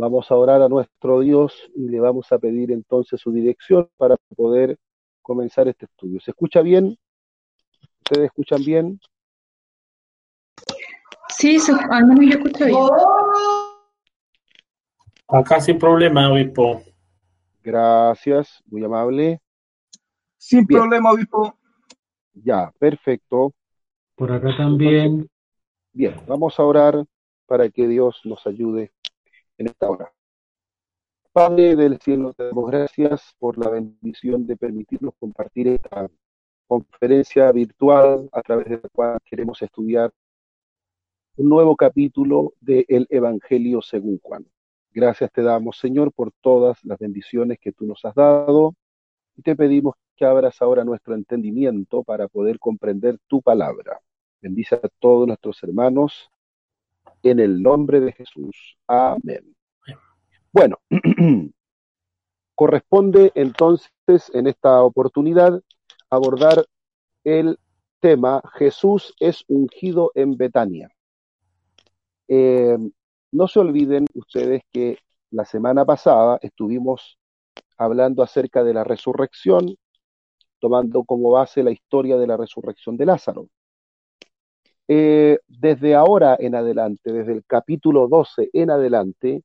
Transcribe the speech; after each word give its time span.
Vamos 0.00 0.30
a 0.30 0.34
orar 0.34 0.62
a 0.62 0.68
nuestro 0.70 1.20
Dios 1.20 1.70
y 1.76 1.86
le 1.90 2.00
vamos 2.00 2.32
a 2.32 2.38
pedir 2.38 2.72
entonces 2.72 3.20
su 3.20 3.32
dirección 3.32 3.86
para 3.98 4.16
poder 4.34 4.78
comenzar 5.20 5.68
este 5.68 5.84
estudio. 5.84 6.18
¿Se 6.20 6.30
escucha 6.30 6.62
bien? 6.62 6.96
¿Ustedes 7.98 8.28
escuchan 8.28 8.64
bien? 8.64 8.98
Sí, 11.28 11.58
al 11.90 12.06
menos 12.06 12.24
yo 12.24 12.38
escucho 12.38 12.64
bien. 12.64 12.78
Acá 15.28 15.60
sin 15.60 15.78
problema, 15.78 16.32
obispo. 16.32 16.80
Gracias, 17.62 18.62
muy 18.70 18.82
amable. 18.82 19.42
Sin 20.38 20.66
problema, 20.66 21.12
obispo. 21.12 21.58
Ya, 22.32 22.72
perfecto. 22.78 23.52
Por 24.14 24.32
acá 24.32 24.56
también. 24.56 25.28
Bien, 25.92 26.14
vamos 26.26 26.58
a 26.58 26.62
orar 26.62 27.04
para 27.44 27.68
que 27.68 27.86
Dios 27.86 28.22
nos 28.24 28.46
ayude 28.46 28.92
en 29.60 29.68
esta 29.68 29.90
hora. 29.90 30.12
Padre 31.32 31.76
del 31.76 31.98
cielo, 32.00 32.32
te 32.32 32.44
damos 32.44 32.70
gracias 32.70 33.34
por 33.38 33.58
la 33.58 33.70
bendición 33.70 34.46
de 34.46 34.56
permitirnos 34.56 35.14
compartir 35.20 35.68
esta 35.68 36.10
conferencia 36.66 37.52
virtual 37.52 38.28
a 38.32 38.42
través 38.42 38.66
de 38.66 38.80
la 38.82 38.88
cual 38.92 39.18
queremos 39.24 39.60
estudiar 39.60 40.10
un 41.36 41.48
nuevo 41.48 41.76
capítulo 41.76 42.54
del 42.60 43.06
Evangelio 43.10 43.82
según 43.82 44.18
Juan. 44.20 44.46
Gracias 44.92 45.30
te 45.30 45.42
damos, 45.42 45.78
Señor, 45.78 46.12
por 46.12 46.32
todas 46.40 46.82
las 46.84 46.98
bendiciones 46.98 47.58
que 47.60 47.72
tú 47.72 47.86
nos 47.86 48.04
has 48.04 48.14
dado 48.14 48.74
y 49.36 49.42
te 49.42 49.54
pedimos 49.54 49.94
que 50.16 50.24
abras 50.24 50.60
ahora 50.62 50.84
nuestro 50.84 51.14
entendimiento 51.14 52.02
para 52.02 52.28
poder 52.28 52.58
comprender 52.58 53.18
tu 53.28 53.42
palabra. 53.42 54.00
Bendice 54.40 54.76
a 54.76 54.88
todos 54.98 55.26
nuestros 55.28 55.62
hermanos 55.62 56.30
en 57.22 57.40
el 57.40 57.62
nombre 57.62 58.00
de 58.00 58.12
Jesús. 58.12 58.76
Amén. 58.86 59.54
Bueno, 60.52 60.78
corresponde 62.54 63.32
entonces 63.34 64.30
en 64.34 64.46
esta 64.46 64.82
oportunidad 64.82 65.62
abordar 66.10 66.64
el 67.24 67.58
tema 68.00 68.42
Jesús 68.54 69.14
es 69.20 69.44
ungido 69.48 70.10
en 70.14 70.36
Betania. 70.36 70.90
Eh, 72.28 72.76
no 73.32 73.48
se 73.48 73.60
olviden 73.60 74.06
ustedes 74.14 74.62
que 74.72 74.98
la 75.30 75.44
semana 75.44 75.84
pasada 75.84 76.38
estuvimos 76.42 77.18
hablando 77.76 78.22
acerca 78.22 78.64
de 78.64 78.74
la 78.74 78.84
resurrección, 78.84 79.76
tomando 80.58 81.04
como 81.04 81.30
base 81.30 81.62
la 81.62 81.70
historia 81.70 82.16
de 82.16 82.26
la 82.26 82.36
resurrección 82.36 82.96
de 82.96 83.06
Lázaro. 83.06 83.48
Eh, 84.92 85.38
desde 85.46 85.94
ahora 85.94 86.36
en 86.36 86.56
adelante, 86.56 87.12
desde 87.12 87.32
el 87.32 87.44
capítulo 87.46 88.08
12 88.08 88.50
en 88.52 88.70
adelante, 88.72 89.44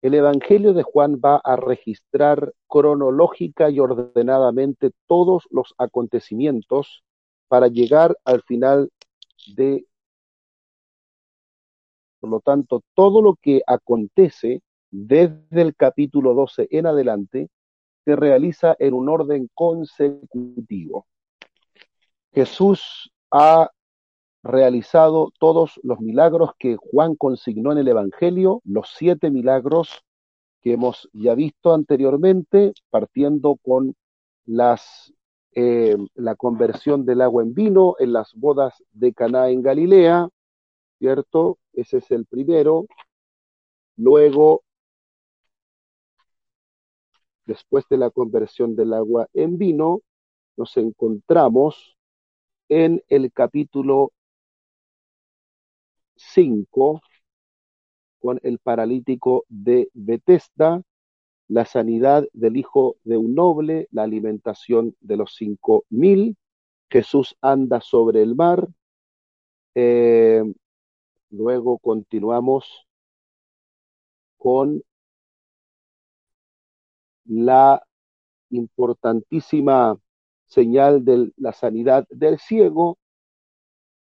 el 0.00 0.14
Evangelio 0.14 0.74
de 0.74 0.84
Juan 0.84 1.16
va 1.16 1.40
a 1.42 1.56
registrar 1.56 2.54
cronológica 2.68 3.68
y 3.68 3.80
ordenadamente 3.80 4.92
todos 5.08 5.48
los 5.50 5.74
acontecimientos 5.76 7.02
para 7.48 7.66
llegar 7.66 8.16
al 8.24 8.42
final 8.42 8.92
de... 9.56 9.84
Por 12.20 12.30
lo 12.30 12.38
tanto, 12.38 12.84
todo 12.94 13.22
lo 13.22 13.34
que 13.42 13.62
acontece 13.66 14.62
desde 14.92 15.62
el 15.62 15.74
capítulo 15.74 16.32
12 16.32 16.68
en 16.70 16.86
adelante 16.86 17.48
se 18.04 18.14
realiza 18.14 18.76
en 18.78 18.94
un 18.94 19.08
orden 19.08 19.50
consecutivo. 19.52 21.08
Jesús 22.32 23.10
ha 23.32 23.68
realizado 24.46 25.32
todos 25.38 25.80
los 25.82 26.00
milagros 26.00 26.50
que 26.58 26.76
Juan 26.76 27.16
consignó 27.16 27.72
en 27.72 27.78
el 27.78 27.88
Evangelio, 27.88 28.62
los 28.64 28.94
siete 28.96 29.30
milagros 29.30 30.04
que 30.62 30.72
hemos 30.72 31.08
ya 31.12 31.34
visto 31.34 31.74
anteriormente, 31.74 32.72
partiendo 32.90 33.56
con 33.62 33.94
las, 34.46 35.12
eh, 35.52 35.96
la 36.14 36.34
conversión 36.34 37.04
del 37.04 37.20
agua 37.20 37.42
en 37.42 37.54
vino 37.54 37.94
en 37.98 38.12
las 38.12 38.34
bodas 38.34 38.74
de 38.92 39.12
Caná 39.12 39.50
en 39.50 39.62
Galilea, 39.62 40.28
¿cierto? 40.98 41.58
Ese 41.72 41.98
es 41.98 42.10
el 42.10 42.26
primero. 42.26 42.86
Luego, 43.96 44.62
después 47.44 47.84
de 47.88 47.98
la 47.98 48.10
conversión 48.10 48.76
del 48.76 48.92
agua 48.92 49.28
en 49.34 49.58
vino, 49.58 50.00
nos 50.56 50.76
encontramos 50.76 51.96
en 52.68 53.02
el 53.08 53.32
capítulo 53.32 54.12
5 56.16 57.00
con 58.20 58.40
el 58.42 58.58
paralítico 58.58 59.44
de 59.48 59.88
Bethesda, 59.94 60.82
la 61.48 61.64
sanidad 61.64 62.26
del 62.32 62.56
hijo 62.56 62.96
de 63.04 63.16
un 63.16 63.34
noble, 63.34 63.88
la 63.92 64.02
alimentación 64.02 64.96
de 65.00 65.16
los 65.16 65.34
cinco 65.36 65.84
mil, 65.90 66.36
Jesús 66.90 67.36
anda 67.40 67.80
sobre 67.80 68.22
el 68.22 68.34
mar. 68.34 68.68
Eh, 69.74 70.42
luego 71.30 71.78
continuamos 71.78 72.86
con 74.38 74.82
la 77.26 77.82
importantísima 78.50 79.98
señal 80.46 81.04
de 81.04 81.32
la 81.36 81.52
sanidad 81.52 82.06
del 82.10 82.38
ciego, 82.38 82.98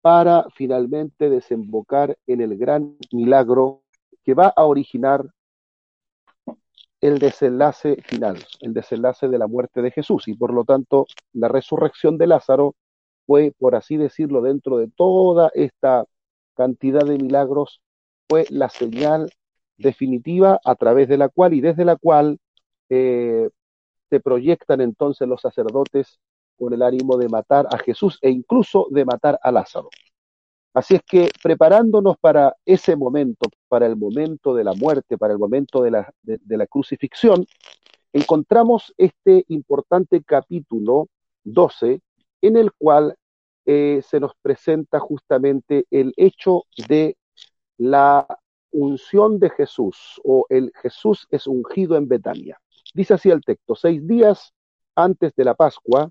para 0.00 0.46
finalmente 0.54 1.28
desembocar 1.28 2.16
en 2.26 2.40
el 2.40 2.56
gran 2.56 2.96
milagro 3.12 3.82
que 4.24 4.34
va 4.34 4.52
a 4.54 4.64
originar 4.64 5.26
el 7.00 7.18
desenlace 7.18 7.96
final, 8.02 8.38
el 8.60 8.74
desenlace 8.74 9.28
de 9.28 9.38
la 9.38 9.46
muerte 9.46 9.82
de 9.82 9.90
Jesús. 9.90 10.28
Y 10.28 10.34
por 10.34 10.52
lo 10.52 10.64
tanto, 10.64 11.06
la 11.32 11.48
resurrección 11.48 12.18
de 12.18 12.26
Lázaro 12.26 12.74
fue, 13.26 13.52
por 13.58 13.74
así 13.74 13.96
decirlo, 13.96 14.42
dentro 14.42 14.78
de 14.78 14.88
toda 14.88 15.50
esta 15.54 16.04
cantidad 16.54 17.04
de 17.04 17.18
milagros, 17.18 17.80
fue 18.28 18.46
la 18.50 18.68
señal 18.68 19.30
definitiva 19.76 20.60
a 20.64 20.74
través 20.74 21.08
de 21.08 21.18
la 21.18 21.28
cual 21.28 21.54
y 21.54 21.60
desde 21.60 21.84
la 21.84 21.96
cual 21.96 22.38
eh, 22.88 23.48
se 24.10 24.20
proyectan 24.20 24.80
entonces 24.80 25.28
los 25.28 25.40
sacerdotes 25.40 26.18
con 26.58 26.72
el 26.72 26.82
ánimo 26.82 27.16
de 27.16 27.28
matar 27.28 27.66
a 27.70 27.78
Jesús 27.78 28.18
e 28.20 28.30
incluso 28.30 28.88
de 28.90 29.04
matar 29.04 29.38
a 29.42 29.52
Lázaro. 29.52 29.88
Así 30.74 30.94
es 30.94 31.02
que 31.02 31.30
preparándonos 31.42 32.18
para 32.18 32.54
ese 32.64 32.94
momento, 32.94 33.48
para 33.68 33.86
el 33.86 33.96
momento 33.96 34.54
de 34.54 34.64
la 34.64 34.74
muerte, 34.74 35.18
para 35.18 35.32
el 35.32 35.38
momento 35.38 35.82
de 35.82 35.90
la, 35.90 36.66
crucifixión, 36.66 37.46
encontramos 38.12 38.94
este 38.96 39.44
importante 39.48 40.22
capítulo 40.22 41.08
12 41.44 42.00
en 42.42 42.56
el 42.56 42.72
cual 42.72 43.16
eh, 43.66 44.02
se 44.06 44.20
nos 44.20 44.32
presenta 44.40 45.00
justamente 45.00 45.86
el 45.90 46.12
hecho 46.16 46.64
de 46.88 47.16
la 47.76 48.26
unción 48.70 49.38
de 49.38 49.50
Jesús 49.50 50.20
o 50.24 50.46
el 50.48 50.72
Jesús 50.80 51.26
es 51.30 51.46
ungido 51.46 51.96
en 51.96 52.08
Betania. 52.08 52.60
Dice 52.94 53.14
así 53.14 53.30
el 53.30 53.42
texto, 53.42 53.74
seis 53.74 54.06
días 54.06 54.52
antes 54.94 55.34
de 55.34 55.44
la 55.44 55.54
Pascua, 55.54 56.10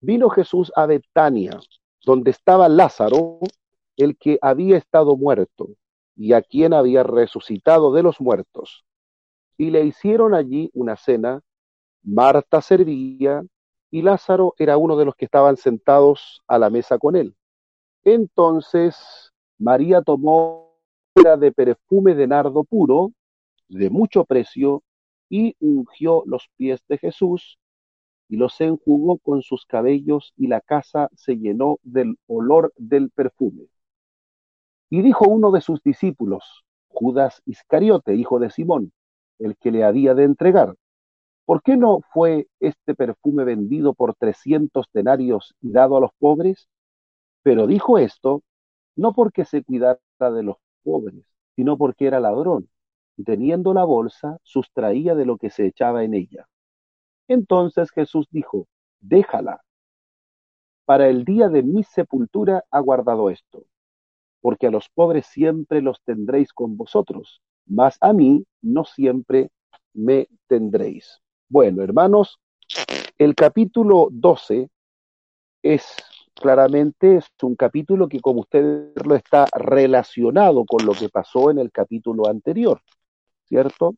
vino 0.00 0.30
Jesús 0.30 0.72
a 0.76 0.86
Betania, 0.86 1.58
donde 2.04 2.30
estaba 2.30 2.68
Lázaro, 2.68 3.40
el 3.96 4.16
que 4.16 4.38
había 4.40 4.76
estado 4.76 5.16
muerto, 5.16 5.68
y 6.16 6.32
a 6.32 6.42
quien 6.42 6.72
había 6.72 7.02
resucitado 7.02 7.92
de 7.92 8.02
los 8.02 8.20
muertos. 8.20 8.84
Y 9.56 9.70
le 9.70 9.84
hicieron 9.84 10.34
allí 10.34 10.70
una 10.72 10.96
cena, 10.96 11.40
Marta 12.02 12.62
servía, 12.62 13.42
y 13.90 14.02
Lázaro 14.02 14.54
era 14.58 14.76
uno 14.76 14.96
de 14.96 15.04
los 15.04 15.14
que 15.14 15.24
estaban 15.24 15.56
sentados 15.56 16.42
a 16.46 16.58
la 16.58 16.70
mesa 16.70 16.98
con 16.98 17.16
él. 17.16 17.34
Entonces 18.04 19.32
María 19.58 20.02
tomó 20.02 20.76
de 21.14 21.52
perfume 21.52 22.14
de 22.14 22.26
nardo 22.26 22.62
puro, 22.64 23.10
de 23.68 23.90
mucho 23.90 24.24
precio, 24.24 24.82
y 25.28 25.56
ungió 25.60 26.22
los 26.26 26.48
pies 26.56 26.80
de 26.88 26.98
Jesús 26.98 27.58
y 28.28 28.36
los 28.36 28.60
enjugó 28.60 29.18
con 29.18 29.42
sus 29.42 29.64
cabellos 29.66 30.32
y 30.36 30.48
la 30.48 30.60
casa 30.60 31.08
se 31.14 31.38
llenó 31.38 31.78
del 31.82 32.18
olor 32.26 32.72
del 32.76 33.10
perfume. 33.10 33.68
Y 34.90 35.02
dijo 35.02 35.26
uno 35.28 35.50
de 35.50 35.60
sus 35.60 35.82
discípulos, 35.82 36.64
Judas 36.88 37.42
Iscariote, 37.46 38.14
hijo 38.14 38.38
de 38.38 38.50
Simón, 38.50 38.92
el 39.38 39.56
que 39.56 39.70
le 39.70 39.84
había 39.84 40.14
de 40.14 40.24
entregar, 40.24 40.74
¿por 41.44 41.62
qué 41.62 41.76
no 41.76 42.00
fue 42.12 42.48
este 42.60 42.94
perfume 42.94 43.44
vendido 43.44 43.94
por 43.94 44.14
trescientos 44.14 44.86
denarios 44.92 45.54
y 45.60 45.72
dado 45.72 45.96
a 45.96 46.00
los 46.00 46.10
pobres? 46.18 46.68
Pero 47.42 47.66
dijo 47.66 47.98
esto 47.98 48.42
no 48.98 49.12
porque 49.14 49.44
se 49.44 49.62
cuidara 49.62 50.00
de 50.18 50.42
los 50.42 50.56
pobres, 50.82 51.24
sino 51.54 51.78
porque 51.78 52.06
era 52.06 52.18
ladrón, 52.18 52.68
y 53.16 53.22
teniendo 53.22 53.72
la 53.72 53.84
bolsa, 53.84 54.38
sustraía 54.42 55.14
de 55.14 55.24
lo 55.24 55.38
que 55.38 55.50
se 55.50 55.66
echaba 55.66 56.02
en 56.02 56.14
ella. 56.14 56.48
Entonces 57.28 57.90
Jesús 57.90 58.26
dijo, 58.30 58.66
déjala. 59.00 59.62
Para 60.84 61.08
el 61.08 61.24
día 61.24 61.48
de 61.48 61.62
mi 61.62 61.84
sepultura 61.84 62.64
ha 62.70 62.80
guardado 62.80 63.28
esto, 63.28 63.66
porque 64.40 64.66
a 64.66 64.70
los 64.70 64.88
pobres 64.88 65.26
siempre 65.26 65.82
los 65.82 66.02
tendréis 66.02 66.52
con 66.54 66.78
vosotros, 66.78 67.42
mas 67.66 67.98
a 68.00 68.14
mí 68.14 68.46
no 68.62 68.84
siempre 68.84 69.50
me 69.92 70.28
tendréis. 70.46 71.20
Bueno, 71.48 71.82
hermanos, 71.82 72.40
el 73.18 73.34
capítulo 73.34 74.08
12 74.10 74.70
es 75.62 75.96
claramente 76.34 77.20
un 77.42 77.56
capítulo 77.56 78.08
que, 78.08 78.20
como 78.20 78.40
usted 78.40 78.92
lo 79.04 79.14
está 79.14 79.46
relacionado 79.52 80.64
con 80.64 80.86
lo 80.86 80.92
que 80.92 81.08
pasó 81.08 81.50
en 81.50 81.58
el 81.58 81.70
capítulo 81.72 82.28
anterior, 82.28 82.80
¿cierto? 83.44 83.94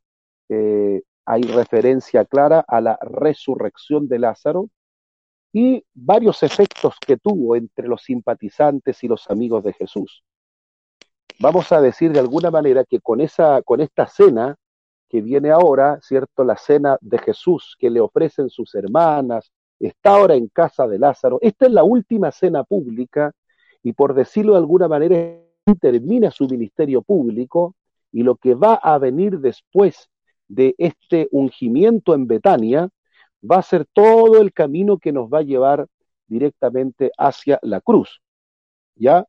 Eh, 0.48 1.02
hay 1.30 1.42
referencia 1.42 2.24
clara 2.24 2.64
a 2.66 2.80
la 2.80 2.98
resurrección 3.00 4.08
de 4.08 4.18
Lázaro 4.18 4.68
y 5.52 5.84
varios 5.94 6.42
efectos 6.42 6.96
que 7.06 7.18
tuvo 7.18 7.54
entre 7.54 7.86
los 7.86 8.02
simpatizantes 8.02 9.04
y 9.04 9.06
los 9.06 9.30
amigos 9.30 9.62
de 9.62 9.72
Jesús. 9.72 10.24
Vamos 11.38 11.70
a 11.70 11.80
decir 11.80 12.10
de 12.10 12.18
alguna 12.18 12.50
manera 12.50 12.84
que 12.84 12.98
con, 12.98 13.20
esa, 13.20 13.62
con 13.62 13.80
esta 13.80 14.08
cena 14.08 14.56
que 15.08 15.20
viene 15.20 15.52
ahora, 15.52 16.00
¿cierto? 16.02 16.42
La 16.42 16.56
cena 16.56 16.98
de 17.00 17.18
Jesús 17.18 17.76
que 17.78 17.90
le 17.90 18.00
ofrecen 18.00 18.50
sus 18.50 18.74
hermanas, 18.74 19.52
está 19.78 20.16
ahora 20.16 20.34
en 20.34 20.48
casa 20.48 20.88
de 20.88 20.98
Lázaro. 20.98 21.38
Esta 21.42 21.66
es 21.66 21.72
la 21.72 21.84
última 21.84 22.32
cena 22.32 22.64
pública 22.64 23.30
y 23.84 23.92
por 23.92 24.14
decirlo 24.14 24.54
de 24.54 24.58
alguna 24.58 24.88
manera 24.88 25.38
termina 25.80 26.32
su 26.32 26.48
ministerio 26.48 27.02
público 27.02 27.76
y 28.10 28.24
lo 28.24 28.34
que 28.34 28.56
va 28.56 28.74
a 28.74 28.98
venir 28.98 29.38
después 29.38 30.10
de 30.50 30.74
este 30.78 31.28
ungimiento 31.30 32.14
en 32.14 32.26
Betania 32.26 32.90
va 33.48 33.58
a 33.58 33.62
ser 33.62 33.86
todo 33.92 34.40
el 34.40 34.52
camino 34.52 34.98
que 34.98 35.12
nos 35.12 35.28
va 35.28 35.38
a 35.38 35.42
llevar 35.42 35.86
directamente 36.26 37.12
hacia 37.16 37.58
la 37.62 37.80
cruz. 37.80 38.20
Ya 38.96 39.26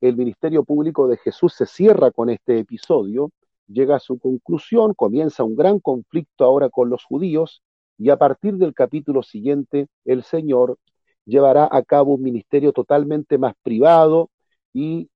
el 0.00 0.16
ministerio 0.16 0.64
público 0.64 1.08
de 1.08 1.18
Jesús 1.18 1.54
se 1.54 1.66
cierra 1.66 2.10
con 2.10 2.30
este 2.30 2.58
episodio, 2.58 3.30
llega 3.68 3.96
a 3.96 4.00
su 4.00 4.18
conclusión, 4.18 4.94
comienza 4.94 5.44
un 5.44 5.56
gran 5.56 5.78
conflicto 5.78 6.44
ahora 6.44 6.68
con 6.68 6.90
los 6.90 7.04
judíos 7.04 7.62
y 7.96 8.10
a 8.10 8.16
partir 8.16 8.54
del 8.54 8.74
capítulo 8.74 9.22
siguiente, 9.22 9.86
el 10.04 10.24
Señor 10.24 10.78
llevará 11.26 11.68
a 11.70 11.82
cabo 11.82 12.14
un 12.14 12.22
ministerio 12.22 12.72
totalmente 12.72 13.38
más 13.38 13.54
privado 13.62 14.30
y 14.72 15.10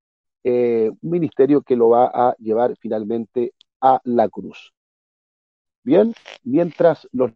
eh, 0.44 0.90
un 1.00 1.10
ministerio 1.10 1.62
que 1.62 1.76
lo 1.76 1.88
va 1.88 2.10
a 2.14 2.36
llevar 2.38 2.76
finalmente 2.78 3.54
a 3.80 4.00
la 4.04 4.28
cruz. 4.28 4.73
Bien, 5.84 6.12
mientras 6.42 7.08
los 7.12 7.30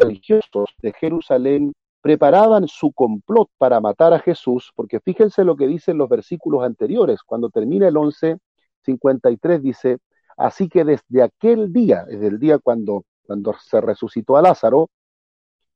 religiosos 0.00 0.70
de 0.80 0.92
Jerusalén 0.92 1.72
preparaban 2.00 2.66
su 2.66 2.92
complot 2.92 3.50
para 3.58 3.80
matar 3.80 4.14
a 4.14 4.18
Jesús, 4.18 4.72
porque 4.74 5.00
fíjense 5.00 5.44
lo 5.44 5.56
que 5.56 5.66
dicen 5.66 5.98
los 5.98 6.08
versículos 6.08 6.64
anteriores, 6.64 7.22
cuando 7.22 7.50
termina 7.50 7.88
el 7.88 7.94
11.53 7.94 9.60
dice, 9.60 9.98
así 10.36 10.68
que 10.68 10.84
desde 10.84 11.22
aquel 11.22 11.72
día, 11.72 12.04
desde 12.04 12.28
el 12.28 12.38
día 12.38 12.58
cuando 12.58 13.04
cuando 13.32 13.54
se 13.54 13.80
resucitó 13.80 14.36
a 14.36 14.42
Lázaro, 14.42 14.90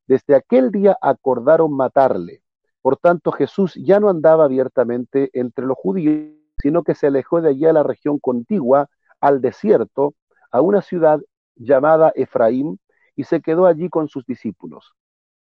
desde 0.06 0.34
aquel 0.34 0.70
día 0.70 0.96
acordaron 1.00 1.72
matarle. 1.72 2.42
Por 2.82 2.96
tanto, 2.96 3.32
Jesús 3.32 3.74
ya 3.74 3.98
no 3.98 4.08
andaba 4.08 4.44
abiertamente 4.44 5.30
entre 5.32 5.64
los 5.66 5.76
judíos, 5.76 6.34
sino 6.58 6.82
que 6.84 6.94
se 6.94 7.08
alejó 7.08 7.40
de 7.40 7.50
allí 7.50 7.64
a 7.66 7.72
la 7.72 7.82
región 7.82 8.18
contigua, 8.18 8.88
al 9.20 9.40
desierto, 9.40 10.14
a 10.50 10.60
una 10.60 10.82
ciudad 10.82 11.20
llamada 11.56 12.12
Efraín, 12.14 12.78
y 13.14 13.24
se 13.24 13.40
quedó 13.40 13.66
allí 13.66 13.88
con 13.88 14.08
sus 14.08 14.24
discípulos. 14.26 14.92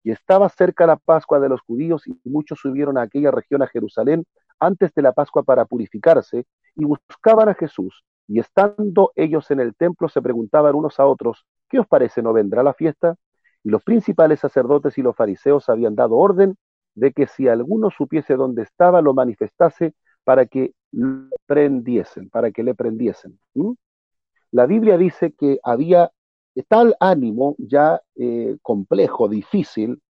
Y 0.04 0.12
estaba 0.12 0.50
cerca 0.50 0.88
la 0.88 0.98
Pascua 0.98 1.40
de 1.40 1.50
los 1.50 1.62
judíos, 1.62 2.08
y 2.08 2.20
muchos 2.24 2.60
subieron 2.60 2.98
a 2.98 3.04
aquella 3.04 3.32
región 3.32 3.62
a 3.62 3.68
Jerusalén 3.68 4.26
antes 4.60 4.94
de 4.94 5.02
la 5.02 5.14
Pascua 5.14 5.44
para 5.44 5.66
purificarse, 5.66 6.46
y 6.76 6.86
buscaban 6.86 7.50
a 7.50 7.54
Jesús. 7.54 8.04
Y 8.28 8.40
estando 8.40 9.12
ellos 9.16 9.50
en 9.52 9.60
el 9.60 9.76
templo, 9.76 10.10
se 10.10 10.22
preguntaban 10.22 10.76
unos 10.76 11.00
a 11.00 11.06
otros, 11.06 11.46
¿qué 11.68 11.80
os 11.80 11.88
parece? 11.88 12.22
¿No 12.22 12.34
vendrá 12.34 12.64
la 12.64 12.74
fiesta? 12.74 13.16
Y 13.64 13.70
los 13.70 13.84
principales 13.84 14.40
sacerdotes 14.40 14.98
y 14.98 15.02
los 15.02 15.16
fariseos 15.16 15.70
habían 15.70 15.96
dado 15.96 16.16
orden 16.16 16.56
de 16.96 17.12
que 17.12 17.28
si 17.28 17.48
alguno 17.48 17.90
supiese 17.90 18.36
dónde 18.36 18.64
estaba, 18.64 19.02
lo 19.02 19.14
manifestase 19.14 19.94
para 20.24 20.46
que 20.46 20.74
le 20.92 21.30
prendiesen, 21.46 22.30
para 22.30 22.52
que 22.52 22.64
le 22.64 22.76
prendiesen. 22.76 23.40
La 24.52 24.66
Biblia 24.66 24.98
dice 24.98 25.34
que 25.34 25.60
había 25.64 26.12
tal 26.68 26.96
ánimo 27.00 27.56
ya 27.58 28.02
eh, 28.16 28.58
complejo, 28.62 29.30
difícil, 29.30 30.02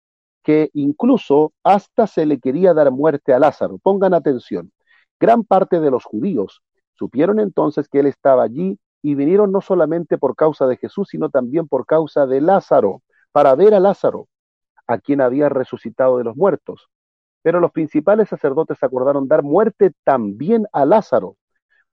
que 0.43 0.71
incluso 0.73 1.53
hasta 1.63 2.07
se 2.07 2.25
le 2.25 2.39
quería 2.39 2.73
dar 2.73 2.91
muerte 2.91 3.35
a 3.35 3.39
Lázaro. 3.39 3.79
Pongan 3.79 4.15
atención. 4.15 4.73
Gran 5.21 5.45
parte 5.45 5.81
de 5.81 5.91
los 5.91 6.05
judíos 6.05 6.63
supieron 6.95 7.41
entonces 7.41 7.89
que 7.89 8.01
él 8.01 8.07
estaba 8.07 8.45
allí 8.45 8.79
y 9.03 9.15
vinieron 9.15 9.53
no 9.53 9.61
solamente 9.61 10.19
por 10.19 10.35
causa 10.35 10.67
de 10.67 10.77
Jesús, 10.77 11.09
sino 11.11 11.31
también 11.31 11.69
por 11.69 11.87
causa 11.87 12.27
de 12.27 12.41
Lázaro, 12.41 13.03
para 13.31 13.55
ver 13.55 13.75
a 13.75 13.81
Lázaro, 13.81 14.29
a 14.87 14.99
quien 14.99 15.21
había 15.21 15.49
resucitado 15.49 16.19
de 16.19 16.25
los 16.25 16.37
muertos. 16.37 16.89
Pero 17.43 17.61
los 17.61 17.71
principales 17.71 18.29
sacerdotes 18.29 18.83
acordaron 18.83 19.29
dar 19.29 19.43
muerte 19.43 19.93
también 20.03 20.67
a 20.73 20.85
Lázaro, 20.85 21.37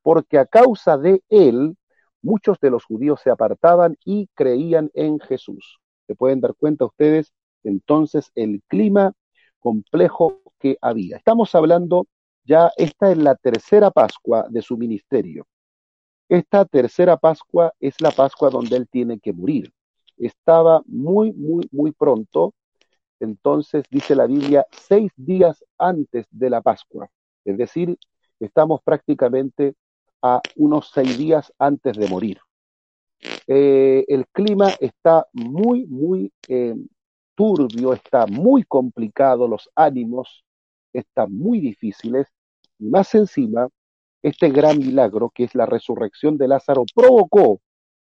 porque 0.01 0.39
a 0.39 0.45
causa 0.45 0.97
de 0.97 1.21
él 1.30 1.75
muchos 2.25 2.60
de 2.60 2.72
los 2.72 2.83
judíos 2.83 3.22
se 3.24 3.30
apartaban 3.30 3.98
y 4.04 4.27
creían 4.33 4.89
en 4.95 5.19
Jesús. 5.19 5.80
Se 6.07 6.16
pueden 6.16 6.42
dar 6.42 6.56
cuenta 6.56 6.86
ustedes 6.86 7.31
entonces 7.63 8.31
el 8.36 8.62
clima 8.68 9.13
complejo 9.60 10.42
que 10.60 10.77
había. 10.81 11.18
Estamos 11.18 11.54
hablando 11.56 12.07
ya, 12.44 12.72
esta 12.77 13.12
es 13.12 13.18
la 13.18 13.36
tercera 13.36 13.92
Pascua 13.92 14.48
de 14.50 14.62
su 14.62 14.77
ministerio. 14.77 15.48
Esta 16.27 16.66
tercera 16.66 17.18
Pascua 17.18 17.74
es 17.80 18.01
la 18.01 18.12
Pascua 18.12 18.50
donde 18.50 18.75
él 18.75 18.88
tiene 18.89 19.19
que 19.19 19.33
morir. 19.33 19.71
Estaba 20.18 20.81
muy, 20.86 21.31
muy, 21.33 21.68
muy 21.71 21.92
pronto. 21.92 22.54
Entonces, 23.19 23.83
dice 23.89 24.16
la 24.16 24.25
Biblia, 24.28 24.66
seis 24.71 25.12
días 25.16 25.63
antes 25.78 26.25
de 26.31 26.50
la 26.50 26.62
Pascua. 26.62 27.07
Es 27.44 27.57
decir, 27.57 27.98
estamos 28.39 28.81
prácticamente 28.83 29.75
a 30.25 30.42
unos 30.56 30.89
seis 30.92 31.19
días 31.19 31.54
antes 31.60 31.95
de 31.95 32.07
morir. 32.07 32.39
Eh, 33.45 34.04
el 34.07 34.25
clima 34.30 34.69
está 34.80 35.27
muy, 35.33 35.86
muy 35.86 36.33
eh, 36.48 36.75
turbio, 37.36 37.94
está 37.94 38.25
muy 38.25 38.63
complicado, 38.63 39.48
los 39.48 39.69
ánimos 39.75 40.44
están 40.94 41.31
muy 41.31 41.60
difíciles, 41.60 42.25
y 42.80 42.86
más 42.88 43.13
encima, 43.13 43.69
este 44.24 44.50
gran 44.50 44.80
milagro, 44.80 45.30
que 45.30 45.44
es 45.44 45.54
la 45.54 45.68
resurrección 45.68 46.39
de 46.39 46.48
Lázaro, 46.48 46.86
provocó 46.95 47.62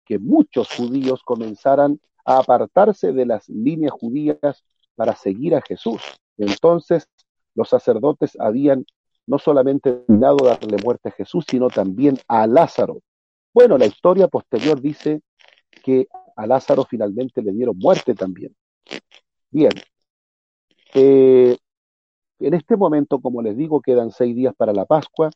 que 0.04 0.18
muchos 0.18 0.68
judíos 0.76 1.22
comenzaran 1.24 1.98
a 2.26 2.40
apartarse 2.40 3.12
de 3.12 3.24
las 3.24 3.48
líneas 3.48 3.92
judías 3.92 4.64
para 4.96 5.16
seguir 5.16 5.54
a 5.54 5.62
Jesús. 5.62 6.02
Entonces, 6.36 7.08
los 7.54 7.70
sacerdotes 7.70 8.36
habían 8.38 8.84
no 9.32 9.38
solamente 9.38 10.04
de 10.06 10.18
darle 10.18 10.76
muerte 10.84 11.08
a 11.08 11.12
Jesús, 11.12 11.46
sino 11.48 11.68
también 11.68 12.18
a 12.28 12.46
Lázaro. 12.46 13.00
Bueno, 13.54 13.78
la 13.78 13.86
historia 13.86 14.28
posterior 14.28 14.78
dice 14.78 15.22
que 15.82 16.06
a 16.36 16.46
Lázaro 16.46 16.84
finalmente 16.84 17.40
le 17.40 17.52
dieron 17.52 17.78
muerte 17.78 18.14
también. 18.14 18.54
Bien, 19.50 19.72
eh, 20.92 21.56
en 22.40 22.54
este 22.54 22.76
momento, 22.76 23.20
como 23.20 23.40
les 23.40 23.56
digo, 23.56 23.80
quedan 23.80 24.10
seis 24.10 24.36
días 24.36 24.54
para 24.54 24.74
la 24.74 24.84
Pascua 24.84 25.30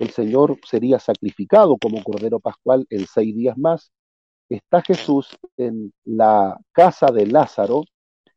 el 0.00 0.10
Señor 0.10 0.58
sería 0.64 0.98
sacrificado 0.98 1.76
como 1.76 2.02
Cordero 2.02 2.40
Pascual 2.40 2.86
en 2.90 3.06
seis 3.06 3.36
días 3.36 3.56
más. 3.56 3.92
Está 4.48 4.82
Jesús 4.82 5.38
en 5.56 5.92
la 6.04 6.58
casa 6.72 7.06
de 7.12 7.26
Lázaro, 7.26 7.84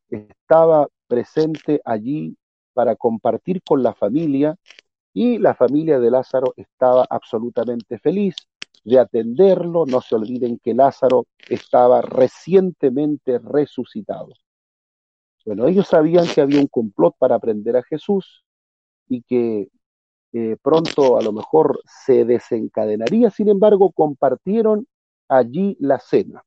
estaba 0.09 0.87
presente 1.07 1.81
allí 1.85 2.35
para 2.73 2.95
compartir 2.95 3.61
con 3.63 3.83
la 3.83 3.93
familia 3.93 4.55
y 5.13 5.37
la 5.37 5.53
familia 5.53 5.99
de 5.99 6.11
Lázaro 6.11 6.53
estaba 6.55 7.05
absolutamente 7.09 7.99
feliz 7.99 8.35
de 8.83 8.99
atenderlo. 8.99 9.85
No 9.85 10.01
se 10.01 10.15
olviden 10.15 10.59
que 10.59 10.73
Lázaro 10.73 11.25
estaba 11.49 12.01
recientemente 12.01 13.39
resucitado. 13.39 14.29
Bueno, 15.45 15.67
ellos 15.67 15.87
sabían 15.87 16.27
que 16.27 16.41
había 16.41 16.59
un 16.59 16.67
complot 16.67 17.15
para 17.17 17.39
prender 17.39 17.75
a 17.75 17.83
Jesús 17.83 18.45
y 19.09 19.23
que 19.23 19.69
eh, 20.33 20.55
pronto 20.61 21.17
a 21.17 21.21
lo 21.21 21.33
mejor 21.33 21.81
se 21.85 22.23
desencadenaría, 22.23 23.29
sin 23.31 23.49
embargo, 23.49 23.91
compartieron 23.91 24.87
allí 25.27 25.75
la 25.79 25.99
cena. 25.99 26.43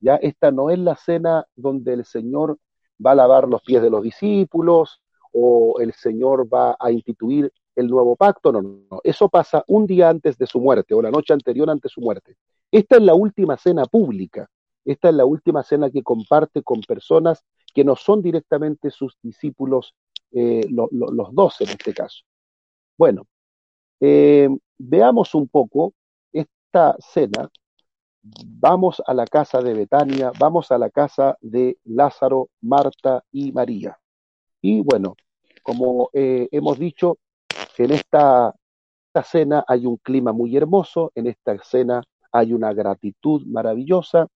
Ya 0.00 0.16
esta 0.16 0.50
no 0.50 0.70
es 0.70 0.78
la 0.78 0.96
cena 0.96 1.44
donde 1.56 1.92
el 1.92 2.04
Señor 2.04 2.58
va 3.04 3.12
a 3.12 3.16
lavar 3.16 3.48
los 3.48 3.62
pies 3.62 3.82
de 3.82 3.90
los 3.90 4.02
discípulos 4.02 5.00
o 5.32 5.78
el 5.80 5.92
Señor 5.92 6.52
va 6.52 6.76
a 6.80 6.90
instituir 6.90 7.52
el 7.78 7.88
nuevo 7.88 8.16
pacto, 8.16 8.52
no, 8.52 8.62
no, 8.62 8.80
no. 8.90 9.00
Eso 9.04 9.28
pasa 9.28 9.64
un 9.66 9.86
día 9.86 10.08
antes 10.08 10.36
de 10.36 10.46
su 10.46 10.60
muerte 10.60 10.94
o 10.94 11.02
la 11.02 11.10
noche 11.10 11.32
anterior 11.32 11.68
ante 11.70 11.88
su 11.88 12.00
muerte. 12.00 12.36
Esta 12.70 12.96
es 12.96 13.02
la 13.02 13.14
última 13.14 13.56
cena 13.56 13.84
pública. 13.84 14.48
Esta 14.84 15.08
es 15.08 15.14
la 15.14 15.24
última 15.24 15.62
cena 15.62 15.90
que 15.90 16.02
comparte 16.02 16.62
con 16.62 16.80
personas 16.80 17.44
que 17.74 17.84
no 17.84 17.96
son 17.96 18.22
directamente 18.22 18.90
sus 18.90 19.16
discípulos, 19.22 19.94
eh, 20.32 20.66
los 20.70 21.34
doce 21.34 21.64
en 21.64 21.70
este 21.70 21.92
caso. 21.94 22.22
Bueno, 22.96 23.26
eh, 24.00 24.48
veamos 24.78 25.34
un 25.34 25.48
poco 25.48 25.92
esta 26.32 26.96
cena 26.98 27.50
vamos 28.22 29.02
a 29.06 29.14
la 29.14 29.26
casa 29.26 29.60
de 29.62 29.74
Betania, 29.74 30.32
vamos 30.38 30.70
a 30.70 30.78
la 30.78 30.90
casa 30.90 31.36
de 31.40 31.78
Lázaro, 31.84 32.50
Marta 32.60 33.24
y 33.32 33.52
María. 33.52 33.98
Y 34.60 34.80
bueno, 34.82 35.14
como 35.62 36.10
eh, 36.12 36.48
hemos 36.50 36.78
dicho, 36.78 37.18
en 37.84 37.92
esta, 37.92 38.54
esta 39.08 39.22
cena 39.22 39.64
hay 39.66 39.86
un 39.86 39.96
clima 39.98 40.32
muy 40.32 40.56
hermoso, 40.56 41.12
en 41.14 41.26
esta 41.26 41.56
cena 41.62 42.02
hay 42.32 42.52
una 42.52 42.72
gratitud 42.72 43.46
maravillosa 43.46 44.28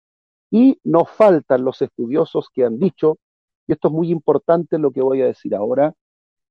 y 0.51 0.79
nos 0.85 1.11
faltan 1.11 1.65
los 1.65 1.83
estudiosos 1.83 2.49
que 2.53 2.65
han 2.65 2.79
dicho, 2.79 3.19
y 3.67 3.73
esto 3.73 3.89
es 3.89 3.95
muy 3.95 4.11
importante 4.11 4.79
lo 4.79 4.93
que 4.93 5.03
voy 5.03 5.23
a 5.23 5.27
decir 5.27 5.55
ahora, 5.55 5.95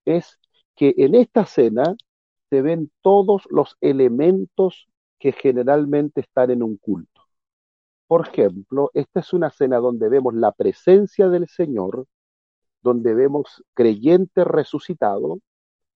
es 0.05 0.39
que 0.75 0.93
en 0.97 1.15
esta 1.15 1.45
cena 1.45 1.95
se 2.49 2.61
ven 2.61 2.91
todos 3.01 3.43
los 3.49 3.77
elementos 3.81 4.87
que 5.19 5.31
generalmente 5.31 6.21
están 6.21 6.51
en 6.51 6.63
un 6.63 6.77
culto. 6.77 7.21
Por 8.07 8.27
ejemplo, 8.27 8.91
esta 8.93 9.21
es 9.21 9.33
una 9.33 9.51
cena 9.51 9.77
donde 9.77 10.09
vemos 10.09 10.33
la 10.33 10.51
presencia 10.51 11.29
del 11.29 11.47
Señor, 11.47 12.07
donde 12.81 13.13
vemos 13.13 13.63
creyente 13.73 14.43
resucitado, 14.43 15.39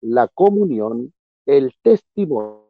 la 0.06 0.28
comunión, 0.28 1.14
el 1.48 1.74
testimonio, 1.82 2.70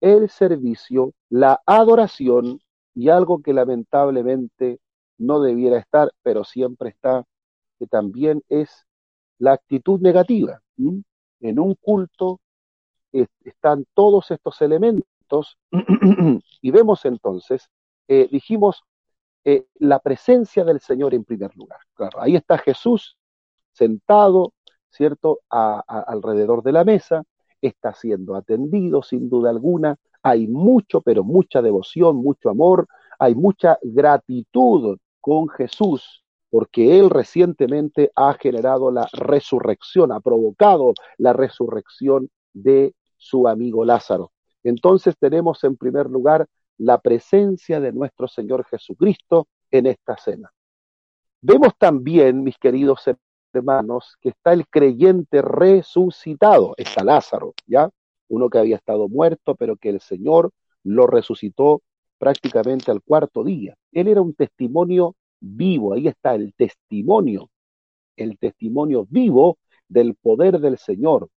el 0.00 0.30
servicio, 0.30 1.12
la 1.28 1.60
adoración 1.66 2.60
y 2.94 3.08
algo 3.08 3.42
que 3.42 3.52
lamentablemente 3.52 4.78
no 5.18 5.40
debiera 5.40 5.78
estar, 5.78 6.12
pero 6.22 6.44
siempre 6.44 6.90
está, 6.90 7.24
que 7.78 7.86
también 7.86 8.42
es 8.48 8.86
la 9.38 9.54
actitud 9.54 10.00
negativa. 10.00 10.62
En 10.76 11.58
un 11.58 11.74
culto 11.74 12.40
están 13.12 13.84
todos 13.94 14.30
estos 14.30 14.62
elementos 14.62 15.58
y 16.60 16.70
vemos 16.70 17.04
entonces, 17.04 17.68
eh, 18.06 18.28
dijimos, 18.30 18.84
eh, 19.44 19.66
la 19.74 19.98
presencia 19.98 20.64
del 20.64 20.80
Señor 20.80 21.12
en 21.14 21.24
primer 21.24 21.56
lugar. 21.56 21.80
Claro, 21.94 22.20
ahí 22.20 22.36
está 22.36 22.56
Jesús 22.58 23.16
sentado, 23.72 24.52
¿cierto?, 24.92 25.40
alrededor 25.50 26.62
de 26.62 26.72
la 26.72 26.84
mesa, 26.84 27.24
está 27.60 27.94
siendo 27.94 28.34
atendido 28.34 29.02
sin 29.02 29.28
duda 29.28 29.50
alguna, 29.50 29.96
hay 30.22 30.46
mucho, 30.46 31.00
pero 31.00 31.24
mucha 31.24 31.62
devoción, 31.62 32.16
mucho 32.16 32.50
amor, 32.50 32.86
hay 33.18 33.34
mucha 33.34 33.78
gratitud 33.82 34.98
con 35.20 35.48
Jesús, 35.48 36.24
porque 36.50 36.98
Él 36.98 37.10
recientemente 37.10 38.10
ha 38.14 38.34
generado 38.34 38.90
la 38.90 39.08
resurrección, 39.12 40.12
ha 40.12 40.20
provocado 40.20 40.92
la 41.18 41.32
resurrección 41.32 42.28
de 42.52 42.94
su 43.16 43.48
amigo 43.48 43.84
Lázaro. 43.84 44.32
Entonces 44.64 45.16
tenemos 45.18 45.64
en 45.64 45.76
primer 45.76 46.10
lugar 46.10 46.46
la 46.78 46.98
presencia 46.98 47.80
de 47.80 47.92
nuestro 47.92 48.28
Señor 48.28 48.64
Jesucristo 48.64 49.46
en 49.70 49.86
esta 49.86 50.16
cena. 50.16 50.52
Vemos 51.40 51.72
también, 51.78 52.42
mis 52.42 52.58
queridos 52.58 53.08
hermanos, 53.58 54.16
que 54.20 54.30
está 54.30 54.52
el 54.52 54.66
creyente 54.68 55.42
resucitado, 55.42 56.74
está 56.76 57.04
Lázaro, 57.04 57.54
¿ya? 57.66 57.90
Uno 58.28 58.48
que 58.48 58.58
había 58.58 58.76
estado 58.76 59.08
muerto, 59.08 59.54
pero 59.54 59.76
que 59.76 59.90
el 59.90 60.00
Señor 60.00 60.50
lo 60.84 61.06
resucitó 61.06 61.82
prácticamente 62.18 62.90
al 62.90 63.02
cuarto 63.02 63.44
día. 63.44 63.74
Él 63.92 64.08
era 64.08 64.22
un 64.22 64.34
testimonio 64.34 65.16
vivo, 65.40 65.94
ahí 65.94 66.08
está 66.08 66.34
el 66.34 66.54
testimonio, 66.54 67.50
el 68.16 68.38
testimonio 68.38 69.06
vivo 69.08 69.58
del 69.88 70.14
poder 70.14 70.60
del 70.60 70.78
Señor, 70.78 71.28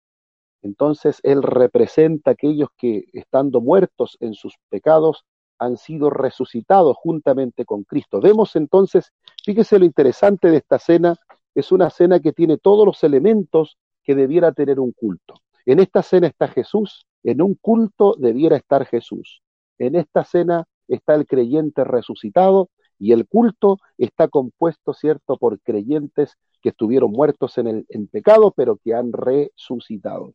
entonces 0.64 1.20
Él 1.22 1.42
representa 1.42 2.30
a 2.30 2.32
aquellos 2.32 2.70
que, 2.76 3.04
estando 3.12 3.60
muertos 3.60 4.16
en 4.20 4.32
sus 4.32 4.54
pecados, 4.70 5.24
han 5.58 5.76
sido 5.76 6.08
resucitados 6.08 6.96
juntamente 6.96 7.66
con 7.66 7.84
Cristo. 7.84 8.20
Vemos 8.20 8.56
entonces, 8.56 9.12
fíjese 9.44 9.78
lo 9.78 9.84
interesante 9.84 10.50
de 10.50 10.56
esta 10.56 10.78
cena, 10.78 11.16
es 11.54 11.72
una 11.72 11.90
cena 11.90 12.20
que 12.20 12.32
tiene 12.32 12.58
todos 12.58 12.86
los 12.86 13.02
elementos 13.04 13.78
que 14.02 14.14
debiera 14.14 14.52
tener 14.52 14.80
un 14.80 14.92
culto. 14.92 15.34
En 15.66 15.80
esta 15.80 16.02
cena 16.02 16.26
está 16.26 16.48
Jesús, 16.48 17.06
en 17.22 17.40
un 17.40 17.54
culto 17.54 18.14
debiera 18.18 18.56
estar 18.56 18.86
Jesús. 18.86 19.42
En 19.78 19.96
esta 19.96 20.24
cena 20.24 20.64
está 20.88 21.14
el 21.14 21.26
creyente 21.26 21.84
resucitado 21.84 22.68
y 22.98 23.12
el 23.12 23.26
culto 23.26 23.78
está 23.98 24.28
compuesto, 24.28 24.92
¿cierto?, 24.92 25.36
por 25.36 25.60
creyentes 25.60 26.36
que 26.62 26.70
estuvieron 26.70 27.12
muertos 27.12 27.58
en 27.58 27.84
el 27.88 28.08
pecado, 28.08 28.52
pero 28.56 28.76
que 28.76 28.94
han 28.94 29.12
resucitado. 29.12 30.34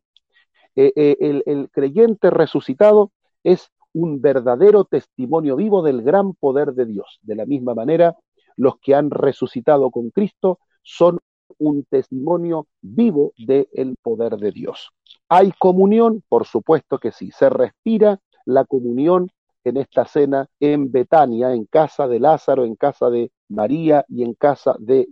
Eh, 0.82 0.94
eh, 0.96 1.42
el, 1.46 1.70
creyente 1.72 2.30
resucitado 2.30 3.12
es 3.44 3.70
un 3.92 4.22
verdadero 4.22 4.86
testimonio 4.86 5.56
vivo 5.56 5.82
del 5.82 6.04
gran 6.04 6.34
poder 6.36 6.74
de 6.74 6.86
Dios. 6.86 7.20
De 7.22 7.36
la 7.36 7.46
misma 7.46 7.74
manera, 7.74 8.16
los 8.56 8.80
que 8.80 8.96
han 8.96 9.10
resucitado 9.12 9.92
con 9.92 10.10
Cristo 10.12 10.60
son 10.82 11.20
un 11.58 11.84
testimonio 11.86 12.68
vivo 12.82 13.34
del 13.38 13.96
poder 14.02 14.38
de 14.38 14.52
Dios. 14.52 14.92
¿Hay 15.28 15.52
comunión? 15.60 16.24
Por 16.28 16.46
supuesto 16.46 17.00
que 17.00 17.12
sí. 17.12 17.32
Se 17.32 17.50
respira 17.50 18.20
la 18.46 18.66
comunión 18.66 19.30
en 19.64 19.78
esta 19.78 20.06
cena 20.06 20.48
en 20.60 20.92
Betania, 20.92 21.54
en 21.54 21.66
casa 21.66 22.08
de 22.08 22.20
Lázaro, 22.20 22.66
en 22.66 22.76
casa 22.76 23.10
de 23.10 23.32
María 23.50 24.06
y 24.08 24.24
en 24.24 24.34
casa 24.34 24.76
de, 24.80 25.08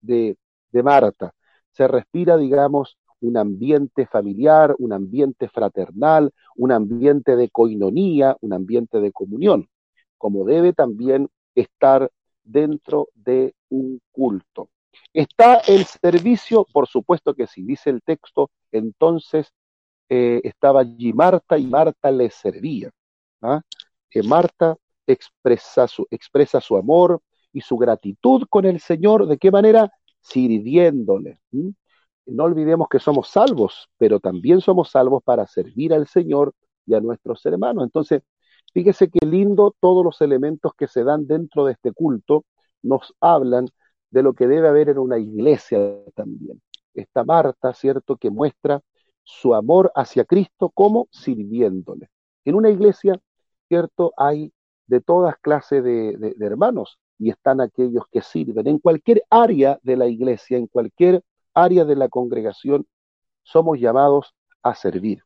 de, 0.00 0.36
Marta. 0.82 1.32
Se 1.72 1.86
respira, 1.86 2.36
digamos, 2.36 2.96
un 3.20 3.36
ambiente 3.36 4.06
familiar, 4.06 4.74
un 4.78 4.92
ambiente 4.92 5.48
fraternal, 5.48 6.32
un 6.56 6.72
ambiente 6.72 7.36
de 7.36 7.50
coinonía, 7.50 8.36
un 8.40 8.52
ambiente 8.54 9.00
de 9.00 9.12
comunión, 9.12 9.68
como 10.16 10.44
debe 10.44 10.72
también 10.72 11.28
estar 11.54 12.10
dentro 12.42 13.08
de 13.14 13.54
un 13.68 14.00
culto. 14.10 14.70
¿Está 15.12 15.56
el 15.66 15.84
servicio? 15.84 16.66
Por 16.72 16.86
supuesto 16.88 17.34
que 17.34 17.46
sí, 17.46 17.62
dice 17.62 17.90
el 17.90 18.02
texto, 18.02 18.50
entonces 18.72 19.52
eh, 20.08 20.40
estaba 20.44 20.80
allí 20.80 21.12
Marta 21.12 21.58
y 21.58 21.66
Marta 21.66 22.10
le 22.10 22.30
servía. 22.30 22.90
¿ah? 23.42 23.60
Marta 24.24 24.76
expresa 25.06 25.88
su, 25.88 26.06
expresa 26.10 26.60
su 26.60 26.76
amor 26.76 27.20
y 27.52 27.60
su 27.60 27.76
gratitud 27.76 28.46
con 28.48 28.64
el 28.64 28.80
Señor, 28.80 29.26
¿de 29.26 29.38
qué 29.38 29.50
manera? 29.50 29.90
Sirviéndole 30.20 31.40
no 32.30 32.44
olvidemos 32.44 32.88
que 32.88 32.98
somos 32.98 33.28
salvos, 33.28 33.88
pero 33.98 34.20
también 34.20 34.60
somos 34.60 34.90
salvos 34.90 35.22
para 35.22 35.46
servir 35.46 35.92
al 35.92 36.06
Señor 36.06 36.54
y 36.86 36.94
a 36.94 37.00
nuestros 37.00 37.44
hermanos. 37.46 37.84
Entonces, 37.84 38.22
fíjese 38.72 39.10
qué 39.10 39.26
lindo 39.26 39.74
todos 39.80 40.04
los 40.04 40.20
elementos 40.20 40.72
que 40.76 40.88
se 40.88 41.04
dan 41.04 41.26
dentro 41.26 41.64
de 41.64 41.72
este 41.72 41.92
culto 41.92 42.44
nos 42.82 43.14
hablan 43.20 43.68
de 44.10 44.22
lo 44.22 44.34
que 44.34 44.46
debe 44.46 44.68
haber 44.68 44.88
en 44.88 44.98
una 44.98 45.18
iglesia 45.18 45.78
también. 46.14 46.60
Esta 46.94 47.24
Marta, 47.24 47.72
¿cierto?, 47.74 48.16
que 48.16 48.30
muestra 48.30 48.80
su 49.22 49.54
amor 49.54 49.92
hacia 49.94 50.24
Cristo 50.24 50.70
como 50.70 51.08
sirviéndole. 51.10 52.08
En 52.44 52.54
una 52.54 52.70
iglesia, 52.70 53.20
¿cierto?, 53.68 54.12
hay 54.16 54.52
de 54.86 55.00
todas 55.00 55.36
clases 55.38 55.84
de, 55.84 56.16
de 56.36 56.46
hermanos 56.46 56.98
y 57.18 57.30
están 57.30 57.60
aquellos 57.60 58.04
que 58.10 58.22
sirven. 58.22 58.66
En 58.66 58.78
cualquier 58.78 59.22
área 59.30 59.78
de 59.82 59.96
la 59.96 60.08
iglesia, 60.08 60.58
en 60.58 60.66
cualquier 60.66 61.22
área 61.54 61.84
de 61.84 61.96
la 61.96 62.08
congregación 62.08 62.86
somos 63.42 63.78
llamados 63.78 64.34
a 64.62 64.74
servir. 64.74 65.22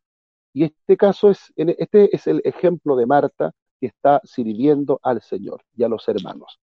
Y 0.52 0.64
este 0.64 0.96
caso 0.96 1.30
es, 1.30 1.52
este 1.56 2.14
es 2.14 2.26
el 2.26 2.40
ejemplo 2.44 2.96
de 2.96 3.06
Marta 3.06 3.52
que 3.80 3.86
está 3.86 4.20
sirviendo 4.24 5.00
al 5.02 5.20
Señor 5.20 5.62
y 5.76 5.82
a 5.82 5.88
los 5.88 6.06
hermanos. 6.08 6.60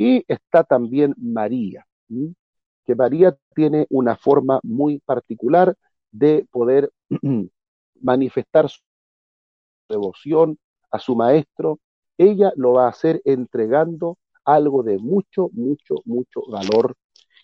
Y 0.00 0.24
está 0.28 0.64
también 0.64 1.14
María, 1.18 1.86
que 2.86 2.94
María 2.94 3.36
tiene 3.54 3.86
una 3.90 4.16
forma 4.16 4.58
muy 4.62 4.98
particular 5.00 5.76
de 6.10 6.46
poder 6.50 6.90
manifestar 8.00 8.70
su 8.70 8.80
devoción 9.90 10.58
a 10.90 10.98
su 11.00 11.14
maestro. 11.14 11.80
Ella 12.16 12.50
lo 12.56 12.72
va 12.72 12.86
a 12.86 12.88
hacer 12.88 13.20
entregando 13.26 14.16
algo 14.46 14.82
de 14.82 14.96
mucho, 14.96 15.50
mucho, 15.52 15.96
mucho 16.06 16.44
valor 16.48 16.96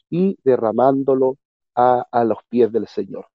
y 0.09 0.39
derramándolo 0.43 1.37
a, 1.75 2.07
los 2.25 2.39
pies 2.49 2.73
del 2.73 2.87
Señor. 2.87 3.27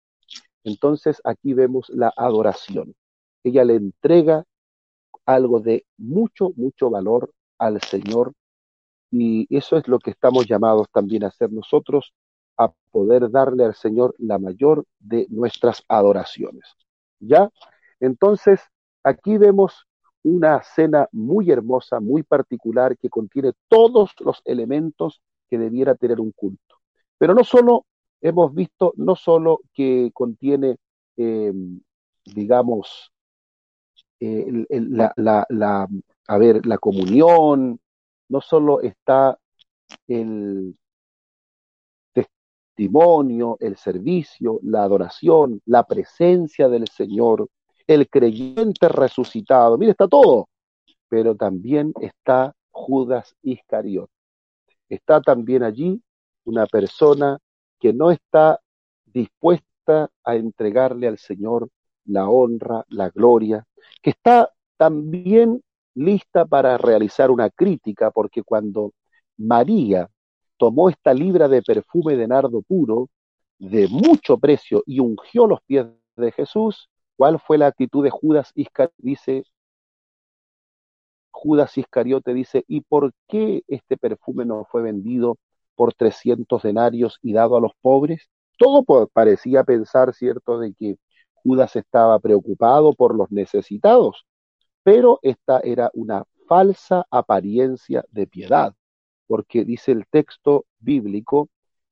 Entonces 0.64 1.22
aquí 1.24 1.54
vemos 1.54 1.92
la 1.92 2.12
adoración. 2.18 2.96
Ella 3.44 3.66
le 3.66 3.76
entrega 3.76 4.46
algo 5.28 5.60
de 5.60 5.86
mucho, 5.98 6.50
mucho 6.56 6.90
valor 6.90 7.32
al 7.60 7.80
Señor 7.84 8.34
y 9.12 9.46
eso 9.56 9.78
es 9.78 9.88
lo 9.88 10.00
que 10.00 10.12
estamos 10.12 10.48
llamados 10.48 10.88
también 10.92 11.24
a 11.24 11.28
hacer 11.28 11.52
nosotros, 11.52 12.14
a 12.58 12.72
poder 12.92 13.30
darle 13.30 13.66
al 13.66 13.76
Señor 13.76 14.16
la 14.18 14.40
mayor 14.40 14.86
de 15.00 15.28
nuestras 15.30 15.84
adoraciones. 15.88 16.76
¿Ya? 17.20 17.50
Entonces, 18.00 18.62
aquí 19.04 19.38
vemos 19.38 19.88
una 20.24 20.62
cena 20.64 21.08
muy 21.12 21.52
hermosa, 21.52 22.00
muy 22.00 22.24
particular, 22.24 22.98
que 22.98 23.10
contiene 23.10 23.52
todos 23.68 24.12
los 24.20 24.42
elementos 24.46 25.22
que 25.50 25.58
debiera 25.58 25.96
tener 25.96 26.20
un 26.20 26.32
culto. 26.32 26.76
Pero 27.18 27.34
no 27.34 27.44
solo 27.44 27.86
hemos 28.22 28.54
visto 28.54 28.94
no 28.98 29.16
solo 29.16 29.62
que 29.74 30.12
contiene, 30.14 30.78
eh, 31.18 31.52
digamos, 32.26 33.12
eh, 34.20 34.66
la, 34.70 35.14
a 36.28 36.38
ver, 36.38 36.66
la 36.66 36.78
comunión, 36.78 37.80
no 38.32 38.40
solo 38.40 38.80
está 38.82 39.38
el 40.08 40.74
testimonio, 42.14 43.58
el 43.60 43.76
servicio, 43.76 44.60
la 44.64 44.84
adoración, 44.84 45.62
la 45.66 45.84
presencia 45.84 46.70
del 46.70 46.88
Señor, 46.88 47.50
el 47.86 48.10
creyente 48.10 48.88
resucitado, 48.88 49.78
mire, 49.78 49.92
está 49.92 50.08
todo, 50.08 50.48
pero 51.10 51.36
también 51.36 51.94
está 52.00 52.54
Judas 52.72 53.36
Iscariot. 53.42 54.10
Está 54.88 55.20
también 55.22 55.64
allí 55.64 56.02
una 56.46 56.66
persona 56.68 57.38
que 57.80 57.92
no 57.92 58.12
está 58.12 58.62
dispuesta 59.06 60.10
a 60.24 60.36
entregarle 60.36 61.08
al 61.08 61.18
Señor 61.18 61.68
la 62.06 62.30
honra, 62.30 62.86
la 62.88 63.10
gloria, 63.10 63.66
que 64.02 64.12
está 64.12 64.50
también 64.78 65.62
lista 65.96 66.46
para 66.46 66.78
realizar 66.78 67.32
una 67.32 67.50
crítica, 67.50 68.12
porque 68.12 68.44
cuando 68.44 68.94
María 69.38 70.10
tomó 70.58 70.90
esta 70.90 71.14
libra 71.14 71.48
de 71.48 71.62
perfume 71.62 72.16
de 72.16 72.28
nardo 72.28 72.62
puro, 72.62 73.10
de 73.60 73.88
mucho 73.88 74.38
precio, 74.38 74.84
y 74.86 75.00
ungió 75.00 75.48
los 75.48 75.62
pies 75.62 75.88
de 76.16 76.32
Jesús, 76.32 76.90
¿cuál 77.16 77.40
fue 77.40 77.58
la 77.58 77.68
actitud 77.68 78.04
de 78.04 78.10
Judas 78.10 78.52
Iscariote? 78.56 78.96
Dice, 78.98 79.44
Judas 81.32 81.78
Iscariote 81.78 82.34
dice, 82.34 82.64
¿y 82.68 82.82
por 82.82 83.14
qué 83.28 83.64
este 83.68 83.98
perfume 83.98 84.46
no 84.46 84.66
fue 84.66 84.82
vendido 84.82 85.38
por 85.76 85.94
300 85.94 86.62
denarios 86.62 87.18
y 87.22 87.34
dado 87.34 87.58
a 87.58 87.62
los 87.62 87.72
pobres? 87.82 88.30
Todo 88.58 88.84
parecía 89.12 89.64
pensar, 89.64 90.14
¿cierto?, 90.14 90.60
de 90.60 90.74
que 90.74 90.98
Judas 91.34 91.76
estaba 91.76 92.20
preocupado 92.20 92.94
por 92.94 93.16
los 93.16 93.32
necesitados, 93.32 94.26
pero 94.84 95.20
esta 95.22 95.60
era 95.60 95.92
una 95.94 96.26
falsa 96.48 97.06
apariencia 97.10 98.04
de 98.12 98.28
piedad, 98.28 98.76
porque 99.28 99.64
dice 99.64 99.92
el 99.92 100.06
texto 100.08 100.66
bíblico 100.80 101.50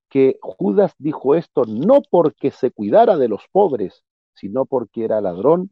que 0.10 0.38
Judas 0.41 0.93
dijo 0.98 1.36
esto 1.36 1.65
no 1.65 2.01
porque 2.01 2.51
se 2.51 2.72
cuidara 2.72 3.15
de 3.17 3.27
los 3.27 3.43
pobres, 3.51 4.03
sino 4.34 4.65
porque 4.65 5.05
era 5.05 5.22
ladrón 5.22 5.72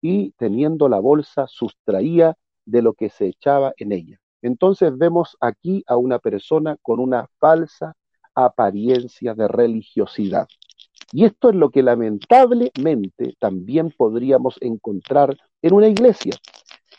y 0.00 0.32
teniendo 0.32 0.88
la 0.88 1.00
bolsa 1.00 1.46
sustraía 1.46 2.36
de 2.64 2.82
lo 2.82 2.94
que 2.94 3.10
se 3.10 3.26
echaba 3.26 3.74
en 3.76 3.92
ella. 3.92 4.18
Entonces 4.42 4.96
vemos 4.96 5.36
aquí 5.40 5.84
a 5.86 5.96
una 5.96 6.18
persona 6.18 6.76
con 6.82 7.00
una 7.00 7.28
falsa 7.38 7.94
apariencia 8.34 9.34
de 9.34 9.48
religiosidad. 9.48 10.48
Y 11.16 11.24
esto 11.24 11.50
es 11.50 11.54
lo 11.54 11.70
que 11.70 11.84
lamentablemente 11.84 13.36
también 13.38 13.94
podríamos 13.96 14.58
encontrar 14.60 15.36
en 15.62 15.72
una 15.72 15.86
iglesia. 15.86 16.32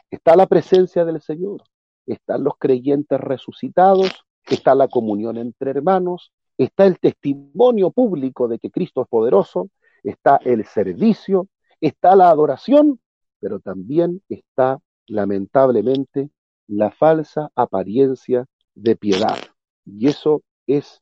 Está 0.10 0.38
la 0.38 0.48
presencia 0.48 1.04
del 1.04 1.20
Señor, 1.20 1.64
están 2.06 2.46
los 2.46 2.54
creyentes 2.58 3.20
resucitados, 3.20 4.10
está 4.46 4.74
la 4.74 4.88
comunión 4.88 5.36
entre 5.36 5.72
hermanos, 5.72 6.32
está 6.58 6.86
el 6.86 6.98
testimonio 6.98 7.92
público 7.92 8.48
de 8.48 8.58
que 8.58 8.72
Cristo 8.72 9.02
es 9.02 9.10
poderoso, 9.10 9.70
está 10.02 10.38
el 10.46 10.64
servicio, 10.64 11.50
está 11.82 12.16
la 12.16 12.30
adoración, 12.30 13.02
pero 13.42 13.60
también 13.60 14.22
está 14.30 14.80
lamentablemente 15.08 16.30
la 16.68 16.90
falsa 16.90 17.52
apariencia 17.54 18.46
de 18.76 18.96
piedad. 18.96 19.40
Y 19.86 20.08
eso 20.08 20.42
es 20.68 21.02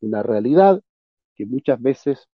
una 0.00 0.24
realidad 0.24 0.82
que 1.36 1.46
muchas 1.46 1.80
veces 1.80 2.28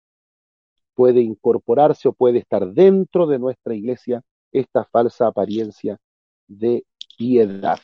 puede 0.95 1.21
incorporarse 1.21 2.09
o 2.09 2.13
puede 2.13 2.39
estar 2.39 2.67
dentro 2.67 3.27
de 3.27 3.39
nuestra 3.39 3.75
iglesia 3.75 4.23
esta 4.53 4.85
falsa 4.85 5.27
apariencia 5.27 5.99
de 6.47 6.85
piedad. 7.19 7.79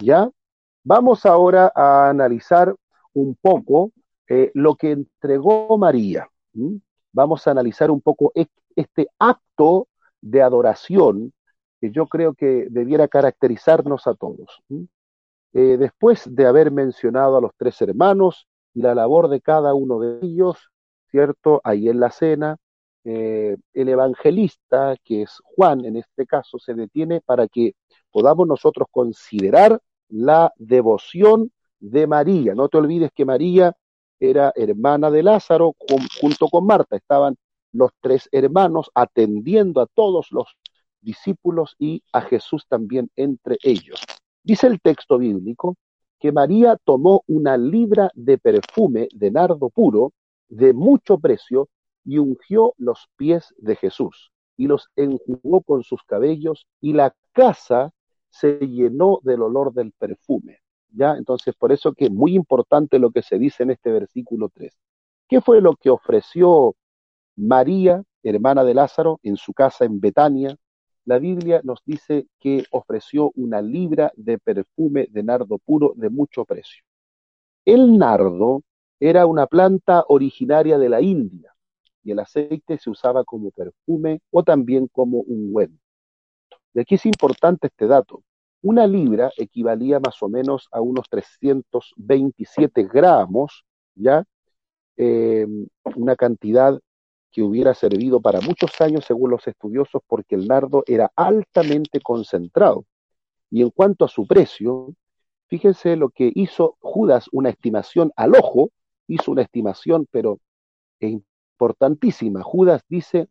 ¿Ya? 0.00 0.30
Vamos 0.84 1.26
ahora 1.26 1.70
a 1.74 2.08
analizar 2.08 2.74
un 3.12 3.36
poco 3.40 3.92
eh, 4.28 4.50
lo 4.54 4.74
que 4.76 4.92
entregó 4.92 5.76
María. 5.76 6.28
Vamos 7.12 7.46
a 7.46 7.50
analizar 7.50 7.90
un 7.90 8.00
poco 8.00 8.32
este 8.34 9.08
acto 9.18 9.88
de 10.20 10.42
adoración 10.42 11.32
que 11.80 11.90
yo 11.90 12.06
creo 12.06 12.34
que 12.34 12.66
debiera 12.70 13.08
caracterizarnos 13.08 14.06
a 14.06 14.14
todos. 14.14 14.62
Eh, 15.52 15.76
después 15.78 16.22
de 16.34 16.46
haber 16.46 16.70
mencionado 16.70 17.36
a 17.36 17.40
los 17.40 17.52
tres 17.56 17.80
hermanos 17.80 18.46
y 18.74 18.82
la 18.82 18.94
labor 18.94 19.28
de 19.28 19.40
cada 19.40 19.74
uno 19.74 20.00
de 20.00 20.18
ellos, 20.22 20.70
¿cierto? 21.10 21.60
Ahí 21.64 21.88
en 21.88 22.00
la 22.00 22.10
cena, 22.10 22.56
eh, 23.04 23.56
el 23.72 23.88
evangelista, 23.88 24.96
que 25.04 25.22
es 25.22 25.38
Juan 25.44 25.84
en 25.84 25.96
este 25.96 26.26
caso, 26.26 26.58
se 26.58 26.74
detiene 26.74 27.20
para 27.20 27.48
que 27.48 27.74
podamos 28.10 28.46
nosotros 28.46 28.88
considerar 28.90 29.80
la 30.08 30.52
devoción 30.56 31.52
de 31.80 32.06
María. 32.06 32.54
No 32.54 32.68
te 32.68 32.78
olvides 32.78 33.10
que 33.14 33.24
María 33.24 33.72
era 34.20 34.52
hermana 34.56 35.10
de 35.10 35.22
Lázaro 35.22 35.74
junto 36.20 36.48
con 36.48 36.66
Marta. 36.66 36.96
Estaban 36.96 37.36
los 37.72 37.90
tres 38.00 38.28
hermanos 38.32 38.90
atendiendo 38.94 39.80
a 39.80 39.86
todos 39.86 40.28
los 40.30 40.56
discípulos 41.00 41.76
y 41.78 42.02
a 42.12 42.22
Jesús 42.22 42.66
también 42.68 43.10
entre 43.16 43.58
ellos. 43.62 44.00
Dice 44.42 44.66
el 44.66 44.80
texto 44.80 45.18
bíblico 45.18 45.76
que 46.18 46.32
María 46.32 46.76
tomó 46.84 47.22
una 47.26 47.56
libra 47.56 48.10
de 48.14 48.38
perfume 48.38 49.08
de 49.14 49.30
nardo 49.30 49.70
puro 49.70 50.12
de 50.48 50.72
mucho 50.72 51.18
precio 51.18 51.68
y 52.04 52.18
ungió 52.18 52.74
los 52.78 53.08
pies 53.16 53.54
de 53.58 53.76
Jesús 53.76 54.32
y 54.56 54.66
los 54.66 54.88
enjugó 54.96 55.62
con 55.62 55.82
sus 55.82 56.02
cabellos 56.02 56.66
y 56.80 56.92
la 56.92 57.14
casa 57.32 57.92
se 58.30 58.58
llenó 58.58 59.20
del 59.22 59.42
olor 59.42 59.72
del 59.72 59.92
perfume. 59.92 60.58
¿Ya? 60.90 61.16
Entonces, 61.16 61.54
por 61.54 61.70
eso 61.70 61.92
que 61.92 62.06
es 62.06 62.10
muy 62.10 62.34
importante 62.34 62.98
lo 62.98 63.10
que 63.10 63.22
se 63.22 63.38
dice 63.38 63.62
en 63.62 63.70
este 63.70 63.92
versículo 63.92 64.48
3. 64.48 64.74
¿Qué 65.28 65.40
fue 65.42 65.60
lo 65.60 65.76
que 65.76 65.90
ofreció 65.90 66.74
María, 67.36 68.02
hermana 68.22 68.64
de 68.64 68.74
Lázaro, 68.74 69.20
en 69.22 69.36
su 69.36 69.52
casa 69.52 69.84
en 69.84 70.00
Betania? 70.00 70.56
La 71.04 71.18
Biblia 71.18 71.60
nos 71.62 71.80
dice 71.84 72.26
que 72.40 72.64
ofreció 72.70 73.30
una 73.34 73.60
libra 73.60 74.12
de 74.16 74.38
perfume 74.38 75.08
de 75.10 75.22
nardo 75.22 75.58
puro 75.58 75.92
de 75.96 76.10
mucho 76.10 76.44
precio. 76.44 76.82
El 77.64 77.98
nardo 77.98 78.62
era 79.00 79.26
una 79.26 79.46
planta 79.46 80.04
originaria 80.08 80.78
de 80.78 80.88
la 80.88 81.00
India 81.00 81.54
y 82.02 82.12
el 82.12 82.18
aceite 82.20 82.78
se 82.78 82.90
usaba 82.90 83.24
como 83.24 83.50
perfume 83.50 84.20
o 84.30 84.42
también 84.42 84.88
como 84.88 85.18
ungüento. 85.18 85.82
Y 86.74 86.80
aquí 86.80 86.94
es 86.96 87.06
importante 87.06 87.68
este 87.68 87.86
dato. 87.86 88.22
Una 88.62 88.86
libra 88.86 89.30
equivalía 89.36 90.00
más 90.00 90.22
o 90.22 90.28
menos 90.28 90.68
a 90.72 90.80
unos 90.80 91.08
327 91.08 92.84
gramos, 92.84 93.64
¿ya? 93.94 94.24
Eh, 94.96 95.46
una 95.96 96.16
cantidad 96.16 96.78
que 97.30 97.42
hubiera 97.42 97.74
servido 97.74 98.20
para 98.20 98.40
muchos 98.40 98.80
años 98.80 99.04
según 99.04 99.30
los 99.30 99.46
estudiosos 99.46 100.02
porque 100.06 100.34
el 100.34 100.48
nardo 100.48 100.82
era 100.86 101.12
altamente 101.14 102.00
concentrado. 102.00 102.84
Y 103.50 103.62
en 103.62 103.70
cuanto 103.70 104.04
a 104.04 104.08
su 104.08 104.26
precio, 104.26 104.94
fíjense 105.46 105.96
lo 105.96 106.10
que 106.10 106.32
hizo 106.34 106.76
Judas, 106.80 107.26
una 107.32 107.50
estimación 107.50 108.12
al 108.16 108.34
ojo, 108.34 108.70
hizo 109.08 109.32
una 109.32 109.42
estimación, 109.42 110.06
pero 110.10 110.38
importantísima. 111.00 112.42
Judas 112.42 112.82
dice, 112.88 113.28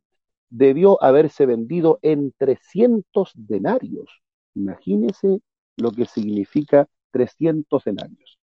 debió 0.49 1.01
haberse 1.01 1.45
vendido 1.45 1.99
en 2.01 2.33
300 2.37 3.31
denarios. 3.35 4.21
Imagínense 4.55 5.41
lo 5.77 5.91
que 5.91 6.05
significa 6.05 6.87
300 7.11 7.83
denarios. 7.83 8.39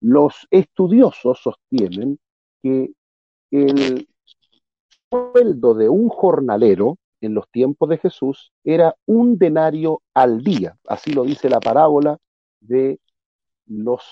Los 0.00 0.48
estudiosos 0.50 1.40
sostienen 1.42 2.18
que 2.62 2.92
el 3.50 4.08
sueldo 5.10 5.74
de 5.74 5.88
un 5.88 6.08
jornalero 6.08 6.96
en 7.20 7.34
los 7.34 7.48
tiempos 7.50 7.88
de 7.88 7.98
Jesús 7.98 8.52
era 8.64 8.94
un 9.06 9.36
denario 9.36 10.00
al 10.14 10.42
día. 10.42 10.78
Así 10.86 11.12
lo 11.12 11.24
dice 11.24 11.50
la 11.50 11.60
parábola 11.60 12.16
de 12.60 12.98
los 13.66 14.02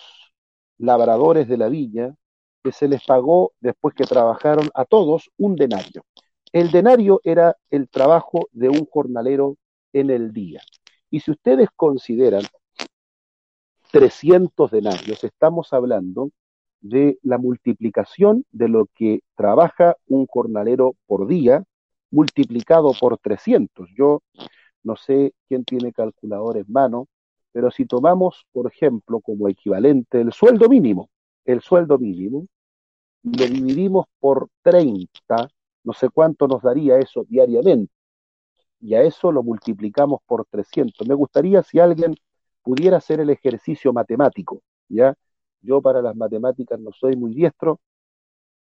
labradores 0.76 1.48
de 1.48 1.56
la 1.56 1.68
viña, 1.68 2.14
se 2.72 2.88
les 2.88 3.04
pagó 3.04 3.52
después 3.60 3.94
que 3.94 4.04
trabajaron 4.04 4.68
a 4.74 4.84
todos 4.84 5.30
un 5.36 5.56
denario. 5.56 6.04
El 6.52 6.70
denario 6.70 7.20
era 7.24 7.56
el 7.70 7.88
trabajo 7.88 8.48
de 8.52 8.68
un 8.68 8.86
jornalero 8.86 9.56
en 9.92 10.10
el 10.10 10.32
día. 10.32 10.60
Y 11.10 11.20
si 11.20 11.30
ustedes 11.30 11.68
consideran 11.74 12.42
300 13.90 14.70
denarios, 14.70 15.24
estamos 15.24 15.72
hablando 15.72 16.30
de 16.80 17.18
la 17.22 17.38
multiplicación 17.38 18.44
de 18.50 18.68
lo 18.68 18.86
que 18.94 19.20
trabaja 19.34 19.96
un 20.06 20.26
jornalero 20.26 20.94
por 21.06 21.26
día 21.26 21.64
multiplicado 22.10 22.92
por 22.98 23.18
300. 23.18 23.88
Yo 23.96 24.22
no 24.82 24.96
sé 24.96 25.32
quién 25.48 25.64
tiene 25.64 25.92
calculador 25.92 26.56
en 26.56 26.66
mano, 26.68 27.08
pero 27.52 27.70
si 27.70 27.86
tomamos, 27.86 28.46
por 28.52 28.70
ejemplo, 28.70 29.20
como 29.20 29.48
equivalente 29.48 30.20
el 30.20 30.32
sueldo 30.32 30.68
mínimo, 30.68 31.10
el 31.44 31.60
sueldo 31.60 31.98
mínimo, 31.98 32.46
lo 33.22 33.46
dividimos 33.46 34.06
por 34.20 34.48
30, 34.62 35.48
no 35.84 35.92
sé 35.92 36.08
cuánto 36.10 36.48
nos 36.48 36.62
daría 36.62 36.98
eso 36.98 37.24
diariamente. 37.28 37.92
Y 38.80 38.94
a 38.94 39.02
eso 39.02 39.32
lo 39.32 39.42
multiplicamos 39.42 40.20
por 40.26 40.46
300. 40.50 41.06
Me 41.08 41.14
gustaría 41.14 41.62
si 41.62 41.80
alguien 41.80 42.14
pudiera 42.62 42.98
hacer 42.98 43.20
el 43.20 43.30
ejercicio 43.30 43.92
matemático, 43.92 44.62
¿ya? 44.88 45.14
Yo 45.62 45.82
para 45.82 46.02
las 46.02 46.16
matemáticas 46.16 46.78
no 46.80 46.92
soy 46.92 47.16
muy 47.16 47.34
diestro, 47.34 47.80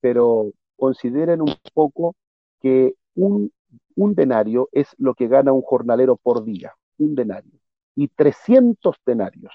pero 0.00 0.52
consideren 0.76 1.42
un 1.42 1.54
poco 1.74 2.14
que 2.60 2.94
un, 3.14 3.52
un 3.96 4.14
denario 4.14 4.68
es 4.72 4.88
lo 4.98 5.14
que 5.14 5.28
gana 5.28 5.52
un 5.52 5.62
jornalero 5.62 6.16
por 6.16 6.44
día, 6.44 6.74
un 6.98 7.14
denario, 7.14 7.58
y 7.94 8.08
300 8.08 8.96
denarios. 9.04 9.52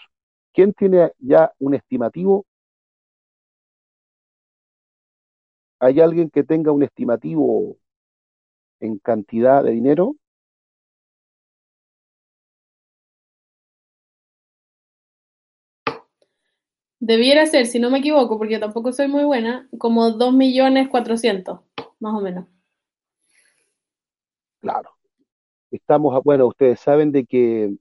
¿Quién 0.54 0.74
tiene 0.74 1.12
ya 1.20 1.52
un 1.60 1.74
estimativo? 1.76 2.46
¿Hay 5.86 6.00
alguien 6.02 6.30
que 6.32 6.44
tenga 6.44 6.72
un 6.72 6.84
estimativo 6.84 7.78
en 8.80 8.98
cantidad 9.00 9.64
de 9.66 9.72
dinero? 9.72 10.16
Debiera 17.00 17.46
ser, 17.46 17.68
si 17.68 17.80
no 17.80 17.90
me 17.90 18.00
equivoco, 18.00 18.38
porque 18.38 18.60
tampoco 18.60 18.92
soy 18.92 19.08
muy 19.08 19.24
buena, 19.24 19.70
como 19.78 20.12
dos 20.12 20.34
millones 20.34 20.90
cuatrocientos, 20.90 21.62
más 22.02 22.14
o 22.16 22.20
menos. 22.22 22.48
Claro. 24.60 24.90
Estamos, 25.72 26.16
a- 26.16 26.20
bueno, 26.20 26.48
ustedes 26.48 26.80
saben 26.82 27.12
de 27.12 27.26
que, 27.26 27.76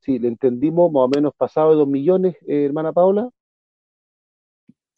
sí, 0.00 0.18
le 0.18 0.28
entendimos 0.28 0.92
más 0.92 1.04
o 1.04 1.08
menos 1.08 1.32
pasado 1.36 1.70
de 1.70 1.76
dos 1.76 1.88
millones, 1.88 2.36
eh, 2.46 2.64
hermana 2.66 2.92
Paula. 2.92 3.30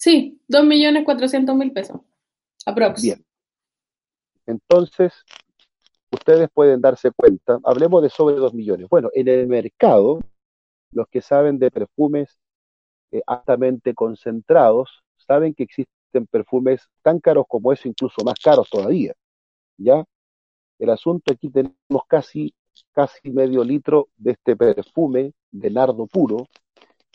Sí, 0.05 0.38
dos 0.47 0.67
millones 0.67 1.03
cuatrocientos 1.07 1.57
mil 1.57 1.73
pesos. 1.73 1.99
Aprox. 2.67 3.01
Bien. 3.01 3.25
Entonces, 4.45 5.14
ustedes 6.12 6.51
pueden 6.53 6.83
darse 6.83 7.11
cuenta, 7.11 7.59
hablemos 7.64 8.03
de 8.03 8.11
sobre 8.11 8.35
2 8.37 8.53
millones. 8.53 8.87
Bueno, 8.90 9.09
en 9.14 9.29
el 9.29 9.47
mercado, 9.47 10.21
los 10.90 11.09
que 11.09 11.23
saben 11.23 11.59
de 11.59 11.71
perfumes 11.71 12.38
eh, 13.12 13.23
altamente 13.27 13.95
concentrados, 13.95 15.03
saben 15.17 15.55
que 15.55 15.62
existen 15.62 16.27
perfumes 16.31 16.87
tan 17.01 17.19
caros 17.19 17.47
como 17.49 17.73
eso, 17.73 17.88
incluso 17.88 18.23
más 18.27 18.35
caros 18.45 18.69
todavía. 18.69 19.14
¿Ya? 19.79 20.05
El 20.79 20.90
asunto 20.90 21.33
aquí 21.33 21.49
tenemos 21.49 22.05
casi, 22.07 22.53
casi 22.93 23.31
medio 23.31 23.64
litro 23.64 24.09
de 24.19 24.33
este 24.33 24.55
perfume 24.55 25.33
de 25.51 25.71
nardo 25.71 26.07
puro 26.07 26.47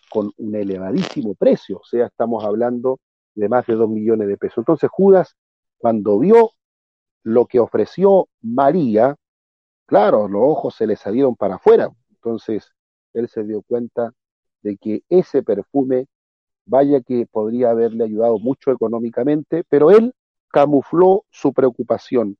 con 0.10 0.32
un 0.38 0.56
elevadísimo 0.56 1.36
precio, 1.36 1.78
o 1.78 1.86
sea, 1.86 2.08
estamos 2.08 2.44
hablando 2.44 3.00
de 3.36 3.50
más 3.50 3.66
de 3.68 3.76
2 3.76 3.90
millones 3.90 4.28
de 4.28 4.38
pesos. 4.38 4.60
Entonces 4.60 4.90
Judas, 4.92 5.36
cuando 5.78 6.20
vio 6.20 6.52
lo 7.24 7.46
que 7.46 7.60
ofreció 7.60 8.28
María, 8.42 9.16
claro, 9.86 10.28
los 10.28 10.42
ojos 10.44 10.76
se 10.76 10.88
le 10.88 10.96
salieron 10.96 11.36
para 11.36 11.56
afuera. 11.56 11.90
Entonces, 12.10 12.72
él 13.14 13.28
se 13.30 13.44
dio 13.44 13.62
cuenta 13.62 14.12
de 14.62 14.78
que 14.78 15.04
ese 15.10 15.44
perfume, 15.44 16.08
vaya 16.66 17.02
que 17.02 17.26
podría 17.26 17.72
haberle 17.72 18.04
ayudado 18.04 18.40
mucho 18.40 18.72
económicamente, 18.72 19.64
pero 19.70 19.92
él 19.92 20.14
camufló 20.50 21.24
su 21.30 21.54
preocupación 21.54 22.38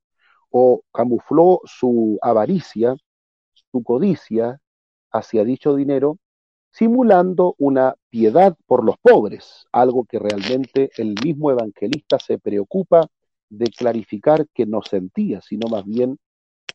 o 0.50 0.82
camufló 0.92 1.60
su 1.64 2.18
avaricia, 2.22 2.94
su 3.72 3.82
codicia 3.82 4.60
hacia 5.12 5.44
dicho 5.44 5.74
dinero, 5.74 6.18
simulando 6.70 7.54
una 7.58 7.94
piedad 8.10 8.56
por 8.66 8.84
los 8.84 8.96
pobres, 8.98 9.66
algo 9.72 10.04
que 10.04 10.18
realmente 10.18 10.90
el 10.96 11.14
mismo 11.24 11.50
evangelista 11.50 12.18
se 12.18 12.38
preocupa 12.38 13.06
de 13.48 13.66
clarificar 13.66 14.46
que 14.54 14.66
no 14.66 14.82
sentía, 14.82 15.40
sino 15.40 15.68
más 15.68 15.84
bien 15.84 16.18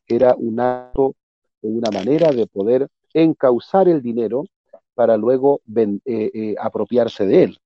era 0.08 0.36
un 0.38 0.60
acto 0.60 1.04
o 1.04 1.16
una 1.62 1.90
manera 1.92 2.32
de 2.32 2.46
poder 2.48 2.90
encauzar 3.14 3.88
el 3.88 4.02
dinero 4.02 4.44
para 4.94 5.18
luego 5.18 5.62
ven, 5.66 6.02
eh, 6.06 6.32
eh, 6.34 6.56
apropiarse 6.60 7.26
de 7.26 7.44
él. 7.44 7.58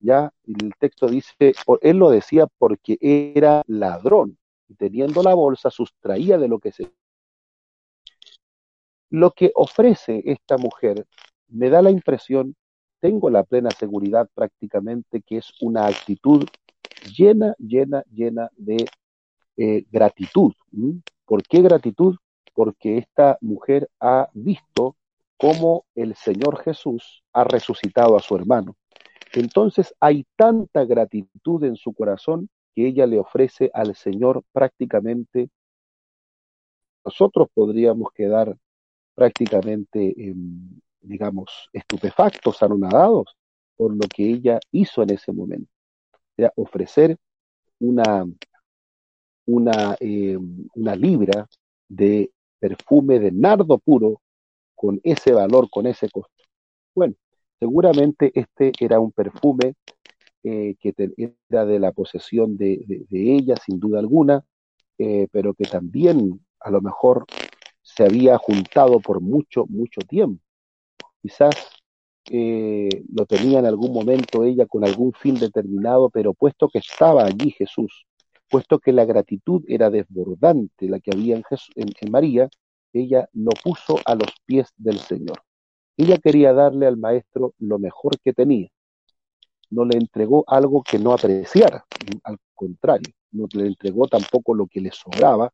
Ya 0.00 0.32
el 0.46 0.72
texto 0.78 1.08
dice, 1.08 1.54
él 1.80 1.96
lo 1.96 2.10
decía 2.10 2.46
porque 2.58 2.98
era 3.00 3.62
ladrón 3.66 4.38
y 4.68 4.74
teniendo 4.74 5.22
la 5.22 5.34
bolsa 5.34 5.70
sustraía 5.70 6.38
de 6.38 6.48
lo 6.48 6.58
que 6.60 6.72
se. 6.72 6.92
Lo 9.10 9.30
que 9.32 9.50
ofrece 9.54 10.22
esta 10.26 10.58
mujer 10.58 11.06
me 11.48 11.70
da 11.70 11.82
la 11.82 11.90
impresión, 11.90 12.54
tengo 13.00 13.30
la 13.30 13.44
plena 13.44 13.70
seguridad 13.70 14.28
prácticamente 14.34 15.22
que 15.22 15.38
es 15.38 15.52
una 15.60 15.86
actitud 15.86 16.46
llena, 17.16 17.54
llena, 17.58 18.02
llena 18.10 18.50
de 18.56 18.86
eh, 19.56 19.84
gratitud. 19.90 20.52
¿Por 21.24 21.42
qué 21.42 21.62
gratitud? 21.62 22.16
Porque 22.54 22.98
esta 22.98 23.38
mujer 23.40 23.88
ha 24.00 24.28
visto 24.32 24.96
cómo 25.36 25.84
el 25.94 26.14
Señor 26.16 26.62
Jesús 26.62 27.22
ha 27.32 27.44
resucitado 27.44 28.16
a 28.16 28.20
su 28.20 28.34
hermano. 28.36 28.76
Entonces 29.32 29.94
hay 30.00 30.26
tanta 30.36 30.84
gratitud 30.84 31.62
en 31.64 31.76
su 31.76 31.92
corazón 31.92 32.48
que 32.74 32.86
ella 32.86 33.06
le 33.06 33.18
ofrece 33.18 33.70
al 33.74 33.94
Señor 33.94 34.42
prácticamente, 34.52 35.50
nosotros 37.04 37.48
podríamos 37.54 38.10
quedar 38.12 38.56
prácticamente, 39.14 40.14
eh, 40.16 40.34
digamos, 41.00 41.68
estupefactos, 41.72 42.62
anonadados 42.62 43.36
por 43.76 43.94
lo 43.94 44.06
que 44.08 44.28
ella 44.28 44.58
hizo 44.72 45.02
en 45.02 45.10
ese 45.10 45.32
momento. 45.32 45.70
O 46.12 46.18
sea, 46.36 46.52
ofrecer 46.56 47.16
una, 47.78 48.26
una, 49.46 49.96
eh, 50.00 50.36
una 50.74 50.96
libra 50.96 51.48
de 51.88 52.30
perfume 52.58 53.18
de 53.18 53.32
nardo 53.32 53.78
puro 53.78 54.20
con 54.74 55.00
ese 55.04 55.32
valor, 55.32 55.70
con 55.70 55.86
ese 55.86 56.10
costo. 56.10 56.44
Bueno, 56.94 57.14
seguramente 57.58 58.32
este 58.34 58.72
era 58.80 59.00
un 59.00 59.12
perfume 59.12 59.74
eh, 60.42 60.76
que 60.80 60.94
era 61.50 61.64
de 61.64 61.78
la 61.78 61.92
posesión 61.92 62.56
de, 62.56 62.84
de, 62.86 63.06
de 63.08 63.34
ella, 63.34 63.54
sin 63.56 63.78
duda 63.78 64.00
alguna, 64.00 64.44
eh, 64.98 65.28
pero 65.30 65.54
que 65.54 65.64
también 65.64 66.40
a 66.60 66.70
lo 66.70 66.80
mejor 66.80 67.24
se 67.82 68.04
había 68.04 68.36
juntado 68.38 69.00
por 69.00 69.20
mucho, 69.20 69.66
mucho 69.66 70.00
tiempo. 70.00 70.42
Quizás 71.28 71.54
eh, 72.30 72.88
lo 73.12 73.26
tenía 73.26 73.58
en 73.58 73.66
algún 73.66 73.92
momento 73.92 74.44
ella 74.44 74.64
con 74.64 74.82
algún 74.82 75.12
fin 75.12 75.34
determinado, 75.34 76.08
pero 76.08 76.32
puesto 76.32 76.70
que 76.70 76.78
estaba 76.78 77.24
allí 77.24 77.50
Jesús, 77.50 78.06
puesto 78.48 78.78
que 78.78 78.92
la 78.92 79.04
gratitud 79.04 79.62
era 79.68 79.90
desbordante, 79.90 80.88
la 80.88 81.00
que 81.00 81.10
había 81.12 81.36
en, 81.36 82.10
María, 82.10 82.48
ella 82.94 83.28
lo 83.34 83.50
puso 83.62 83.98
a 84.06 84.14
los 84.14 84.28
pies 84.46 84.68
del 84.78 85.00
Señor. 85.00 85.42
Ella 85.98 86.16
quería 86.16 86.54
darle 86.54 86.86
al 86.86 86.96
maestro 86.96 87.52
lo 87.58 87.78
mejor 87.78 88.18
que 88.20 88.32
tenía. 88.32 88.70
No 89.68 89.84
le 89.84 89.98
entregó 89.98 90.44
algo 90.46 90.82
que 90.82 90.98
no 90.98 91.12
apreciara, 91.12 91.84
al 92.24 92.38
contrario, 92.54 93.12
no 93.32 93.46
le 93.52 93.66
entregó 93.66 94.08
tampoco 94.08 94.54
lo 94.54 94.66
que 94.66 94.80
le 94.80 94.92
sobraba, 94.92 95.50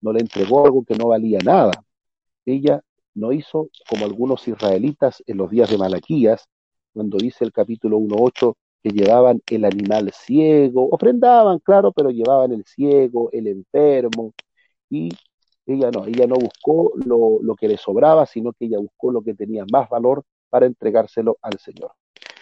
no 0.00 0.10
le 0.10 0.20
entregó 0.20 0.64
algo 0.64 0.86
que 0.86 0.94
no 0.94 1.08
valía 1.08 1.38
nada. 1.44 1.72
Ella 2.46 2.82
no 3.18 3.32
hizo 3.32 3.68
como 3.88 4.04
algunos 4.04 4.46
israelitas 4.48 5.22
en 5.26 5.38
los 5.38 5.50
días 5.50 5.70
de 5.70 5.78
Malaquías, 5.78 6.48
cuando 6.92 7.18
dice 7.18 7.44
el 7.44 7.52
capítulo 7.52 7.98
1.8 7.98 8.54
que 8.82 8.90
llevaban 8.90 9.40
el 9.50 9.64
animal 9.64 10.10
ciego, 10.12 10.88
ofrendaban, 10.90 11.58
claro, 11.58 11.92
pero 11.92 12.10
llevaban 12.10 12.52
el 12.52 12.64
ciego, 12.64 13.28
el 13.32 13.48
enfermo, 13.48 14.32
y 14.88 15.10
ella 15.66 15.90
no, 15.90 16.06
ella 16.06 16.26
no 16.26 16.36
buscó 16.36 16.92
lo, 17.04 17.38
lo, 17.42 17.54
que 17.56 17.68
le 17.68 17.76
sobraba, 17.76 18.24
sino 18.24 18.52
que 18.52 18.66
ella 18.66 18.78
buscó 18.78 19.10
lo 19.10 19.22
que 19.22 19.34
tenía 19.34 19.64
más 19.70 19.88
valor 19.88 20.24
para 20.48 20.66
entregárselo 20.66 21.36
al 21.42 21.58
Señor. 21.58 21.92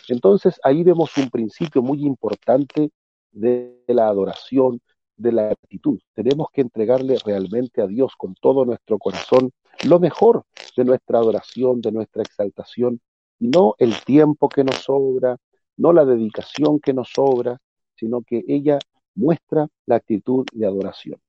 Entonces 0.09 0.61
ahí 0.63 0.85
vemos 0.85 1.17
un 1.17 1.31
principio 1.31 1.83
muy 1.83 2.05
importante 2.05 2.91
de 3.33 3.83
la 3.89 4.09
adoración, 4.09 4.81
de 5.17 5.33
la 5.33 5.51
actitud. 5.51 5.99
Tenemos 6.15 6.49
que 6.53 6.61
entregarle 6.61 7.17
realmente 7.25 7.83
a 7.83 7.87
Dios 7.87 8.13
con 8.17 8.35
todo 8.35 8.65
nuestro 8.65 8.99
corazón 8.99 9.51
lo 9.85 10.01
mejor 10.01 10.45
de 10.77 10.85
nuestra 10.85 11.19
adoración, 11.19 11.81
de 11.81 11.93
nuestra 11.93 12.23
exaltación, 12.23 13.01
no 13.39 13.75
el 13.79 14.03
tiempo 14.05 14.49
que 14.49 14.65
nos 14.65 14.77
sobra, 14.77 15.37
no 15.77 15.93
la 15.93 16.05
dedicación 16.05 16.81
que 16.81 16.93
nos 16.93 17.11
sobra, 17.11 17.59
sino 17.95 18.23
que 18.23 18.45
ella 18.49 18.79
muestra 19.15 19.69
la 19.87 19.97
actitud 19.97 20.47
de 20.53 20.67
adoración. 20.67 21.21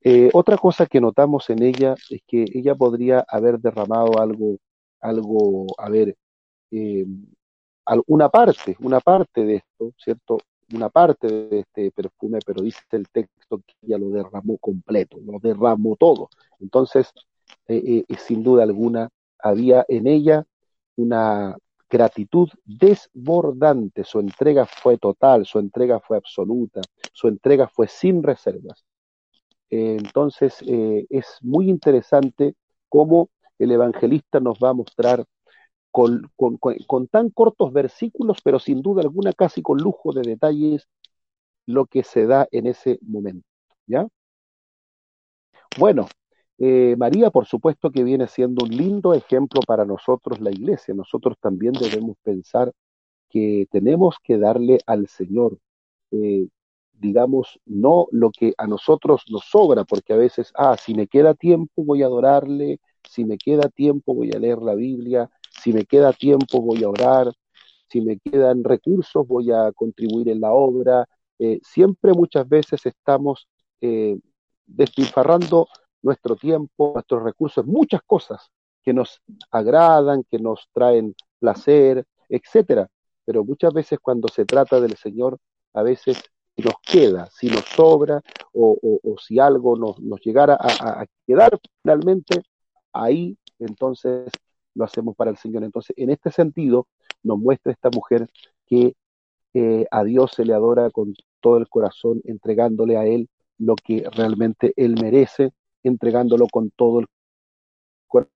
Eh, 0.00 0.30
otra 0.32 0.56
cosa 0.56 0.86
que 0.86 1.00
notamos 1.00 1.50
en 1.50 1.62
ella 1.62 1.94
es 2.10 2.22
que 2.26 2.44
ella 2.54 2.74
podría 2.74 3.24
haber 3.28 3.58
derramado 3.58 4.20
algo, 4.20 4.58
algo, 5.00 5.66
a 5.76 5.88
ver, 5.90 6.16
eh, 6.70 7.04
una 8.06 8.28
parte, 8.28 8.76
una 8.80 9.00
parte 9.00 9.44
de 9.44 9.56
esto, 9.56 9.92
¿cierto? 9.96 10.38
Una 10.74 10.90
parte 10.90 11.26
de 11.26 11.60
este 11.60 11.90
perfume, 11.90 12.38
pero 12.44 12.62
dice 12.62 12.80
el 12.90 13.08
texto 13.08 13.62
que 13.66 13.74
ella 13.82 13.98
lo 13.98 14.10
derramó 14.10 14.58
completo, 14.58 15.18
lo 15.24 15.38
derramó 15.40 15.96
todo. 15.96 16.28
Entonces, 16.60 17.12
eh, 17.68 18.04
eh, 18.08 18.16
sin 18.16 18.42
duda 18.42 18.62
alguna, 18.62 19.10
había 19.38 19.84
en 19.88 20.06
ella 20.06 20.44
una 20.96 21.56
gratitud 21.88 22.48
desbordante, 22.64 24.04
su 24.04 24.20
entrega 24.20 24.66
fue 24.66 24.98
total, 24.98 25.46
su 25.46 25.58
entrega 25.58 26.00
fue 26.00 26.16
absoluta, 26.16 26.80
su 27.12 27.28
entrega 27.28 27.68
fue 27.68 27.88
sin 27.88 28.22
reservas. 28.22 28.84
Eh, 29.70 29.96
entonces, 29.98 30.62
es 30.62 31.38
muy 31.42 31.68
interesante 31.68 32.54
cómo 32.88 33.30
el 33.58 33.72
evangelista 33.72 34.40
nos 34.40 34.58
va 34.58 34.70
a 34.70 34.74
mostrar 34.74 35.24
con, 35.90 36.30
con, 36.36 37.08
tan 37.08 37.30
cortos 37.30 37.72
versículos, 37.72 38.38
pero 38.42 38.58
sin 38.58 38.82
duda 38.82 39.02
alguna 39.02 39.32
casi 39.32 39.62
con 39.62 39.78
lujo 39.78 40.12
de 40.12 40.22
detalles, 40.22 40.88
lo 41.66 41.86
que 41.86 42.02
se 42.04 42.26
da 42.26 42.48
en 42.50 42.66
ese 42.66 42.98
momento. 43.02 43.46
¿Ya? 43.86 44.06
Bueno, 45.78 46.08
eh, 46.58 46.96
María, 46.98 47.30
por 47.30 47.46
supuesto 47.46 47.90
que 47.90 48.02
viene 48.04 48.26
siendo 48.28 48.64
un 48.64 48.70
lindo 48.76 49.14
ejemplo 49.14 49.60
para 49.66 49.84
nosotros, 49.84 50.40
la 50.40 50.50
iglesia. 50.50 50.94
Nosotros 50.94 51.36
también 51.40 51.72
debemos 51.72 52.16
pensar 52.22 52.72
que 53.28 53.66
tenemos 53.70 54.16
que 54.22 54.38
darle 54.38 54.78
al 54.86 55.08
Señor, 55.08 55.58
eh, 56.10 56.48
digamos, 56.92 57.60
no 57.66 58.08
lo 58.10 58.30
que 58.30 58.54
a 58.58 58.66
nosotros 58.66 59.24
nos 59.30 59.44
sobra, 59.44 59.84
porque 59.84 60.12
a 60.14 60.16
veces, 60.16 60.52
ah, 60.56 60.76
si 60.76 60.94
me 60.94 61.06
queda 61.06 61.34
tiempo 61.34 61.84
voy 61.84 62.02
a 62.02 62.06
adorarle, 62.06 62.80
si 63.08 63.24
me 63.24 63.38
queda 63.38 63.68
tiempo 63.68 64.14
voy 64.14 64.32
a 64.32 64.38
leer 64.38 64.58
la 64.58 64.74
Biblia, 64.74 65.30
si 65.50 65.72
me 65.72 65.84
queda 65.84 66.12
tiempo 66.12 66.60
voy 66.60 66.82
a 66.84 66.88
orar, 66.88 67.32
si 67.88 68.00
me 68.00 68.18
quedan 68.18 68.64
recursos 68.64 69.26
voy 69.26 69.50
a 69.52 69.72
contribuir 69.72 70.28
en 70.28 70.40
la 70.40 70.52
obra. 70.52 71.06
Eh, 71.38 71.60
siempre 71.62 72.12
muchas 72.12 72.48
veces 72.48 72.84
estamos 72.84 73.48
eh, 73.80 74.18
despilfarrando 74.66 75.68
nuestro 76.02 76.36
tiempo, 76.36 76.92
nuestros 76.94 77.22
recursos, 77.22 77.66
muchas 77.66 78.02
cosas 78.02 78.50
que 78.82 78.92
nos 78.92 79.20
agradan, 79.50 80.24
que 80.30 80.38
nos 80.38 80.68
traen 80.72 81.14
placer, 81.38 82.06
etcétera. 82.28 82.88
Pero 83.24 83.44
muchas 83.44 83.72
veces 83.72 83.98
cuando 84.00 84.28
se 84.28 84.44
trata 84.44 84.80
del 84.80 84.96
Señor, 84.96 85.38
a 85.74 85.82
veces 85.82 86.22
nos 86.56 86.74
queda, 86.82 87.28
si 87.30 87.48
nos 87.48 87.64
sobra 87.64 88.20
o, 88.52 88.76
si 89.20 89.38
algo 89.38 89.76
nos, 89.76 89.98
llegara 90.20 90.56
a, 90.58 91.06
quedar 91.26 91.58
finalmente, 91.82 92.42
ahí 92.92 93.36
entonces 93.58 94.30
lo 94.74 94.84
hacemos 94.84 95.14
para 95.16 95.30
el 95.30 95.36
Señor. 95.36 95.64
Entonces, 95.64 95.94
en 95.96 96.10
este 96.10 96.30
sentido, 96.30 96.88
nos 97.22 97.38
muestra 97.38 97.72
esta 97.72 97.90
mujer 97.90 98.28
que 98.66 98.94
eh, 99.54 99.86
a 99.90 100.04
Dios 100.04 100.32
se 100.34 100.44
le 100.44 100.54
adora 100.54 100.90
con 100.90 101.14
todo 101.40 101.58
el 101.58 101.68
corazón, 101.68 102.20
entregándole 102.24 102.96
a 102.96 103.06
Él 103.06 103.28
lo 103.58 103.74
que 103.74 104.04
realmente 104.12 104.72
Él 104.76 104.96
merece, 105.00 105.52
entregándolo 105.88 106.46
con 106.48 106.70
todo 106.70 107.00
el 107.00 107.06
corazón, 108.06 108.32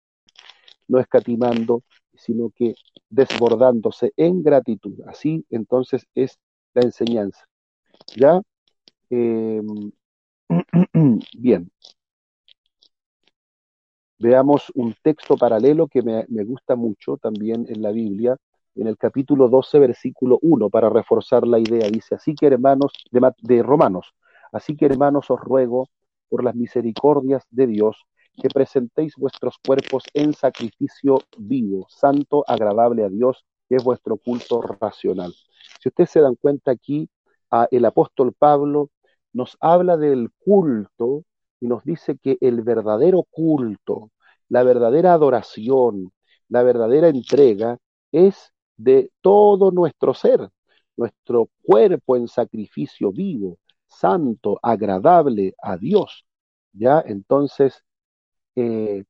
no 0.89 0.99
escatimando, 0.99 1.83
sino 2.15 2.51
que 2.51 2.75
desbordándose 3.09 4.13
en 4.17 4.43
gratitud. 4.43 5.01
Así 5.07 5.45
entonces 5.51 6.07
es 6.15 6.39
la 6.75 6.83
enseñanza. 6.83 7.47
¿Ya? 8.17 8.41
Em, 9.11 9.93
bien. 11.39 11.71
Veamos 14.19 14.71
un 14.75 14.95
texto 15.03 15.37
paralelo 15.37 15.89
que 15.89 16.01
me, 16.03 16.25
me, 16.29 16.45
gusta 16.45 16.77
mucho 16.77 17.17
también 17.17 17.67
en 17.69 17.83
la 17.83 17.91
Biblia, 17.91 18.37
en 18.77 18.87
el 18.87 18.97
capítulo 18.97 19.49
12, 19.49 19.79
versículo 19.81 20.39
1, 20.43 20.71
para 20.71 20.89
reforzar 20.89 21.47
la 21.47 21.59
idea. 21.59 21.89
Dice, 21.91 22.15
así 22.15 22.35
que 22.35 22.47
hermanos 22.47 22.93
de, 23.11 23.21
de 23.43 23.63
Romanos, 23.63 24.15
así 24.53 24.77
que 24.77 24.87
hermanos 24.87 25.31
os 25.31 25.41
ruego 25.41 25.89
por 26.33 26.43
las 26.45 26.55
misericordias 26.55 27.45
de 27.51 27.67
Dios 27.67 28.07
que 28.41 28.49
presentéis 28.49 29.17
vuestros 29.17 29.59
cuerpos 29.59 30.03
en 30.15 30.33
sacrificio 30.33 31.19
vivo, 31.37 31.87
santo, 31.91 32.43
agradable 32.49 33.05
a 33.05 33.11
Dios, 33.11 33.45
que 33.69 33.77
es 33.77 33.85
vuestro 33.85 34.17
culto 34.17 34.63
racional. 34.63 35.35
Si 35.79 35.91
ustedes 35.91 36.09
se 36.09 36.21
dan 36.23 36.37
cuenta 36.37 36.71
aquí, 36.71 37.11
el 37.71 37.85
apóstol 37.85 38.33
Pablo 38.33 38.89
nos 39.35 39.59
habla 39.61 39.99
del 39.99 40.31
culto 40.39 41.25
y 41.61 41.67
nos 41.67 41.85
dice 41.85 42.17
que 42.17 42.39
el 42.41 42.63
verdadero 42.63 43.25
culto, 43.31 44.11
la 44.49 44.63
verdadera 44.63 45.13
adoración, 45.13 46.13
la 46.49 46.63
verdadera 46.63 47.09
entrega 47.09 47.77
es 48.11 48.55
de 48.79 49.11
todo 49.21 49.71
nuestro 49.71 50.15
ser, 50.15 50.49
nuestro 50.97 51.51
cuerpo 51.61 52.17
en 52.17 52.27
sacrificio 52.27 53.13
vivo, 53.13 53.59
santo, 53.93 54.59
agradable 54.63 55.55
a 55.63 55.77
Dios. 55.77 56.25
¿Ya? 56.73 57.03
Entonces, 57.07 57.85
eh, 58.57 59.05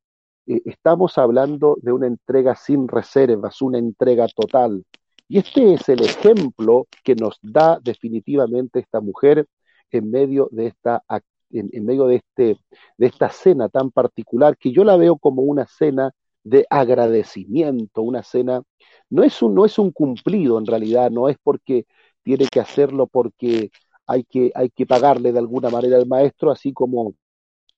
eh, 0.47 0.63
estamos 0.65 1.19
hablando 1.19 1.77
de 1.83 1.93
una 1.93 2.07
entrega 2.07 2.57
sin 2.57 2.89
reservas, 2.89 3.63
una 3.63 3.79
entrega 3.79 4.27
total. 4.29 4.85
Y 5.29 5.39
este 5.39 5.75
es 5.75 5.89
el 5.89 6.03
ejemplo 6.03 6.87
que 7.05 7.15
nos 7.15 7.39
da 7.43 7.79
definitivamente 7.83 8.81
esta 8.81 9.01
mujer 9.01 9.47
en 9.91 10.11
medio 10.11 10.49
de 10.53 10.67
esta 10.69 11.03
en, 11.51 11.85
medio 11.85 12.07
de 12.07 12.17
este 12.17 12.59
de 12.99 13.07
esta 13.07 13.31
cena 13.31 13.69
tan 13.69 13.91
particular 13.91 14.57
que 14.59 14.73
yo 14.73 14.85
la 14.85 14.97
veo 14.97 15.17
como 15.19 15.43
una 15.43 15.67
cena 15.67 16.13
de 16.45 16.67
agradecimiento, 16.71 18.03
una 18.03 18.23
cena 18.23 18.63
no 19.11 19.23
es 19.23 19.43
un 19.43 19.55
no 19.55 19.65
es 19.65 19.79
un 19.79 19.93
cumplido 19.93 20.59
en 20.59 20.67
realidad, 20.67 21.11
no 21.11 21.29
es 21.29 21.37
porque 21.43 21.87
tiene 22.23 22.47
que 22.49 22.61
hacerlo 22.61 23.07
porque 23.07 23.71
hay 24.13 24.25
que 24.25 24.53
hay 24.55 24.71
que 24.71 24.87
pagarle 24.87 25.33
de 25.33 25.39
alguna 25.39 25.71
manera 25.71 25.97
al 25.97 26.07
maestro, 26.07 26.51
así 26.51 26.73
como 26.73 27.15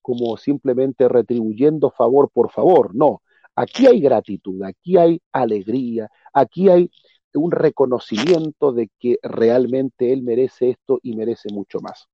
como 0.03 0.37
simplemente 0.37 1.09
retribuyendo 1.09 1.91
favor 1.91 2.31
por 2.31 2.51
favor, 2.51 2.95
no. 2.95 3.23
Aquí 3.57 3.87
hay 3.87 4.01
gratitud, 4.01 4.63
aquí 4.65 4.97
hay 4.99 5.21
alegría, 5.33 6.11
aquí 6.33 6.69
hay 6.69 6.91
un 7.35 7.53
reconocimiento 7.53 8.73
de 8.73 8.91
que 8.99 9.19
realmente 9.23 10.13
él 10.13 10.23
merece 10.23 10.71
esto 10.71 10.99
y 11.03 11.17
merece 11.17 11.49
mucho 11.53 11.79
más. 11.81 12.09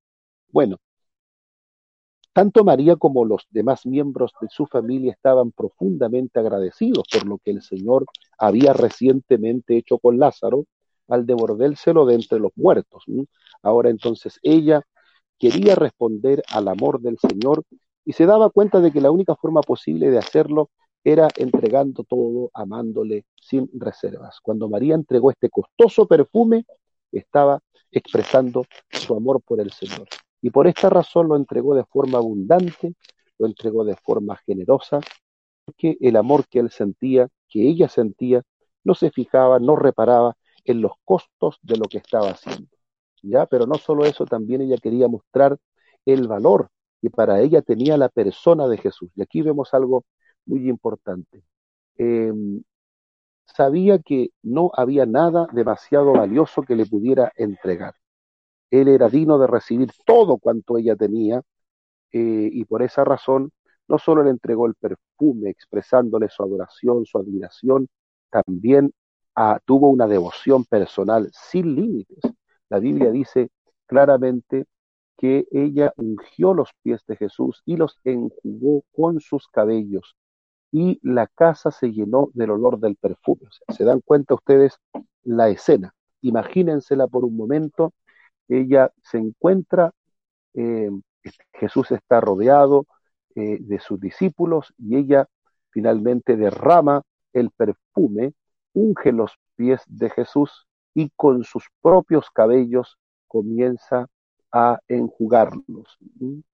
Bueno, 0.49 0.77
tanto 2.33 2.63
María 2.63 2.95
como 2.95 3.25
los 3.25 3.45
demás 3.49 3.85
miembros 3.85 4.31
de 4.39 4.47
su 4.49 4.67
familia 4.67 5.11
estaban 5.11 5.51
profundamente 5.51 6.39
agradecidos 6.39 7.05
por 7.11 7.27
lo 7.27 7.39
que 7.39 7.51
el 7.51 7.61
Señor 7.61 8.05
había 8.37 8.73
recientemente 8.73 9.77
hecho 9.77 9.97
con 9.97 10.19
Lázaro 10.19 10.65
al 11.11 11.25
devolvérselo 11.25 12.05
de 12.05 12.15
entre 12.15 12.39
los 12.39 12.51
muertos. 12.55 13.03
Ahora 13.61 13.89
entonces 13.89 14.39
ella 14.41 14.81
quería 15.37 15.75
responder 15.75 16.43
al 16.51 16.67
amor 16.67 17.01
del 17.01 17.17
Señor 17.19 17.63
y 18.05 18.13
se 18.13 18.25
daba 18.25 18.49
cuenta 18.49 18.79
de 18.79 18.91
que 18.91 19.01
la 19.01 19.11
única 19.11 19.35
forma 19.35 19.61
posible 19.61 20.09
de 20.09 20.17
hacerlo 20.17 20.69
era 21.03 21.27
entregando 21.35 22.03
todo, 22.03 22.49
amándole 22.53 23.25
sin 23.41 23.69
reservas. 23.73 24.39
Cuando 24.41 24.69
María 24.69 24.95
entregó 24.95 25.31
este 25.31 25.49
costoso 25.49 26.07
perfume, 26.07 26.65
estaba 27.11 27.59
expresando 27.91 28.65
su 28.89 29.15
amor 29.15 29.41
por 29.41 29.59
el 29.59 29.71
Señor. 29.71 30.07
Y 30.41 30.49
por 30.49 30.67
esta 30.67 30.89
razón 30.89 31.27
lo 31.27 31.35
entregó 31.35 31.75
de 31.75 31.85
forma 31.85 32.19
abundante, 32.19 32.93
lo 33.37 33.47
entregó 33.47 33.83
de 33.83 33.95
forma 33.95 34.37
generosa, 34.45 34.99
porque 35.65 35.97
el 35.99 36.15
amor 36.15 36.47
que 36.47 36.59
él 36.59 36.69
sentía, 36.71 37.27
que 37.49 37.67
ella 37.67 37.89
sentía, 37.89 38.43
no 38.83 38.95
se 38.95 39.11
fijaba, 39.11 39.59
no 39.59 39.75
reparaba 39.75 40.35
en 40.65 40.81
los 40.81 40.93
costos 41.05 41.59
de 41.61 41.77
lo 41.77 41.85
que 41.85 41.97
estaba 41.99 42.31
haciendo. 42.31 42.69
¿Ya? 43.23 43.45
Pero 43.45 43.67
no 43.67 43.75
solo 43.75 44.05
eso, 44.05 44.25
también 44.25 44.61
ella 44.61 44.77
quería 44.77 45.07
mostrar 45.07 45.57
el 46.05 46.27
valor 46.27 46.69
que 47.01 47.09
para 47.09 47.41
ella 47.41 47.61
tenía 47.61 47.97
la 47.97 48.09
persona 48.09 48.67
de 48.67 48.77
Jesús. 48.77 49.11
Y 49.15 49.21
aquí 49.21 49.41
vemos 49.41 49.73
algo 49.73 50.05
muy 50.45 50.69
importante. 50.69 51.43
Em, 51.97 52.63
sabía 53.45 53.99
que 53.99 54.31
no 54.43 54.71
había 54.75 55.05
nada 55.05 55.47
demasiado 55.53 56.13
valioso 56.13 56.63
que 56.63 56.75
le 56.75 56.85
pudiera 56.85 57.31
entregar. 57.35 57.95
Él 58.71 58.87
era 58.87 59.09
digno 59.09 59.37
de 59.37 59.47
recibir 59.47 59.91
todo 60.05 60.37
cuanto 60.37 60.77
ella 60.77 60.95
tenía 60.95 61.41
eh, 62.11 62.49
y 62.51 62.65
por 62.65 62.83
esa 62.83 63.03
razón 63.03 63.51
no 63.87 63.99
solo 63.99 64.23
le 64.23 64.31
entregó 64.31 64.67
el 64.67 64.75
perfume 64.75 65.49
expresándole 65.49 66.29
su 66.29 66.43
adoración, 66.43 67.05
su 67.05 67.17
admiración, 67.17 67.89
también 68.29 68.93
ah, 69.35 69.59
tuvo 69.65 69.89
una 69.89 70.07
devoción 70.07 70.65
personal 70.65 71.29
sin 71.33 71.75
límites. 71.75 72.19
La 72.69 72.79
Biblia 72.79 73.11
dice 73.11 73.49
claramente 73.85 74.65
que 75.17 75.47
ella 75.51 75.93
ungió 75.97 76.53
los 76.53 76.69
pies 76.81 77.05
de 77.07 77.15
Jesús 77.15 77.61
y 77.65 77.77
los 77.77 77.99
enjugó 78.03 78.83
con 78.93 79.19
sus 79.19 79.47
cabellos 79.47 80.15
y 80.71 80.99
la 81.03 81.27
casa 81.27 81.69
se 81.71 81.91
llenó 81.91 82.29
del 82.33 82.51
olor 82.51 82.79
del 82.79 82.95
perfume. 82.95 83.41
¿Se 83.69 83.83
dan 83.83 84.01
cuenta 84.01 84.35
ustedes 84.35 84.79
la 85.23 85.49
escena? 85.49 85.93
Imagínensela 86.21 87.07
por 87.07 87.25
un 87.25 87.35
momento. 87.35 87.93
Ella 88.47 88.91
se 89.03 89.17
encuentra, 89.17 89.91
eh, 90.53 90.89
Jesús 91.53 91.91
está 91.91 92.21
rodeado 92.21 92.85
eh, 93.35 93.57
de 93.59 93.79
sus 93.79 93.99
discípulos 93.99 94.73
y 94.77 94.95
ella 94.95 95.27
finalmente 95.71 96.37
derrama 96.37 97.01
el 97.33 97.51
perfume, 97.51 98.33
unge 98.73 99.11
los 99.11 99.33
pies 99.55 99.81
de 99.87 100.09
Jesús 100.09 100.65
y 100.93 101.09
con 101.15 101.43
sus 101.43 101.65
propios 101.81 102.29
cabellos 102.31 102.97
comienza 103.27 104.07
a 104.51 104.79
enjugarlos 104.87 105.97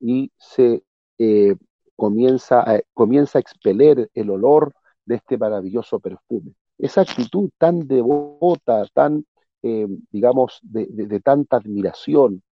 y 0.01 0.33
se 0.37 0.83
eh, 1.19 1.55
comienza 1.97 2.61
a, 2.61 2.81
comienza 2.93 3.39
a 3.39 3.41
expeler 3.41 4.11
el 4.15 4.31
olor 4.31 4.75
de 5.05 5.17
este 5.17 5.39
maravilloso 5.39 6.01
perfume. 6.01 6.55
Esa 6.79 7.03
actitud 7.03 7.51
tan 7.59 7.87
devota, 7.87 8.85
tan, 8.93 9.25
eh, 9.63 9.87
digamos, 10.11 10.59
de, 10.63 11.21
tanta 11.21 11.59
admiración, 11.59 12.43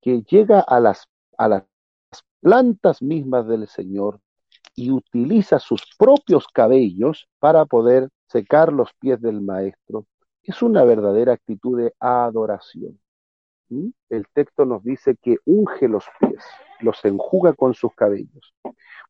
que 0.00 0.22
llega 0.22 0.60
a 0.60 0.78
las, 0.78 1.06
a 1.36 1.48
las 1.48 1.64
plantas 2.40 3.02
mismas 3.02 3.46
del 3.46 3.66
Señor 3.66 4.20
y 4.74 4.90
utiliza 4.90 5.58
sus 5.58 5.82
propios 5.98 6.46
cabellos 6.48 7.28
para 7.38 7.66
poder 7.66 8.08
secar 8.32 8.72
los 8.72 8.92
pies 8.94 9.20
del 9.20 9.40
maestro. 9.42 10.06
Es 10.42 10.62
una 10.62 10.84
verdadera 10.84 11.34
actitud 11.34 11.78
de 11.78 11.94
adoración. 12.00 12.98
¿Mm? 13.68 13.90
El 14.08 14.26
texto 14.32 14.64
nos 14.64 14.82
dice 14.82 15.16
que 15.20 15.36
unge 15.44 15.86
los 15.86 16.04
pies, 16.18 16.42
los 16.80 17.04
enjuga 17.04 17.52
con 17.52 17.74
sus 17.74 17.94
cabellos. 17.94 18.54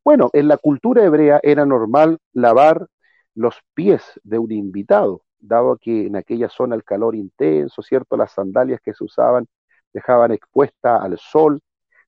Bueno, 0.04 0.28
en 0.32 0.48
la 0.48 0.56
cultura 0.56 1.04
hebrea 1.04 1.40
era 1.42 1.64
normal 1.64 2.18
lavar 2.32 2.88
los 3.35 3.56
pies 3.74 4.02
de 4.24 4.38
un 4.38 4.52
invitado, 4.52 5.22
dado 5.38 5.78
que 5.80 6.06
en 6.06 6.16
aquella 6.16 6.48
zona 6.48 6.74
el 6.74 6.85
calor 6.85 7.14
intenso, 7.14 7.80
¿cierto? 7.82 8.16
Las 8.16 8.32
sandalias 8.32 8.80
que 8.80 8.92
se 8.92 9.04
usaban 9.04 9.46
dejaban 9.92 10.32
expuesta 10.32 10.96
al 10.96 11.18
sol 11.18 11.61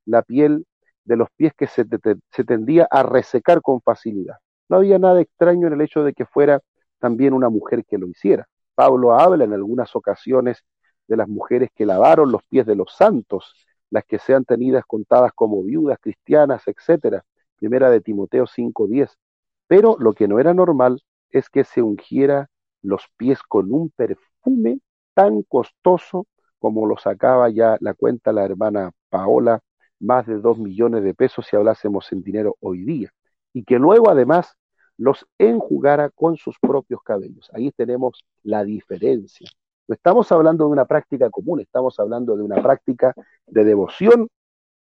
la 0.04 0.22
piel 0.22 0.66
de 1.04 1.16
los 1.16 1.28
pies 1.36 1.52
que 1.56 1.66
se, 1.66 1.86
se 2.30 2.44
tendía 2.44 2.86
a 2.90 3.02
resecar 3.02 3.62
con 3.62 3.80
facilidad. 3.80 4.36
No 4.68 4.78
había 4.78 4.98
nada 4.98 5.20
extraño 5.20 5.68
en 5.68 5.74
el 5.74 5.80
hecho 5.80 6.02
de 6.02 6.12
que 6.12 6.26
fuera 6.26 6.60
también 7.04 7.34
una 7.34 7.50
mujer 7.50 7.84
que 7.84 7.98
lo 7.98 8.06
hiciera. 8.08 8.48
Pablo 8.74 9.12
habla 9.12 9.44
en 9.44 9.52
algunas 9.52 9.94
ocasiones 9.94 10.64
de 11.06 11.18
las 11.18 11.28
mujeres 11.28 11.68
que 11.74 11.84
lavaron 11.84 12.32
los 12.32 12.42
pies 12.44 12.64
de 12.64 12.76
los 12.76 12.94
santos, 12.96 13.54
las 13.90 14.06
que 14.06 14.18
sean 14.18 14.46
tenidas 14.46 14.86
contadas 14.86 15.32
como 15.34 15.62
viudas 15.62 15.98
cristianas, 16.00 16.62
etcétera. 16.66 17.22
Primera 17.56 17.90
de 17.90 18.00
Timoteo 18.00 18.46
5:10. 18.46 19.18
Pero 19.66 19.98
lo 19.98 20.14
que 20.14 20.26
no 20.26 20.38
era 20.38 20.54
normal 20.54 21.02
es 21.28 21.50
que 21.50 21.64
se 21.64 21.82
ungiera 21.82 22.48
los 22.80 23.02
pies 23.18 23.42
con 23.42 23.70
un 23.70 23.90
perfume 23.90 24.80
tan 25.12 25.42
costoso 25.42 26.26
como 26.58 26.86
lo 26.86 26.96
sacaba 26.96 27.50
ya 27.50 27.76
la 27.80 27.92
cuenta 27.92 28.32
la 28.32 28.46
hermana 28.46 28.92
Paola 29.10 29.60
más 30.00 30.26
de 30.26 30.38
dos 30.38 30.56
millones 30.56 31.04
de 31.04 31.12
pesos 31.12 31.46
si 31.46 31.54
hablásemos 31.54 32.10
en 32.12 32.22
dinero 32.22 32.56
hoy 32.60 32.82
día, 32.82 33.10
y 33.52 33.62
que 33.64 33.78
luego 33.78 34.08
además 34.08 34.56
los 34.96 35.26
enjugara 35.38 36.10
con 36.10 36.36
sus 36.36 36.58
propios 36.58 37.02
cabellos. 37.02 37.50
Ahí 37.52 37.70
tenemos 37.72 38.24
la 38.42 38.64
diferencia. 38.64 39.48
No 39.88 39.94
estamos 39.94 40.30
hablando 40.32 40.64
de 40.64 40.70
una 40.70 40.86
práctica 40.86 41.30
común, 41.30 41.60
estamos 41.60 41.98
hablando 42.00 42.36
de 42.36 42.42
una 42.42 42.62
práctica 42.62 43.14
de 43.46 43.64
devoción 43.64 44.28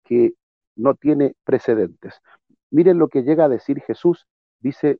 que 0.04 0.34
no 0.76 0.95
tiene 0.95 1.36
precedentes. 1.43 2.21
Miren 2.69 3.00
lo 3.00 3.08
que 3.08 3.24
llega 3.24 3.45
a 3.45 3.50
decir 3.50 3.82
Jesús, 3.82 4.26
dice 4.60 5.00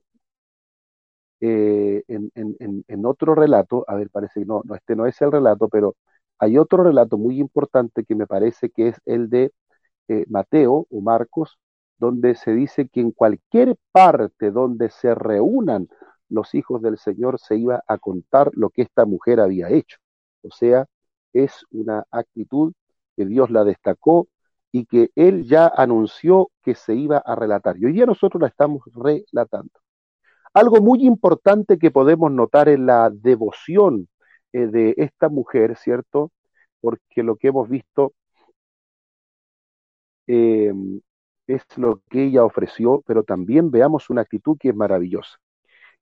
eh, 1.40 2.04
en, 2.06 3.06
otro 3.06 3.34
relato, 3.34 3.84
a 3.88 3.96
ver, 3.96 4.10
parece 4.10 4.40
que 4.40 4.46
no, 4.46 4.62
no, 4.64 4.74
este 4.76 4.94
no 4.94 5.06
es 5.06 5.20
el 5.22 5.32
relato, 5.32 5.68
pero 5.68 5.96
hay 6.38 6.58
otro 6.58 6.84
relato 6.84 7.18
muy 7.18 7.40
importante 7.40 8.04
que 8.04 8.14
me 8.14 8.26
parece 8.26 8.70
que 8.70 8.88
es 8.88 9.00
el 9.06 9.28
de 9.30 9.52
eh, 10.08 10.24
Mateo 10.28 10.86
o 10.90 11.00
Marcos, 11.00 11.58
donde 12.02 12.34
se 12.34 12.52
dice 12.52 12.88
que 12.88 13.00
en 13.00 13.12
cualquier 13.12 13.76
parte 13.92 14.50
donde 14.50 14.90
se 14.90 15.14
reúnan 15.14 15.88
los 16.28 16.52
hijos 16.52 16.82
del 16.82 16.98
Señor 16.98 17.38
se 17.38 17.56
iba 17.56 17.84
a 17.86 17.96
contar 17.96 18.50
lo 18.54 18.70
que 18.70 18.82
esta 18.82 19.04
mujer 19.04 19.38
había 19.38 19.68
hecho. 19.70 19.98
O 20.42 20.50
sea, 20.50 20.86
es 21.32 21.64
una 21.70 22.04
actitud 22.10 22.72
que 23.16 23.24
Dios 23.24 23.50
la 23.50 23.62
destacó 23.62 24.26
y 24.72 24.86
que 24.86 25.10
Él 25.14 25.44
ya 25.44 25.68
anunció 25.76 26.50
que 26.64 26.74
se 26.74 26.96
iba 26.96 27.18
a 27.18 27.36
relatar. 27.36 27.76
Y 27.78 27.84
hoy 27.84 27.98
nosotros 28.04 28.40
la 28.40 28.48
estamos 28.48 28.82
relatando. 28.96 29.70
Algo 30.54 30.80
muy 30.80 31.06
importante 31.06 31.78
que 31.78 31.92
podemos 31.92 32.32
notar 32.32 32.68
en 32.68 32.84
la 32.84 33.10
devoción 33.10 34.08
eh, 34.52 34.66
de 34.66 34.94
esta 34.96 35.28
mujer, 35.28 35.76
¿cierto? 35.76 36.32
Porque 36.80 37.22
lo 37.22 37.36
que 37.36 37.48
hemos 37.48 37.68
visto 37.68 38.12
eh, 40.26 40.72
es 41.46 41.62
lo 41.76 42.02
que 42.10 42.24
ella 42.24 42.44
ofreció, 42.44 43.02
pero 43.06 43.24
también 43.24 43.70
veamos 43.70 44.10
una 44.10 44.22
actitud 44.22 44.56
que 44.58 44.70
es 44.70 44.74
maravillosa. 44.76 45.38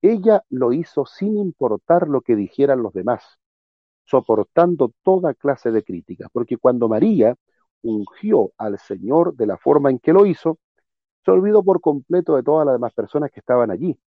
Ella 0.03 0.43
lo 0.51 0.73
hizo 0.73 1.07
sin 1.07 1.37
importar 1.37 2.09
lo 2.09 2.23
que 2.23 2.37
dijeran 2.37 2.83
los 2.83 2.93
demás, 2.93 3.39
soportando 4.05 4.93
toda 5.03 5.35
clase 5.35 5.71
de 5.71 5.85
críticas, 5.85 6.29
porque 6.33 6.57
cuando 6.57 6.89
María 6.89 7.37
ungió 7.83 8.53
al 8.59 8.79
Señor 8.79 9.35
de 9.37 9.47
la 9.47 9.59
forma 9.59 9.91
en 9.91 9.99
que 9.99 10.13
lo 10.13 10.27
hizo, 10.27 10.59
se 11.25 11.31
olvidó 11.31 11.63
por 11.63 11.81
completo 11.81 12.37
de 12.37 12.43
todas 12.43 12.67
las 12.67 12.75
demás 12.75 12.93
personas 12.95 13.31
que 13.31 13.41
estaban 13.41 13.71
allí. 13.71 13.99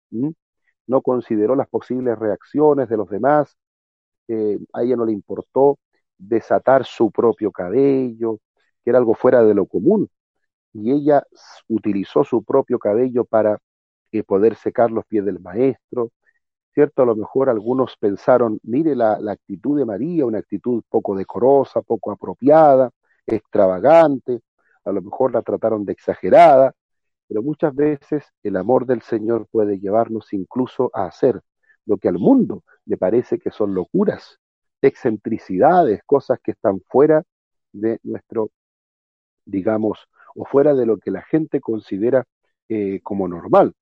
No 0.86 1.02
consideró 1.02 1.54
las 1.56 1.68
posibles 1.68 2.18
reacciones 2.18 2.88
de 2.88 2.96
los 2.96 3.08
demás, 3.08 3.56
eh, 4.28 4.58
a 4.72 4.82
ella 4.82 4.96
no 4.96 5.04
le 5.04 5.12
importó 5.12 5.78
desatar 6.18 6.84
su 6.84 7.10
propio 7.10 7.52
cabello, 7.52 8.38
que 8.84 8.90
era 8.90 8.98
algo 8.98 9.14
fuera 9.14 9.42
de 9.44 9.54
lo 9.54 9.66
común, 9.66 10.08
y 10.72 10.92
ella 10.92 11.22
utilizó 11.68 12.24
su 12.24 12.42
propio 12.44 12.78
cabello 12.78 13.24
para 13.24 13.58
eh, 14.12 14.22
poder 14.24 14.56
secar 14.56 14.90
los 14.90 15.06
pies 15.06 15.24
del 15.24 15.40
maestro, 15.40 16.10
¿cierto? 16.74 17.02
A 17.02 17.06
lo 17.06 17.16
mejor 17.16 17.50
algunos 17.50 17.96
pensaron, 17.96 18.58
mire 18.62 18.94
la, 18.96 19.18
la, 19.20 19.32
actitud 19.32 19.78
de 19.78 19.84
María, 19.84 20.26
una 20.26 20.38
actitud 20.38 20.82
poco 20.88 21.16
decorosa, 21.16 21.82
poco 21.82 22.12
apropiada, 22.12 22.90
extravagante, 23.26 24.40
a 24.84 24.92
lo 24.92 25.02
mejor 25.02 25.32
la 25.32 25.42
trataron 25.42 25.84
de 25.84 25.92
exagerada, 25.92 26.74
pero 27.28 27.42
muchas 27.42 27.74
veces 27.74 28.24
el 28.42 28.56
amor 28.56 28.86
del 28.86 29.02
Señor 29.02 29.46
puede 29.50 29.78
llevarnos 29.78 30.32
incluso 30.32 30.90
a 30.94 31.06
hacer 31.06 31.40
lo 31.86 31.98
que 31.98 32.08
al 32.08 32.18
mundo 32.18 32.64
le 32.86 32.96
parece 32.96 33.38
que 33.38 33.50
son 33.50 33.74
locuras, 33.74 34.38
excentricidades, 34.82 36.02
cosas 36.04 36.38
que 36.42 36.52
están 36.52 36.80
fuera 36.88 37.22
de 37.72 38.00
nuestro 38.02 38.50
digamos, 39.44 40.08
o 40.34 40.44
fuera 40.44 40.74
de 40.74 40.86
lo 40.86 40.98
que 40.98 41.10
la 41.10 41.22
gente 41.22 41.60
considera 41.60 42.24
eh, 42.68 43.00
como 43.02 43.28
normal. 43.28 43.74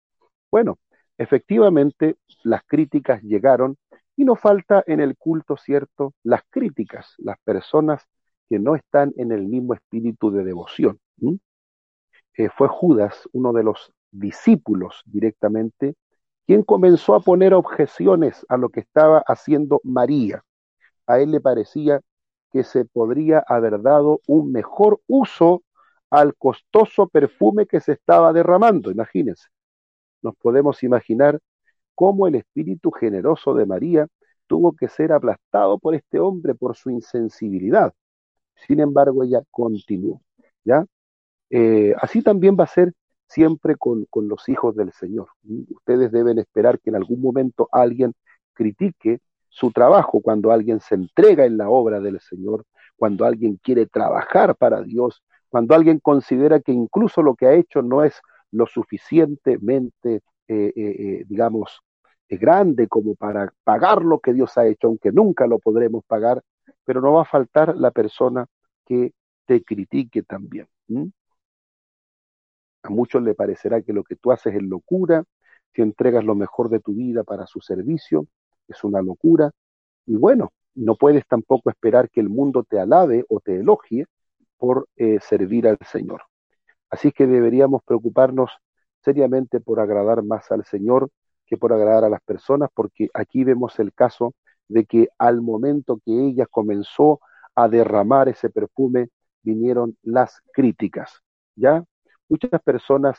Bueno, 0.50 0.78
efectivamente 1.18 2.16
las 2.42 2.62
críticas 2.64 3.22
llegaron 3.22 3.76
y 4.16 4.24
no 4.24 4.36
falta 4.36 4.82
en 4.86 5.00
el 5.00 5.16
culto, 5.16 5.56
¿cierto? 5.56 6.14
Las 6.22 6.42
críticas, 6.50 7.14
las 7.18 7.38
personas 7.44 8.06
que 8.48 8.58
no 8.58 8.74
están 8.74 9.12
en 9.16 9.32
el 9.32 9.46
mismo 9.46 9.74
espíritu 9.74 10.30
de 10.30 10.44
devoción. 10.44 10.98
Eh, 12.36 12.48
fue 12.56 12.68
Judas, 12.68 13.28
uno 13.32 13.52
de 13.52 13.62
los 13.62 13.92
discípulos 14.10 15.02
directamente, 15.06 15.94
quien 16.46 16.64
comenzó 16.64 17.14
a 17.14 17.20
poner 17.20 17.54
objeciones 17.54 18.44
a 18.48 18.56
lo 18.56 18.70
que 18.70 18.80
estaba 18.80 19.22
haciendo 19.26 19.80
María. 19.84 20.42
A 21.06 21.20
él 21.20 21.30
le 21.30 21.40
parecía 21.40 22.00
que 22.52 22.64
se 22.64 22.84
podría 22.84 23.44
haber 23.46 23.80
dado 23.82 24.20
un 24.26 24.50
mejor 24.52 25.00
uso 25.06 25.62
al 26.10 26.34
costoso 26.36 27.08
perfume 27.08 27.66
que 27.66 27.80
se 27.80 27.92
estaba 27.92 28.32
derramando. 28.32 28.90
Imagínense, 28.90 29.48
nos 30.22 30.34
podemos 30.36 30.82
imaginar 30.82 31.38
cómo 31.94 32.26
el 32.26 32.34
espíritu 32.34 32.90
generoso 32.90 33.54
de 33.54 33.66
María 33.66 34.06
tuvo 34.46 34.72
que 34.72 34.88
ser 34.88 35.12
aplastado 35.12 35.78
por 35.78 35.94
este 35.94 36.18
hombre 36.18 36.54
por 36.54 36.76
su 36.76 36.90
insensibilidad. 36.90 37.94
Sin 38.66 38.80
embargo, 38.80 39.22
ella 39.22 39.42
continuó. 39.50 40.20
¿ya? 40.64 40.84
Eh, 41.50 41.94
así 42.00 42.22
también 42.22 42.56
va 42.58 42.64
a 42.64 42.68
ser 42.68 42.92
siempre 43.26 43.76
con, 43.76 44.06
con 44.10 44.28
los 44.28 44.48
hijos 44.48 44.74
del 44.74 44.92
Señor. 44.92 45.28
Ustedes 45.68 46.10
deben 46.10 46.38
esperar 46.38 46.80
que 46.80 46.90
en 46.90 46.96
algún 46.96 47.20
momento 47.20 47.68
alguien 47.70 48.12
critique 48.52 49.20
su 49.48 49.70
trabajo, 49.72 50.20
cuando 50.20 50.52
alguien 50.52 50.80
se 50.80 50.94
entrega 50.94 51.44
en 51.44 51.56
la 51.56 51.68
obra 51.68 52.00
del 52.00 52.20
Señor, 52.20 52.64
cuando 52.96 53.24
alguien 53.24 53.56
quiere 53.62 53.86
trabajar 53.86 54.56
para 54.56 54.82
Dios, 54.82 55.22
cuando 55.50 55.74
alguien 55.74 55.98
considera 55.98 56.60
que 56.60 56.72
incluso 56.72 57.22
lo 57.22 57.34
que 57.34 57.46
ha 57.46 57.54
hecho 57.54 57.82
no 57.82 58.04
es 58.04 58.20
lo 58.52 58.66
suficientemente, 58.66 60.22
eh, 60.48 60.72
eh, 60.74 60.74
eh, 60.76 61.24
digamos, 61.28 61.80
grande 62.28 62.86
como 62.86 63.16
para 63.16 63.52
pagar 63.64 64.02
lo 64.02 64.20
que 64.20 64.32
Dios 64.32 64.56
ha 64.56 64.66
hecho, 64.66 64.86
aunque 64.86 65.10
nunca 65.10 65.46
lo 65.48 65.58
podremos 65.58 66.04
pagar, 66.06 66.40
pero 66.84 67.00
no 67.00 67.14
va 67.14 67.22
a 67.22 67.26
faltar 67.26 67.76
la 67.76 67.90
persona 67.90 68.46
que 68.86 69.12
te 69.44 69.62
critique 69.64 70.22
también. 70.22 70.68
A 72.82 72.88
muchos 72.88 73.22
le 73.22 73.34
parecerá 73.34 73.82
que 73.82 73.92
lo 73.92 74.04
que 74.04 74.16
tú 74.16 74.30
haces 74.30 74.54
es 74.54 74.62
locura, 74.62 75.24
si 75.74 75.82
entregas 75.82 76.24
lo 76.24 76.36
mejor 76.36 76.68
de 76.68 76.80
tu 76.80 76.94
vida 76.94 77.24
para 77.24 77.46
su 77.46 77.60
servicio, 77.60 78.26
es 78.68 78.82
una 78.84 79.02
locura. 79.02 79.50
Y 80.06 80.16
bueno, 80.16 80.52
no 80.74 80.94
puedes 80.94 81.26
tampoco 81.26 81.70
esperar 81.70 82.08
que 82.10 82.20
el 82.20 82.28
mundo 82.28 82.64
te 82.64 82.78
alabe 82.78 83.24
o 83.28 83.40
te 83.40 83.56
elogie 83.56 84.06
por 84.60 84.88
eh, 84.96 85.18
servir 85.20 85.66
al 85.66 85.78
Señor. 85.90 86.22
Así 86.90 87.12
que 87.12 87.26
deberíamos 87.26 87.82
preocuparnos 87.84 88.50
seriamente 89.02 89.60
por 89.60 89.80
agradar 89.80 90.22
más 90.22 90.52
al 90.52 90.64
Señor 90.64 91.10
que 91.46 91.56
por 91.56 91.72
agradar 91.72 92.04
a 92.04 92.10
las 92.10 92.20
personas, 92.22 92.70
porque 92.74 93.08
aquí 93.14 93.42
vemos 93.42 93.78
el 93.80 93.92
caso 93.92 94.34
de 94.68 94.84
que 94.84 95.08
al 95.18 95.40
momento 95.40 96.00
que 96.04 96.12
ella 96.12 96.46
comenzó 96.46 97.20
a 97.56 97.68
derramar 97.68 98.28
ese 98.28 98.50
perfume, 98.50 99.08
vinieron 99.42 99.96
las 100.02 100.40
críticas. 100.52 101.22
¿Ya? 101.56 101.82
Muchas 102.28 102.62
personas, 102.62 103.18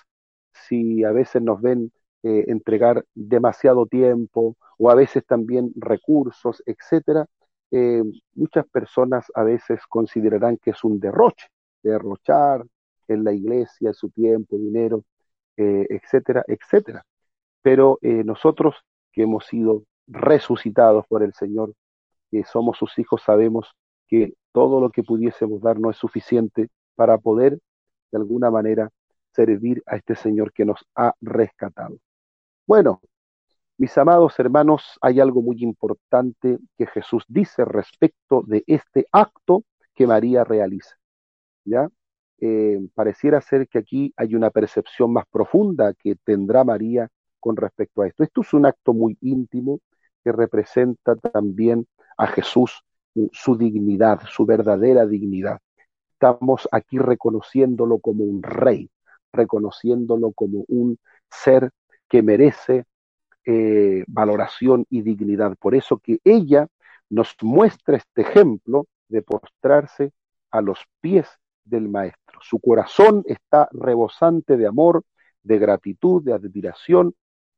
si 0.53 1.03
a 1.03 1.11
veces 1.11 1.41
nos 1.41 1.61
ven 1.61 1.91
eh, 2.23 2.45
entregar 2.47 3.03
demasiado 3.15 3.87
tiempo 3.87 4.55
o 4.77 4.91
a 4.91 4.95
veces 4.95 5.25
también 5.25 5.71
recursos, 5.75 6.63
etcétera, 6.65 7.25
eh, 7.71 8.03
muchas 8.35 8.67
personas 8.67 9.31
a 9.35 9.43
veces 9.43 9.81
considerarán 9.89 10.57
que 10.57 10.71
es 10.71 10.83
un 10.83 10.99
derroche, 10.99 11.47
derrochar 11.83 12.65
en 13.07 13.23
la 13.23 13.33
iglesia 13.33 13.93
su 13.93 14.09
tiempo, 14.09 14.57
dinero. 14.57 15.03
eh, 15.57 15.87
etcétera, 15.89 16.43
etcétera. 16.47 17.05
Pero 17.61 17.99
eh, 18.01 18.23
nosotros 18.23 18.75
que 19.11 19.23
hemos 19.23 19.45
sido 19.45 19.83
resucitados 20.07 21.05
por 21.07 21.23
el 21.23 21.33
Señor, 21.33 21.73
que 22.31 22.43
somos 22.45 22.77
sus 22.77 22.97
hijos, 22.99 23.21
sabemos 23.23 23.71
que 24.07 24.33
todo 24.53 24.81
lo 24.81 24.89
que 24.91 25.03
pudiésemos 25.03 25.61
dar 25.61 25.79
no 25.79 25.91
es 25.91 25.97
suficiente 25.97 26.69
para 26.95 27.17
poder, 27.19 27.59
de 28.11 28.17
alguna 28.17 28.51
manera, 28.51 28.89
servir 29.33 29.83
a 29.85 29.97
este 29.97 30.15
Señor 30.15 30.53
que 30.53 30.65
nos 30.65 30.85
ha 30.95 31.13
rescatado. 31.21 31.97
Bueno, 32.67 33.01
mis 33.81 33.97
amados 33.97 34.39
hermanos, 34.39 34.99
hay 35.01 35.19
algo 35.19 35.41
muy 35.41 35.63
importante 35.63 36.59
que 36.77 36.85
Jesús 36.85 37.25
dice 37.27 37.65
respecto 37.65 38.43
de 38.45 38.63
este 38.67 39.07
acto 39.11 39.63
que 39.95 40.05
María 40.05 40.43
realiza. 40.43 40.97
¿Ya? 41.65 41.89
Eh, 42.39 42.79
pareciera 42.93 43.41
ser 43.41 43.67
que 43.67 43.79
aquí 43.79 44.13
hay 44.15 44.35
una 44.35 44.51
percepción 44.51 45.11
más 45.11 45.25
profunda 45.31 45.95
que 45.95 46.15
tendrá 46.15 46.63
María 46.63 47.09
con 47.39 47.57
respecto 47.57 48.03
a 48.03 48.07
esto. 48.07 48.23
Esto 48.23 48.41
es 48.41 48.53
un 48.53 48.67
acto 48.67 48.93
muy 48.93 49.17
íntimo 49.19 49.79
que 50.23 50.31
representa 50.31 51.15
también 51.15 51.87
a 52.17 52.27
Jesús, 52.27 52.83
su 53.31 53.57
dignidad, 53.57 54.21
su 54.27 54.45
verdadera 54.45 55.07
dignidad. 55.07 55.57
Estamos 56.11 56.69
aquí 56.71 56.99
reconociéndolo 56.99 57.97
como 57.97 58.25
un 58.25 58.43
rey, 58.43 58.91
reconociéndolo 59.33 60.33
como 60.33 60.65
un 60.67 60.99
ser 61.31 61.71
que 62.07 62.21
merece 62.21 62.85
eh, 63.45 64.03
valoración 64.07 64.85
y 64.89 65.01
dignidad. 65.01 65.55
Por 65.57 65.75
eso 65.75 65.97
que 65.97 66.19
ella 66.23 66.67
nos 67.09 67.35
muestra 67.41 67.97
este 67.97 68.21
ejemplo 68.21 68.87
de 69.09 69.21
postrarse 69.21 70.11
a 70.51 70.61
los 70.61 70.79
pies 71.01 71.27
del 71.65 71.89
Maestro. 71.89 72.39
Su 72.41 72.59
corazón 72.59 73.23
está 73.25 73.67
rebosante 73.71 74.57
de 74.57 74.67
amor, 74.67 75.03
de 75.43 75.59
gratitud, 75.59 76.23
de 76.23 76.33
admiración 76.33 77.13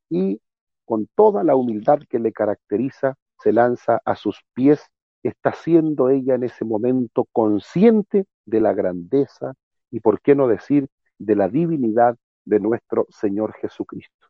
y 0.10 0.40
con 0.86 1.08
toda 1.16 1.44
la 1.44 1.56
humildad 1.56 2.00
que 2.10 2.20
le 2.20 2.32
caracteriza, 2.32 3.16
se 3.42 3.52
lanza 3.52 4.02
a 4.06 4.16
sus 4.16 4.42
pies, 4.54 4.82
está 5.22 5.54
siendo 5.54 6.10
ella 6.10 6.36
en 6.36 6.44
ese 6.44 6.66
momento 6.66 7.28
consciente 7.32 8.26
de 8.46 8.62
la 8.62 8.74
grandeza 8.74 9.54
y, 9.90 10.00
por 10.00 10.22
qué 10.22 10.36
no 10.36 10.48
decir, 10.48 10.88
de 11.18 11.36
la 11.36 11.48
divinidad 11.48 12.18
de 12.46 12.60
nuestro 12.60 13.08
Señor 13.10 13.54
Jesucristo. 13.54 14.28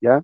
¿Ya? 0.00 0.22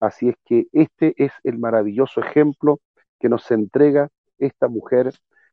Así 0.00 0.30
es 0.30 0.36
que 0.44 0.66
este 0.72 1.14
es 1.22 1.32
el 1.44 1.58
maravilloso 1.58 2.20
ejemplo 2.20 2.80
que 3.18 3.28
nos 3.28 3.50
entrega 3.50 4.08
esta 4.38 4.68
mujer 4.68 5.12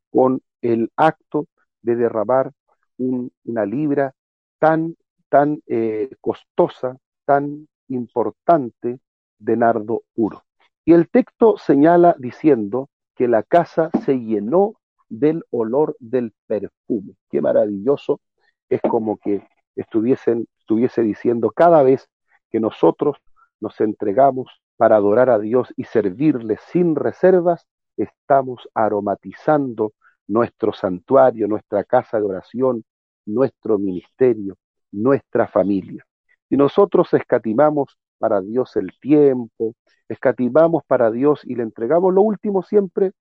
con 0.10 0.42
el 0.62 0.90
acto 0.96 1.48
de 1.82 1.98
derramar 1.98 2.52
una 2.98 3.66
libra 3.66 4.14
tan, 4.60 4.96
tan 5.30 5.62
eh, 5.68 6.10
costosa, 6.22 6.98
tan 7.26 7.68
importante 7.90 9.00
de 9.38 9.58
nardo 9.58 10.04
puro. 10.16 10.44
Y 10.86 10.94
el 10.94 11.10
texto 11.10 11.58
señala 11.58 12.16
diciendo 12.18 12.90
que 13.16 13.28
la 13.28 13.44
casa 13.44 13.90
se 14.06 14.20
llenó 14.20 14.76
del 15.10 15.44
olor 15.52 15.96
del 16.00 16.34
perfume. 16.48 17.16
Qué 17.30 17.42
maravilloso. 17.42 18.22
Es 18.70 18.82
como 18.82 19.18
que 19.18 19.46
estuviesen, 19.76 20.48
estuviese 20.60 21.02
diciendo 21.02 21.52
cada 21.52 21.84
vez 21.84 22.10
que 22.50 22.60
nosotros 22.60 23.18
nos 23.60 23.80
entregamos 23.82 24.48
para 24.78 24.96
adorar 24.96 25.30
a 25.30 25.40
Dios 25.40 25.74
y 25.76 25.86
servirle 25.86 26.58
sin 26.72 26.96
reservas, 26.96 27.66
estamos 27.98 28.70
aromatizando 28.74 29.94
nuestro 30.28 30.74
santuario, 30.74 31.48
nuestra 31.48 31.84
casa 31.84 32.20
de 32.20 32.26
oración, 32.26 32.84
nuestro 33.26 33.80
ministerio, 33.80 34.56
nuestra 34.92 35.48
familia. 35.48 36.06
Si 36.50 36.56
nosotros 36.58 37.14
escatimamos 37.14 37.98
para 38.20 38.42
Dios 38.42 38.76
el 38.76 38.92
tiempo, 39.00 39.74
escatimamos 40.08 40.84
para 40.86 41.12
Dios 41.12 41.42
y 41.44 41.56
le 41.56 41.64
entregamos 41.64 42.14
lo 42.14 42.22
último 42.22 42.64
siempre, 42.64 43.12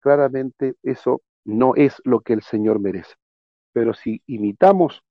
claramente 0.00 0.74
eso 0.82 1.22
no 1.44 1.74
es 1.74 2.00
lo 2.04 2.20
que 2.20 2.32
el 2.32 2.42
Señor 2.42 2.78
merece. 2.80 3.14
Pero 3.72 3.94
si 3.94 4.22
imitamos 4.26 5.02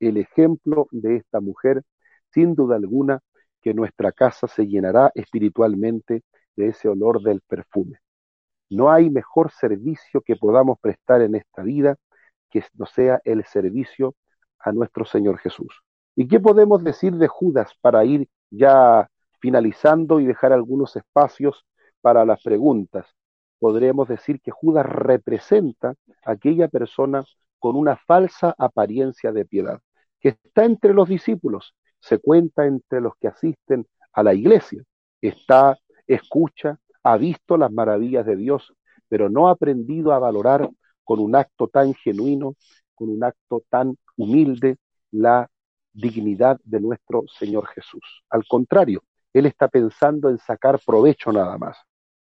el 0.00 0.16
ejemplo 0.16 0.88
de 0.90 1.16
esta 1.16 1.40
mujer, 1.40 1.82
sin 2.32 2.54
duda 2.54 2.76
alguna 2.76 3.20
que 3.60 3.74
nuestra 3.74 4.12
casa 4.12 4.46
se 4.46 4.66
llenará 4.66 5.10
espiritualmente 5.14 6.22
de 6.56 6.68
ese 6.68 6.88
olor 6.88 7.22
del 7.22 7.40
perfume. 7.40 8.00
No 8.70 8.90
hay 8.90 9.10
mejor 9.10 9.50
servicio 9.50 10.20
que 10.20 10.36
podamos 10.36 10.78
prestar 10.80 11.22
en 11.22 11.34
esta 11.34 11.62
vida 11.62 11.96
que 12.50 12.64
no 12.74 12.86
sea 12.86 13.20
el 13.24 13.44
servicio 13.44 14.14
a 14.58 14.72
nuestro 14.72 15.04
Señor 15.04 15.38
Jesús. 15.38 15.82
¿Y 16.16 16.26
qué 16.28 16.40
podemos 16.40 16.82
decir 16.82 17.14
de 17.14 17.28
Judas 17.28 17.72
para 17.80 18.04
ir 18.04 18.28
ya 18.50 19.08
finalizando 19.40 20.20
y 20.20 20.26
dejar 20.26 20.52
algunos 20.52 20.96
espacios 20.96 21.64
para 22.00 22.24
las 22.24 22.42
preguntas? 22.42 23.06
Podríamos 23.58 24.08
decir 24.08 24.40
que 24.40 24.50
Judas 24.50 24.86
representa 24.86 25.94
a 26.24 26.32
aquella 26.32 26.68
persona 26.68 27.24
con 27.58 27.76
una 27.76 27.96
falsa 27.96 28.54
apariencia 28.58 29.32
de 29.32 29.44
piedad, 29.44 29.80
que 30.20 30.30
está 30.42 30.64
entre 30.64 30.94
los 30.94 31.08
discípulos, 31.08 31.74
se 32.00 32.18
cuenta 32.18 32.66
entre 32.66 33.00
los 33.00 33.14
que 33.20 33.28
asisten 33.28 33.86
a 34.12 34.22
la 34.22 34.34
iglesia. 34.34 34.82
Está, 35.20 35.78
escucha, 36.06 36.78
ha 37.02 37.16
visto 37.16 37.56
las 37.56 37.72
maravillas 37.72 38.26
de 38.26 38.36
Dios, 38.36 38.72
pero 39.08 39.28
no 39.28 39.48
ha 39.48 39.52
aprendido 39.52 40.12
a 40.12 40.18
valorar 40.18 40.68
con 41.04 41.20
un 41.20 41.34
acto 41.36 41.68
tan 41.68 41.94
genuino, 41.94 42.54
con 42.94 43.08
un 43.08 43.24
acto 43.24 43.62
tan 43.68 43.96
humilde, 44.16 44.76
la 45.10 45.48
dignidad 45.92 46.60
de 46.64 46.80
nuestro 46.80 47.24
Señor 47.38 47.66
Jesús. 47.68 48.02
Al 48.28 48.46
contrario, 48.46 49.02
Él 49.32 49.46
está 49.46 49.68
pensando 49.68 50.28
en 50.28 50.38
sacar 50.38 50.78
provecho 50.84 51.32
nada 51.32 51.56
más. 51.58 51.78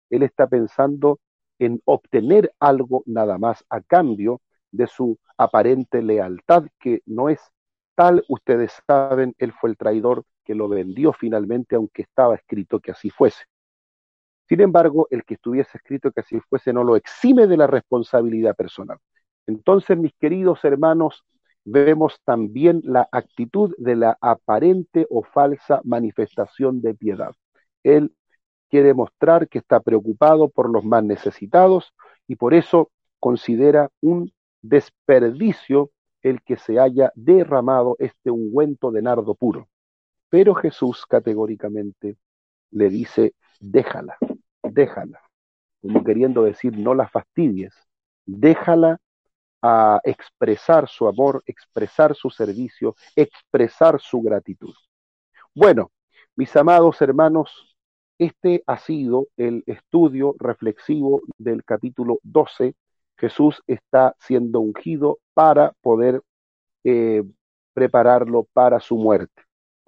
Él 0.10 0.24
está 0.24 0.48
pensando 0.48 1.20
en 1.60 1.82
obtener 1.86 2.54
algo 2.60 3.04
nada 3.06 3.38
más 3.38 3.64
a 3.70 3.82
cambio 3.82 4.42
de 4.72 4.88
su 4.88 5.18
aparente 5.38 6.02
lealtad, 6.02 6.66
que 6.80 7.02
no 7.06 7.30
es 7.30 7.40
tal, 7.96 8.24
ustedes 8.28 8.74
saben, 8.86 9.34
él 9.38 9.54
fue 9.54 9.70
el 9.70 9.78
traidor 9.78 10.24
que 10.44 10.56
lo 10.56 10.68
vendió 10.68 11.14
finalmente, 11.14 11.76
aunque 11.76 12.04
estaba 12.04 12.36
escrito 12.36 12.80
que 12.80 12.92
así 12.92 13.10
fuese. 13.10 13.46
Sin 14.48 14.62
embargo, 14.62 15.08
el 15.10 15.24
que 15.24 15.36
estuviese 15.36 15.78
escrito 15.78 16.12
que 16.12 16.22
así 16.22 16.40
fuese 16.50 16.72
no 16.72 16.84
lo 16.84 16.96
exime 16.96 17.48
de 17.48 17.58
la 17.58 17.68
responsabilidad 17.68 18.56
personal. 18.56 19.00
Entonces, 19.48 19.98
mis 19.98 20.14
queridos 20.20 20.64
hermanos, 20.64 21.24
vemos 21.64 22.20
también 22.24 22.82
la 22.84 23.10
actitud 23.12 23.74
de 23.78 23.96
la 23.96 24.18
aparente 24.22 25.08
o 25.10 25.24
falsa 25.24 25.82
manifestación 25.84 26.82
de 26.82 26.94
piedad. 26.94 27.32
Él 27.84 28.14
quiere 28.70 28.94
mostrar 28.94 29.48
que 29.48 29.60
está 29.60 29.80
preocupado 29.80 30.50
por 30.50 30.70
los 30.70 30.86
más 30.86 31.04
necesitados 31.04 31.94
y 32.28 32.36
por 32.36 32.54
eso 32.54 32.92
considera 33.20 33.90
un 34.02 34.32
desperdicio 34.62 35.92
el 36.26 36.42
que 36.42 36.58
se 36.58 36.80
haya 36.80 37.12
derramado 37.14 37.96
este 38.00 38.32
ungüento 38.32 38.90
de 38.90 39.04
nardo 39.04 39.36
puro. 39.36 39.70
Pero 40.28 40.56
Jesús 40.56 41.06
categóricamente 41.06 42.18
le 42.72 42.90
dice, 42.90 43.36
déjala, 43.60 44.18
déjala, 44.64 45.22
como 45.84 46.04
queriendo 46.04 46.42
decir, 46.42 46.76
no 46.80 46.96
la 46.96 47.08
fastidies, 47.08 47.76
déjala 48.26 48.98
a 49.62 50.02
expresar 50.04 50.88
su 50.88 51.08
amor, 51.08 51.44
expresar 51.46 52.16
su 52.16 52.32
servicio, 52.32 52.96
expresar 53.16 54.02
su 54.02 54.20
gratitud. 54.24 54.74
Bueno, 55.54 55.92
mis 56.36 56.56
amados 56.56 57.00
hermanos, 57.04 57.78
este 58.18 58.64
ha 58.66 58.80
sido 58.80 59.28
el 59.38 59.64
estudio 59.68 60.34
reflexivo 60.40 61.22
del 61.38 61.64
capítulo 61.64 62.18
12 62.24 62.74
Jesús 63.26 63.64
está 63.66 64.16
siendo 64.20 64.60
ungido 64.60 65.18
para 65.34 65.74
poder 65.82 66.22
eh, 66.84 67.24
prepararlo 67.74 68.48
para 68.54 68.80
su 68.80 68.98
muerte. 68.98 69.42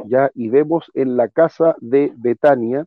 ¿ya? 0.05 0.31
Y 0.33 0.49
vemos 0.49 0.89
en 0.95 1.17
la 1.17 1.29
casa 1.29 1.75
de 1.79 2.11
Betania, 2.17 2.85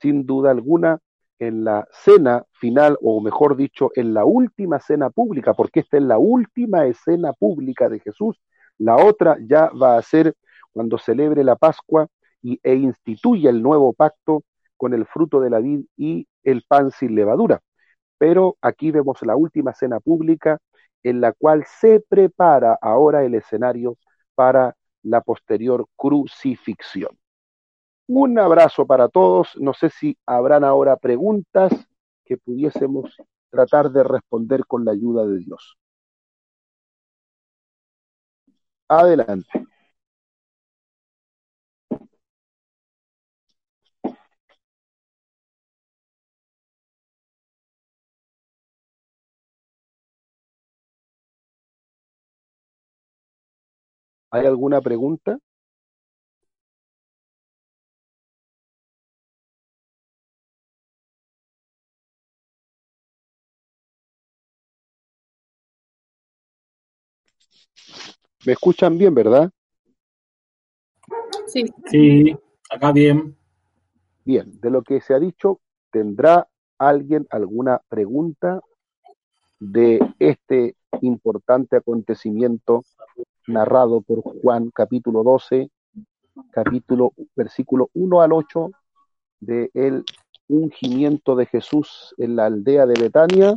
sin 0.00 0.24
duda 0.24 0.52
alguna, 0.52 1.00
en 1.40 1.64
la 1.64 1.88
cena 1.90 2.44
final, 2.52 2.96
o 3.02 3.20
mejor 3.20 3.56
dicho, 3.56 3.90
en 3.96 4.14
la 4.14 4.24
última 4.24 4.78
cena 4.78 5.10
pública, 5.10 5.52
porque 5.52 5.80
esta 5.80 5.96
es 5.96 6.04
la 6.04 6.18
última 6.18 6.86
escena 6.86 7.32
pública 7.32 7.88
de 7.88 7.98
Jesús. 7.98 8.40
La 8.78 9.04
otra 9.04 9.36
ya 9.40 9.68
va 9.70 9.96
a 9.96 10.02
ser 10.02 10.36
cuando 10.72 10.98
celebre 10.98 11.42
la 11.42 11.56
Pascua 11.56 12.06
y, 12.40 12.60
e 12.62 12.76
instituya 12.76 13.50
el 13.50 13.60
nuevo 13.64 13.92
pacto 13.94 14.44
con 14.76 14.94
el 14.94 15.06
fruto 15.06 15.40
de 15.40 15.50
la 15.50 15.58
vid 15.58 15.86
y 15.96 16.28
el 16.44 16.62
pan 16.68 16.92
sin 16.92 17.16
levadura 17.16 17.60
pero 18.18 18.56
aquí 18.60 18.90
vemos 18.90 19.22
la 19.22 19.36
última 19.36 19.72
cena 19.74 20.00
pública 20.00 20.58
en 21.02 21.20
la 21.20 21.32
cual 21.32 21.64
se 21.64 22.00
prepara 22.00 22.76
ahora 22.80 23.24
el 23.24 23.34
escenario 23.34 23.96
para 24.34 24.76
la 25.02 25.20
posterior 25.20 25.86
crucifixión. 25.96 27.16
Un 28.08 28.38
abrazo 28.38 28.86
para 28.86 29.08
todos. 29.08 29.56
No 29.60 29.74
sé 29.74 29.90
si 29.90 30.16
habrán 30.26 30.64
ahora 30.64 30.96
preguntas 30.96 31.72
que 32.24 32.36
pudiésemos 32.36 33.16
tratar 33.50 33.90
de 33.90 34.02
responder 34.02 34.66
con 34.66 34.84
la 34.84 34.92
ayuda 34.92 35.26
de 35.26 35.38
Dios. 35.38 35.76
Adelante. 38.88 39.66
¿Hay 54.30 54.46
alguna 54.46 54.80
pregunta? 54.82 55.38
¿Me 68.44 68.52
escuchan 68.52 68.98
bien, 68.98 69.14
verdad? 69.14 69.50
Sí. 71.46 71.72
Sí, 71.86 72.36
acá 72.70 72.92
bien. 72.92 73.36
Bien, 74.24 74.60
de 74.60 74.70
lo 74.70 74.82
que 74.82 75.00
se 75.00 75.14
ha 75.14 75.18
dicho, 75.18 75.60
¿tendrá 75.90 76.48
alguien 76.78 77.26
alguna 77.30 77.80
pregunta 77.88 78.60
de 79.58 79.98
este 80.18 80.76
importante 81.00 81.76
acontecimiento 81.76 82.84
narrado 83.48 84.02
por 84.02 84.22
Juan 84.22 84.70
capítulo 84.70 85.22
12, 85.24 85.70
capítulo 86.52 87.12
versículo 87.34 87.90
1 87.94 88.20
al 88.20 88.32
8 88.32 88.70
de 89.40 89.70
el 89.74 90.04
ungimiento 90.48 91.34
de 91.34 91.46
Jesús 91.46 92.14
en 92.18 92.36
la 92.36 92.46
aldea 92.46 92.86
de 92.86 93.00
Betania? 93.00 93.54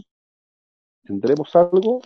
¿Tendremos 1.04 1.56
algo? 1.56 2.02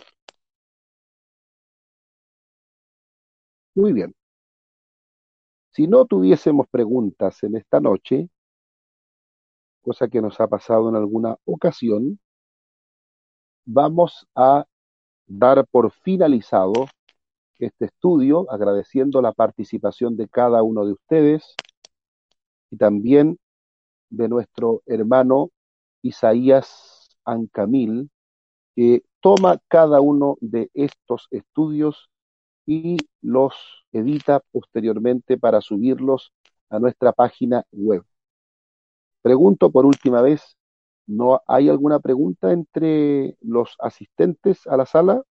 Muy 3.74 3.92
bien. 3.92 4.14
Si 5.70 5.86
no 5.86 6.06
tuviésemos 6.06 6.66
preguntas 6.68 7.42
en 7.42 7.56
esta 7.56 7.80
noche, 7.80 8.28
cosa 9.82 10.08
que 10.08 10.20
nos 10.22 10.40
ha 10.40 10.48
pasado 10.48 10.88
en 10.88 10.96
alguna 10.96 11.36
ocasión, 11.44 12.18
vamos 13.64 14.26
a 14.34 14.64
dar 15.26 15.66
por 15.66 15.92
finalizado 15.92 16.86
este 17.58 17.86
estudio, 17.86 18.50
agradeciendo 18.50 19.22
la 19.22 19.32
participación 19.32 20.16
de 20.16 20.28
cada 20.28 20.62
uno 20.62 20.84
de 20.84 20.92
ustedes 20.92 21.54
y 22.70 22.76
también 22.76 23.38
de 24.10 24.28
nuestro 24.28 24.82
hermano 24.86 25.50
Isaías 26.02 27.08
Ancamil, 27.24 28.10
que 28.74 29.02
toma 29.20 29.58
cada 29.68 30.00
uno 30.00 30.36
de 30.40 30.70
estos 30.74 31.28
estudios 31.30 32.10
y 32.66 32.98
los 33.22 33.54
edita 33.92 34.40
posteriormente 34.52 35.38
para 35.38 35.60
subirlos 35.60 36.32
a 36.68 36.78
nuestra 36.78 37.12
página 37.12 37.64
web. 37.72 38.04
Pregunto 39.22 39.70
por 39.70 39.86
última 39.86 40.20
vez, 40.20 40.56
¿no 41.06 41.42
hay 41.46 41.68
alguna 41.68 42.00
pregunta 42.00 42.52
entre 42.52 43.36
los 43.40 43.76
asistentes 43.78 44.66
a 44.66 44.76
la 44.76 44.86
sala? 44.86 45.22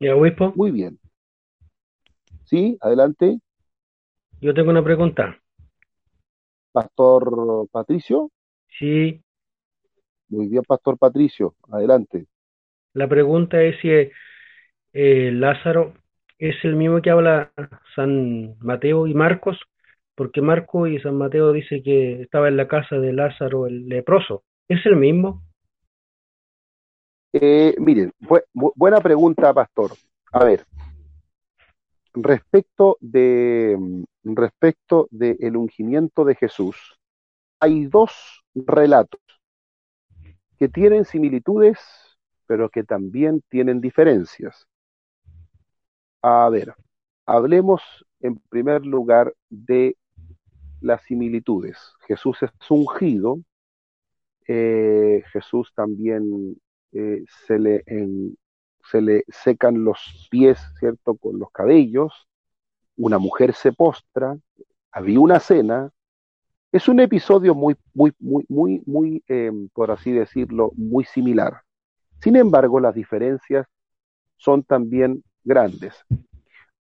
¿Y 0.00 0.08
obispo? 0.08 0.56
Muy 0.56 0.70
bien. 0.72 0.98
Sí, 2.44 2.76
adelante. 2.80 3.38
Yo 4.40 4.52
tengo 4.52 4.70
una 4.70 4.82
pregunta. 4.82 5.38
Pastor 6.72 7.68
Patricio. 7.70 8.30
Sí, 8.78 9.22
Muy 10.30 10.48
bien, 10.48 10.62
Pastor 10.64 10.96
Patricio. 10.96 11.54
Adelante. 11.70 12.26
la 12.94 13.08
pregunta 13.08 13.62
es 13.62 13.76
si 13.80 13.90
eh, 14.92 15.30
Lázaro 15.32 15.94
es 16.38 16.56
el 16.64 16.76
mismo 16.76 17.02
que 17.02 17.10
habla 17.10 17.52
San 17.94 18.56
Mateo 18.60 19.06
y 19.06 19.14
Marcos, 19.14 19.58
porque 20.14 20.42
Marco 20.42 20.86
y 20.86 21.00
San 21.00 21.16
Mateo 21.16 21.52
dice 21.52 21.82
que 21.82 22.22
estaba 22.22 22.48
en 22.48 22.56
la 22.56 22.68
casa 22.68 22.96
de 22.98 23.12
Lázaro 23.12 23.66
el 23.66 23.88
leproso. 23.88 24.44
¿Es 24.68 24.84
el 24.86 24.96
mismo? 24.96 25.42
Eh, 27.40 27.74
miren, 27.78 28.10
bu- 28.18 28.42
bu- 28.52 28.72
buena 28.74 29.00
pregunta, 29.00 29.54
Pastor. 29.54 29.92
A 30.32 30.44
ver, 30.44 30.66
respecto 32.14 32.96
de 33.00 33.76
mm, 33.78 34.34
respecto 34.34 35.06
del 35.12 35.56
ungimiento 35.56 36.24
de 36.24 36.34
Jesús, 36.34 36.98
hay 37.60 37.86
dos 37.86 38.42
relatos 38.54 39.20
que 40.58 40.68
tienen 40.68 41.04
similitudes, 41.04 41.78
pero 42.46 42.68
que 42.70 42.82
también 42.82 43.42
tienen 43.48 43.80
diferencias. 43.80 44.66
A 46.22 46.48
ver, 46.48 46.74
hablemos 47.24 47.82
en 48.20 48.40
primer 48.48 48.84
lugar 48.84 49.32
de 49.48 49.96
las 50.80 51.02
similitudes. 51.02 51.78
Jesús 52.08 52.42
es 52.42 52.50
ungido, 52.68 53.38
eh, 54.48 55.22
Jesús 55.32 55.70
también 55.76 56.56
eh, 56.92 57.24
se 57.46 57.58
le, 57.58 57.82
en- 57.86 58.36
se 58.90 59.00
le 59.00 59.24
secan 59.28 59.84
los 59.84 60.28
pies, 60.30 60.58
¿cierto?, 60.78 61.16
con 61.16 61.38
los 61.38 61.50
cabellos, 61.52 62.26
una 62.96 63.18
mujer 63.18 63.54
se 63.54 63.72
postra, 63.72 64.36
había 64.92 65.20
una 65.20 65.40
cena. 65.40 65.90
Es 66.72 66.88
un 66.88 67.00
episodio 67.00 67.54
muy, 67.54 67.76
muy, 67.94 68.12
muy, 68.18 68.44
muy, 68.48 68.82
muy, 68.86 69.24
eh, 69.28 69.52
por 69.72 69.90
así 69.90 70.12
decirlo, 70.12 70.72
muy 70.76 71.04
similar. 71.04 71.62
Sin 72.22 72.36
embargo, 72.36 72.80
las 72.80 72.94
diferencias 72.94 73.66
son 74.36 74.62
también 74.64 75.22
grandes. 75.44 75.94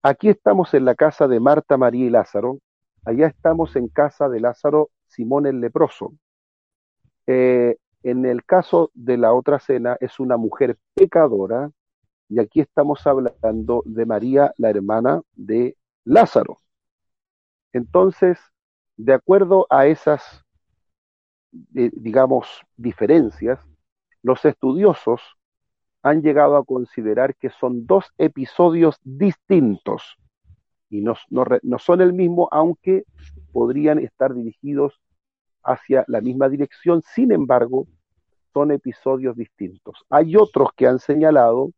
Aquí 0.03 0.29
estamos 0.29 0.73
en 0.73 0.85
la 0.85 0.95
casa 0.95 1.27
de 1.27 1.39
Marta, 1.39 1.77
María 1.77 2.05
y 2.05 2.09
Lázaro. 2.09 2.59
Allá 3.05 3.27
estamos 3.27 3.75
en 3.75 3.87
casa 3.87 4.29
de 4.29 4.39
Lázaro, 4.39 4.89
Simón 5.07 5.45
el 5.47 5.59
leproso. 5.61 6.13
Eh, 7.27 7.77
en 8.05 8.23
el 8.23 8.45
caso 8.45 8.91
de 8.93 9.17
la 9.17 9.33
otra 9.33 9.57
cena 9.57 9.97
es 9.99 10.19
una 10.19 10.37
mujer 10.37 10.77
pecadora 10.93 11.71
y 12.29 12.39
aquí 12.39 12.61
estamos 12.61 13.05
hablando 13.07 13.81
de 13.83 14.05
María, 14.05 14.53
la 14.57 14.69
hermana 14.69 15.23
de 15.33 15.75
Lázaro. 16.03 16.59
Entonces, 17.73 18.37
de 18.95 19.13
acuerdo 19.13 19.65
a 19.71 19.87
esas, 19.87 20.45
eh, 21.73 21.89
digamos, 21.93 22.61
diferencias, 22.77 23.59
los 24.21 24.45
estudiosos 24.45 25.21
han 26.03 26.21
llegado 26.21 26.57
a 26.57 26.63
considerar 26.63 27.35
que 27.35 27.49
son 27.49 27.87
dos 27.87 28.05
episodios 28.19 28.97
distintos 29.03 30.15
y 30.91 31.01
no, 31.01 31.15
no 31.31 31.79
son 31.79 32.01
el 32.01 32.13
mismo, 32.13 32.49
aunque 32.51 33.05
podrían 33.51 33.97
estar 33.97 34.35
dirigidos 34.35 35.01
hacia 35.65 36.05
la 36.07 36.21
misma 36.21 36.49
dirección, 36.49 37.01
sin 37.01 37.31
embargo, 37.31 37.87
son 38.53 38.71
episodios 38.71 39.35
distintos. 39.35 40.05
Hay 40.09 40.35
otros 40.35 40.69
que 40.75 40.87
han 40.87 40.99
señalado 40.99 41.71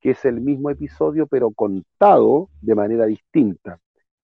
que 0.00 0.10
es 0.10 0.24
el 0.24 0.40
mismo 0.40 0.70
episodio, 0.70 1.26
pero 1.26 1.50
contado 1.50 2.48
de 2.60 2.74
manera 2.74 3.06
distinta, 3.06 3.78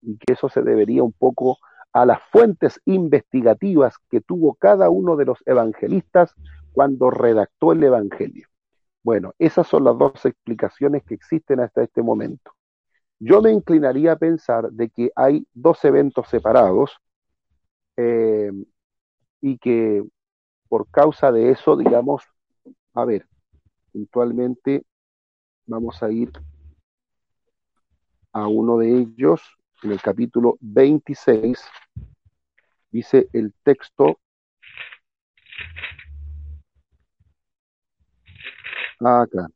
y 0.01 0.18
que 0.18 0.34
eso 0.34 0.47
se 0.47 0.62
debería 0.62 1.04
un 1.04 1.14
poco 1.14 1.58
a 1.91 2.06
las 2.06 2.22
fuentes 2.32 2.82
investigativas 2.86 3.95
que 4.10 4.22
tuvo 4.22 4.56
cada 4.56 4.89
uno 4.89 5.16
de 5.16 5.26
los 5.26 5.39
evangelistas 5.45 6.34
cuando 6.72 7.12
redactó 7.12 7.72
el 7.72 7.84
Evangelio. 7.84 8.47
Bueno, 9.04 9.34
esas 9.38 9.68
son 9.68 9.84
las 9.84 9.97
dos 9.97 10.26
explicaciones 10.26 11.04
que 11.04 11.14
existen 11.14 11.60
hasta 11.60 11.84
este 11.84 12.01
momento. 12.01 12.51
Yo 13.20 13.41
me 13.41 13.51
inclinaría 13.51 14.14
a 14.14 14.18
pensar 14.18 14.72
de 14.72 14.89
que 14.89 15.12
hay 15.16 15.45
dos 15.54 15.84
eventos 15.86 16.28
separados 16.30 16.97
eh, 17.95 18.51
y 19.43 19.57
que 19.57 20.01
por 20.69 20.89
causa 20.89 21.29
de 21.33 21.51
eso, 21.51 21.75
digamos, 21.75 22.23
a 22.93 23.03
ver, 23.03 23.27
puntualmente 23.91 24.85
vamos 25.65 26.01
a 26.01 26.09
ir 26.09 26.31
a 28.31 28.47
uno 28.47 28.77
de 28.77 28.99
ellos, 28.99 29.41
en 29.83 29.91
el 29.91 30.01
capítulo 30.01 30.57
26, 30.61 31.61
dice 32.89 33.27
el 33.33 33.53
texto, 33.63 34.17
acá, 39.01 39.49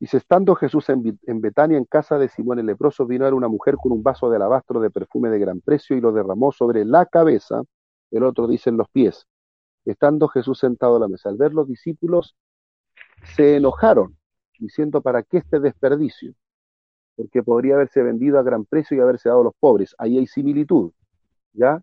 dice, 0.00 0.16
estando 0.16 0.54
Jesús 0.54 0.88
en, 0.88 1.18
en 1.26 1.40
Betania, 1.40 1.78
en 1.78 1.84
casa 1.84 2.18
de 2.18 2.28
Simón 2.28 2.58
el 2.58 2.66
leproso, 2.66 3.06
vino 3.06 3.26
a 3.26 3.34
una 3.34 3.48
mujer 3.48 3.76
con 3.76 3.92
un 3.92 4.02
vaso 4.02 4.30
de 4.30 4.36
alabastro 4.36 4.80
de 4.80 4.90
perfume 4.90 5.30
de 5.30 5.38
gran 5.38 5.60
precio 5.60 5.96
y 5.96 6.00
lo 6.00 6.12
derramó 6.12 6.52
sobre 6.52 6.84
la 6.84 7.06
cabeza, 7.06 7.62
el 8.10 8.22
otro 8.24 8.46
dice 8.46 8.70
en 8.70 8.76
los 8.76 8.88
pies. 8.88 9.26
Estando 9.84 10.28
Jesús 10.28 10.58
sentado 10.58 10.96
a 10.96 11.00
la 11.00 11.08
mesa, 11.08 11.28
al 11.28 11.36
ver 11.36 11.54
los 11.54 11.66
discípulos, 11.66 12.36
se 13.36 13.56
enojaron, 13.56 14.16
diciendo, 14.58 15.00
¿para 15.00 15.22
qué 15.22 15.38
este 15.38 15.60
desperdicio? 15.60 16.34
Porque 17.16 17.42
podría 17.42 17.74
haberse 17.74 18.02
vendido 18.02 18.38
a 18.38 18.42
gran 18.42 18.64
precio 18.64 18.96
y 18.96 19.00
haberse 19.00 19.28
dado 19.28 19.40
a 19.42 19.44
los 19.44 19.54
pobres. 19.58 19.94
Ahí 19.98 20.18
hay 20.18 20.26
similitud, 20.26 20.92
¿ya? 21.52 21.82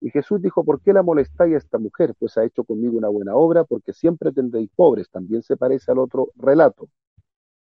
Y 0.00 0.10
Jesús 0.10 0.40
dijo, 0.40 0.64
¿por 0.64 0.80
qué 0.80 0.92
la 0.92 1.02
molestáis 1.02 1.54
a 1.54 1.58
esta 1.58 1.78
mujer? 1.78 2.14
Pues 2.18 2.38
ha 2.38 2.44
hecho 2.44 2.64
conmigo 2.64 2.96
una 2.96 3.08
buena 3.08 3.34
obra, 3.34 3.64
porque 3.64 3.92
siempre 3.92 4.32
tendréis 4.32 4.70
pobres. 4.74 5.10
También 5.10 5.42
se 5.42 5.56
parece 5.58 5.92
al 5.92 5.98
otro 5.98 6.30
relato. 6.36 6.88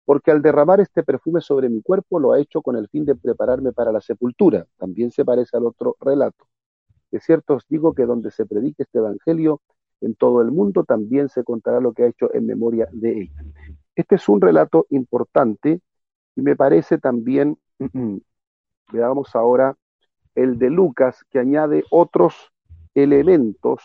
Porque 0.04 0.30
al 0.30 0.42
derramar 0.42 0.80
este 0.80 1.02
perfume 1.02 1.40
sobre 1.40 1.68
mi 1.68 1.82
cuerpo 1.82 2.20
lo 2.20 2.32
ha 2.32 2.38
hecho 2.38 2.60
con 2.62 2.76
el 2.76 2.88
fin 2.88 3.04
de 3.04 3.14
prepararme 3.14 3.72
para 3.72 3.92
la 3.92 4.00
sepultura. 4.00 4.66
También 4.76 5.10
se 5.10 5.24
parece 5.24 5.56
al 5.56 5.66
otro 5.66 5.96
relato. 6.00 6.46
De 7.10 7.20
cierto 7.20 7.54
os 7.54 7.66
digo 7.68 7.94
que 7.94 8.04
donde 8.04 8.30
se 8.30 8.44
predique 8.44 8.82
este 8.82 8.98
evangelio 8.98 9.60
en 10.00 10.14
todo 10.14 10.42
el 10.42 10.50
mundo, 10.50 10.84
también 10.84 11.28
se 11.28 11.44
contará 11.44 11.80
lo 11.80 11.92
que 11.92 12.02
ha 12.02 12.08
hecho 12.08 12.32
en 12.34 12.46
memoria 12.46 12.88
de 12.92 13.22
ella. 13.22 13.44
Este 13.94 14.16
es 14.16 14.28
un 14.28 14.40
relato 14.40 14.86
importante 14.90 15.80
y 16.36 16.42
me 16.42 16.56
parece 16.56 16.98
también, 16.98 17.56
veamos 18.92 19.34
ahora, 19.36 19.76
el 20.34 20.58
de 20.58 20.70
Lucas, 20.70 21.24
que 21.30 21.38
añade 21.38 21.84
otros 21.90 22.52
elementos 22.94 23.80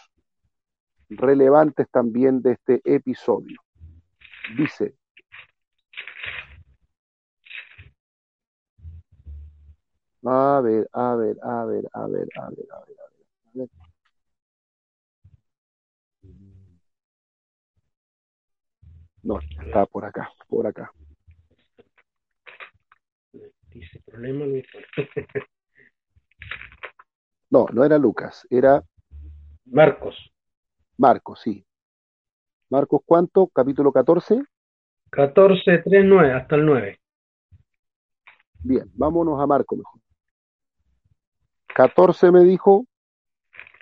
relevantes 1.10 1.88
también 1.90 2.42
de 2.42 2.54
este 2.54 2.82
episodio. 2.84 3.62
Dice, 4.58 4.96
a 10.26 10.62
ver, 10.62 10.90
a 10.92 11.16
ver, 11.16 11.38
a 11.42 11.66
ver, 11.66 11.90
a 11.94 12.08
ver, 12.08 12.28
a 12.34 12.50
ver, 12.50 12.68
a 12.72 12.80
ver, 12.80 12.98
a 13.02 13.10
ver. 13.54 13.70
No, 19.24 19.40
está 19.66 19.86
por 19.86 20.06
acá, 20.06 20.32
por 20.48 20.66
acá. 20.66 20.92
Dice 23.72 24.02
problema, 24.06 24.46
Luis. 24.46 24.66
No, 27.52 27.66
no 27.74 27.84
era 27.84 27.98
Lucas, 27.98 28.46
era 28.52 28.84
Marcos. 29.66 30.32
Marcos, 30.98 31.42
sí. 31.42 31.66
Marcos, 32.70 33.02
¿cuánto? 33.04 33.48
Capítulo 33.48 33.92
14. 33.92 34.44
14, 35.10 35.80
3, 35.80 36.06
9, 36.06 36.34
hasta 36.34 36.56
el 36.56 36.66
9. 36.68 37.00
Bien, 38.62 38.92
vámonos 38.94 39.42
a 39.42 39.48
Marcos 39.48 39.80
mejor. 39.80 40.00
14 41.80 42.30
me 42.34 42.44
dijo 42.44 42.86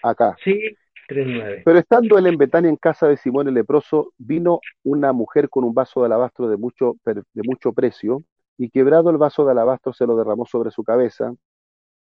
acá. 0.03 0.37
Sí, 0.43 0.61
3, 1.07 1.27
9. 1.27 1.61
Pero 1.65 1.79
estando 1.79 2.19
él 2.19 2.27
en 2.27 2.37
Betania 2.37 2.69
en 2.69 2.75
casa 2.75 3.07
de 3.07 3.17
Simón 3.17 3.47
el 3.47 3.55
leproso, 3.55 4.13
vino 4.19 4.59
una 4.83 5.13
mujer 5.13 5.49
con 5.49 5.63
un 5.63 5.73
vaso 5.73 6.01
de 6.01 6.05
alabastro 6.05 6.47
de 6.47 6.57
mucho, 6.57 6.97
de 7.03 7.41
mucho 7.43 7.73
precio, 7.73 8.23
y 8.55 8.69
quebrado 8.69 9.09
el 9.09 9.17
vaso 9.17 9.45
de 9.45 9.51
alabastro 9.51 9.93
se 9.93 10.05
lo 10.05 10.15
derramó 10.15 10.45
sobre 10.45 10.69
su 10.69 10.83
cabeza, 10.83 11.33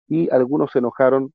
y 0.06 0.28
algunos 0.30 0.72
se 0.72 0.80
enojaron, 0.80 1.32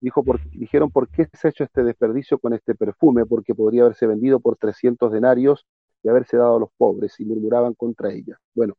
dijo 0.00 0.24
por, 0.24 0.40
dijeron, 0.50 0.90
¿por 0.90 1.08
qué 1.08 1.28
se 1.32 1.46
ha 1.46 1.50
hecho 1.50 1.62
este 1.62 1.84
desperdicio 1.84 2.40
con 2.40 2.54
este 2.54 2.74
perfume? 2.74 3.24
Porque 3.24 3.54
podría 3.54 3.82
haberse 3.82 4.08
vendido 4.08 4.40
por 4.40 4.56
300 4.56 5.12
denarios 5.12 5.64
y 6.02 6.08
haberse 6.08 6.36
dado 6.36 6.56
a 6.56 6.58
los 6.58 6.70
pobres, 6.76 7.20
y 7.20 7.24
murmuraban 7.24 7.74
contra 7.74 8.10
ella. 8.10 8.36
Bueno, 8.52 8.74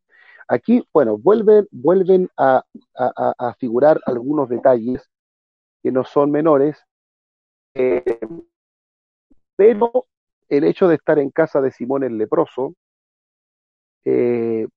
aquí, 0.49 0.85
bueno, 0.91 1.17
vuelven, 1.17 1.65
vuelven 1.71 2.27
a, 2.35 2.61
a, 2.93 3.33
a 3.37 3.53
figurar 3.53 4.01
algunos 4.05 4.49
detalles 4.49 5.09
que 5.83 5.91
no 5.91 6.05
son 6.05 6.31
menores, 6.31 6.77
eh, 7.75 8.19
pero 9.55 10.07
el 10.47 10.63
hecho 10.63 10.87
de 10.87 10.95
estar 10.95 11.19
en 11.19 11.29
casa 11.29 11.61
de 11.61 11.71
Simón 11.71 12.03
el 12.03 12.17
leproso 12.17 12.73
eh, 14.05 14.67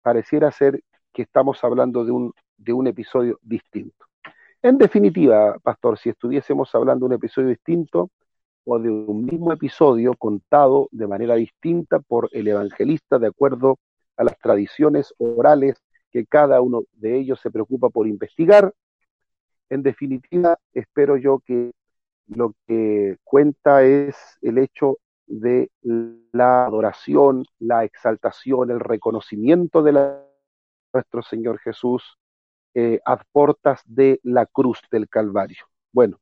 pareciera 0.00 0.50
ser 0.52 0.80
que 1.12 1.22
estamos 1.22 1.62
hablando 1.64 2.04
de 2.04 2.12
un, 2.12 2.32
de 2.56 2.72
un 2.72 2.86
episodio 2.86 3.38
distinto. 3.42 4.06
En 4.62 4.78
definitiva, 4.78 5.58
pastor, 5.58 5.98
si 5.98 6.10
estuviésemos 6.10 6.72
hablando 6.74 7.04
de 7.04 7.14
un 7.14 7.18
episodio 7.18 7.48
distinto 7.48 8.10
o 8.64 8.78
de 8.78 8.90
un 8.90 9.24
mismo 9.24 9.52
episodio 9.52 10.14
contado 10.14 10.88
de 10.92 11.06
manera 11.06 11.34
distinta 11.34 11.98
por 12.00 12.28
el 12.32 12.48
evangelista 12.48 13.18
de 13.18 13.28
acuerdo 13.28 13.78
a 14.16 14.24
las 14.24 14.38
tradiciones 14.38 15.14
orales 15.18 15.82
que 16.10 16.26
cada 16.26 16.60
uno 16.60 16.82
de 16.92 17.16
ellos 17.18 17.40
se 17.40 17.50
preocupa 17.50 17.88
por 17.90 18.06
investigar, 18.06 18.72
en 19.70 19.82
definitiva, 19.82 20.58
espero 20.72 21.16
yo 21.16 21.40
que 21.40 21.72
lo 22.26 22.54
que 22.66 23.16
cuenta 23.24 23.82
es 23.82 24.16
el 24.42 24.58
hecho 24.58 24.98
de 25.26 25.70
la 26.32 26.64
adoración, 26.66 27.44
la 27.58 27.84
exaltación, 27.84 28.70
el 28.70 28.80
reconocimiento 28.80 29.82
de 29.82 30.20
nuestro 30.92 31.22
Señor 31.22 31.58
Jesús 31.58 32.18
eh, 32.74 33.00
a 33.04 33.22
portas 33.32 33.82
de 33.86 34.20
la 34.22 34.46
cruz 34.46 34.80
del 34.90 35.08
Calvario. 35.08 35.64
Bueno, 35.92 36.18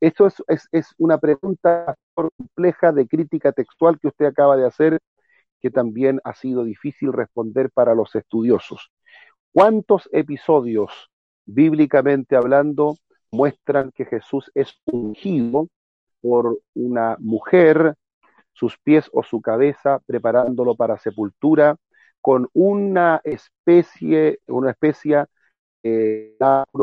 esto 0.00 0.26
es, 0.26 0.42
es, 0.46 0.68
es, 0.70 0.94
una 0.98 1.18
pregunta 1.18 1.96
compleja 2.14 2.92
de 2.92 3.08
crítica 3.08 3.52
textual 3.52 3.98
que 3.98 4.08
usted 4.08 4.26
acaba 4.26 4.56
de 4.56 4.66
hacer, 4.66 4.98
que 5.60 5.70
también 5.70 6.20
ha 6.24 6.34
sido 6.34 6.62
difícil 6.64 7.12
responder 7.12 7.70
para 7.72 7.94
los 7.94 8.14
estudiosos. 8.14 8.92
¿Cuántos 9.52 10.08
episodios 10.12 11.07
bíblicamente 11.48 12.36
hablando, 12.36 12.96
muestran 13.30 13.90
que 13.92 14.04
Jesús 14.04 14.50
es 14.54 14.74
ungido 14.86 15.68
por 16.20 16.60
una 16.74 17.16
mujer, 17.20 17.94
sus 18.52 18.78
pies 18.78 19.08
o 19.12 19.22
su 19.22 19.40
cabeza, 19.40 20.00
preparándolo 20.06 20.74
para 20.74 20.98
sepultura, 20.98 21.76
con 22.20 22.48
una 22.52 23.20
especie, 23.24 24.40
una 24.46 24.70
especie 24.72 25.24
eh, 25.82 26.36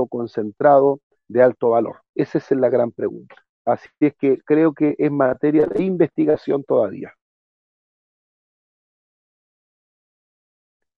concentrado 0.09 0.99
de 1.27 1.43
alto 1.43 1.69
valor. 1.71 2.01
Esa 2.15 2.37
es 2.39 2.51
la 2.51 2.69
gran 2.69 2.91
pregunta. 2.91 3.35
Así 3.65 3.89
es 3.99 4.15
que 4.15 4.39
creo 4.45 4.73
que 4.73 4.95
es 4.97 5.11
materia 5.11 5.65
de 5.67 5.83
investigación 5.83 6.63
todavía. 6.63 7.13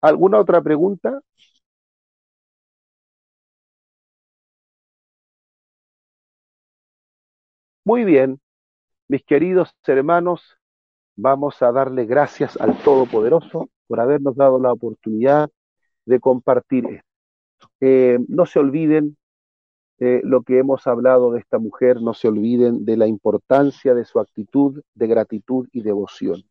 ¿Alguna 0.01 0.39
otra 0.39 0.61
pregunta? 0.61 1.19
Muy 7.87 8.03
bien, 8.03 8.41
mis 9.07 9.23
queridos 9.23 9.73
hermanos, 9.85 10.57
vamos 11.15 11.61
a 11.61 11.71
darle 11.71 12.05
gracias 12.05 12.57
al 12.57 12.77
Todopoderoso 12.83 13.69
por 13.87 14.01
habernos 14.01 14.35
dado 14.35 14.59
la 14.59 14.73
oportunidad 14.73 15.49
de 16.05 16.19
compartir 16.19 16.85
esto. 16.85 17.69
Eh, 17.79 18.19
no 18.27 18.45
se 18.45 18.59
olviden 18.59 19.15
eh, 19.99 20.19
lo 20.25 20.41
que 20.41 20.59
hemos 20.59 20.85
hablado 20.85 21.31
de 21.31 21.39
esta 21.39 21.59
mujer, 21.59 22.01
no 22.01 22.13
se 22.13 22.27
olviden 22.27 22.83
de 22.83 22.97
la 22.97 23.07
importancia 23.07 23.95
de 23.95 24.03
su 24.03 24.19
actitud 24.19 24.83
de 24.93 25.07
gratitud 25.07 25.69
y 25.71 25.81
devoción. 25.81 26.43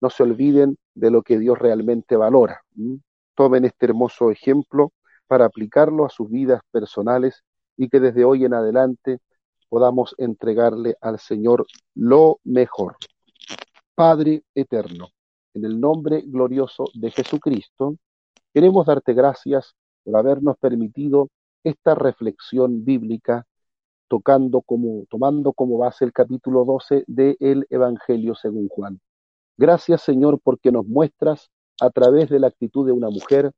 No 0.00 0.08
se 0.08 0.22
olviden 0.22 0.78
de 0.94 1.10
lo 1.10 1.20
que 1.20 1.38
Dios 1.38 1.58
realmente 1.58 2.16
valora. 2.16 2.62
Tomen 3.34 3.66
este 3.66 3.84
hermoso 3.84 4.30
ejemplo 4.30 4.92
para 5.26 5.44
aplicarlo 5.44 6.06
a 6.06 6.08
sus 6.08 6.30
vidas 6.30 6.62
personales 6.70 7.44
y 7.76 7.90
que 7.90 8.00
desde 8.00 8.24
hoy 8.24 8.46
en 8.46 8.54
adelante 8.54 9.18
podamos 9.68 10.14
entregarle 10.18 10.96
al 11.00 11.18
Señor 11.18 11.66
lo 11.94 12.40
mejor. 12.44 12.96
Padre 13.94 14.42
eterno, 14.54 15.08
en 15.54 15.64
el 15.64 15.80
nombre 15.80 16.22
glorioso 16.26 16.84
de 16.94 17.10
Jesucristo, 17.10 17.96
queremos 18.54 18.86
darte 18.86 19.12
gracias 19.12 19.74
por 20.04 20.16
habernos 20.16 20.56
permitido 20.58 21.28
esta 21.64 21.94
reflexión 21.94 22.84
bíblica 22.84 23.46
tocando 24.08 24.62
como, 24.62 25.04
tomando 25.10 25.52
como 25.52 25.78
base 25.78 26.04
el 26.04 26.12
capítulo 26.12 26.64
12 26.64 27.04
del 27.06 27.66
Evangelio 27.68 28.34
según 28.34 28.68
Juan. 28.68 29.00
Gracias 29.56 30.02
Señor 30.02 30.40
porque 30.42 30.72
nos 30.72 30.86
muestras 30.86 31.50
a 31.80 31.90
través 31.90 32.28
de 32.30 32.40
la 32.40 32.46
actitud 32.46 32.86
de 32.86 32.92
una 32.92 33.10
mujer 33.10 33.52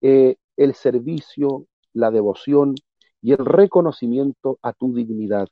eh, 0.00 0.36
el 0.56 0.74
servicio, 0.74 1.66
la 1.92 2.10
devoción 2.10 2.74
y 3.26 3.32
el 3.32 3.44
reconocimiento 3.44 4.56
a 4.62 4.72
tu 4.72 4.94
dignidad. 4.94 5.48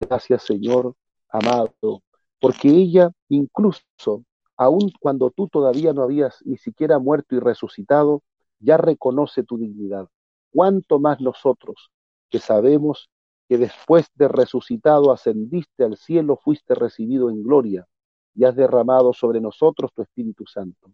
Gracias, 0.00 0.42
Señor 0.42 0.96
amado, 1.28 2.02
porque 2.40 2.68
ella 2.68 3.12
incluso, 3.28 4.24
aun 4.56 4.90
cuando 4.98 5.30
tú 5.30 5.46
todavía 5.46 5.92
no 5.92 6.02
habías 6.02 6.44
ni 6.44 6.56
siquiera 6.56 6.98
muerto 6.98 7.36
y 7.36 7.38
resucitado, 7.38 8.24
ya 8.58 8.78
reconoce 8.78 9.44
tu 9.44 9.58
dignidad. 9.58 10.08
Cuánto 10.50 10.98
más 10.98 11.20
nosotros, 11.20 11.92
que 12.30 12.40
sabemos 12.40 13.08
que 13.48 13.58
después 13.58 14.08
de 14.16 14.26
resucitado 14.26 15.12
ascendiste 15.12 15.84
al 15.84 15.96
cielo, 15.96 16.36
fuiste 16.42 16.74
recibido 16.74 17.30
en 17.30 17.44
gloria 17.44 17.86
y 18.34 18.42
has 18.42 18.56
derramado 18.56 19.12
sobre 19.12 19.40
nosotros 19.40 19.92
tu 19.94 20.02
Espíritu 20.02 20.46
Santo. 20.46 20.90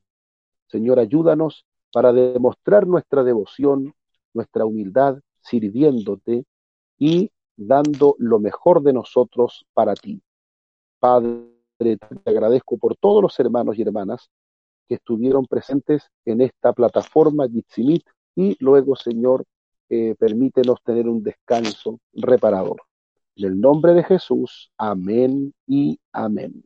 Señor, 0.67 0.99
ayúdanos 0.99 1.65
para 1.91 2.13
demostrar 2.13 2.87
nuestra 2.87 3.25
devoción, 3.25 3.95
nuestra 4.35 4.67
humildad 4.67 5.19
sirviéndote 5.45 6.45
y 6.99 7.31
dando 7.57 8.17
lo 8.19 8.39
mejor 8.39 8.83
de 8.83 8.93
nosotros 8.93 9.67
para 9.73 9.95
ti. 9.95 10.21
Padre, 10.99 11.47
te 11.79 11.99
agradezco 12.25 12.79
por 12.79 12.97
todos 12.97 13.23
los 13.23 13.39
hermanos 13.39 13.79
y 13.79 13.83
hermanas 13.83 14.31
que 14.89 14.97
estuvieron 14.97 15.47
presentes 15.47 16.11
en 16.25 16.41
esta 16.41 16.73
plataforma 16.73 17.49
Gitsimit 17.49 18.05
y 18.35 18.57
luego, 18.59 18.97
Señor, 18.97 19.45
eh, 19.89 20.15
permítenos 20.19 20.83
tener 20.83 21.09
un 21.09 21.23
descanso 21.23 22.01
reparador. 22.13 22.83
En 23.37 23.47
el 23.47 23.61
nombre 23.61 23.95
de 23.95 24.05
Jesús, 24.05 24.71
amén 24.79 25.53
y 25.67 25.99
amén. 26.13 26.65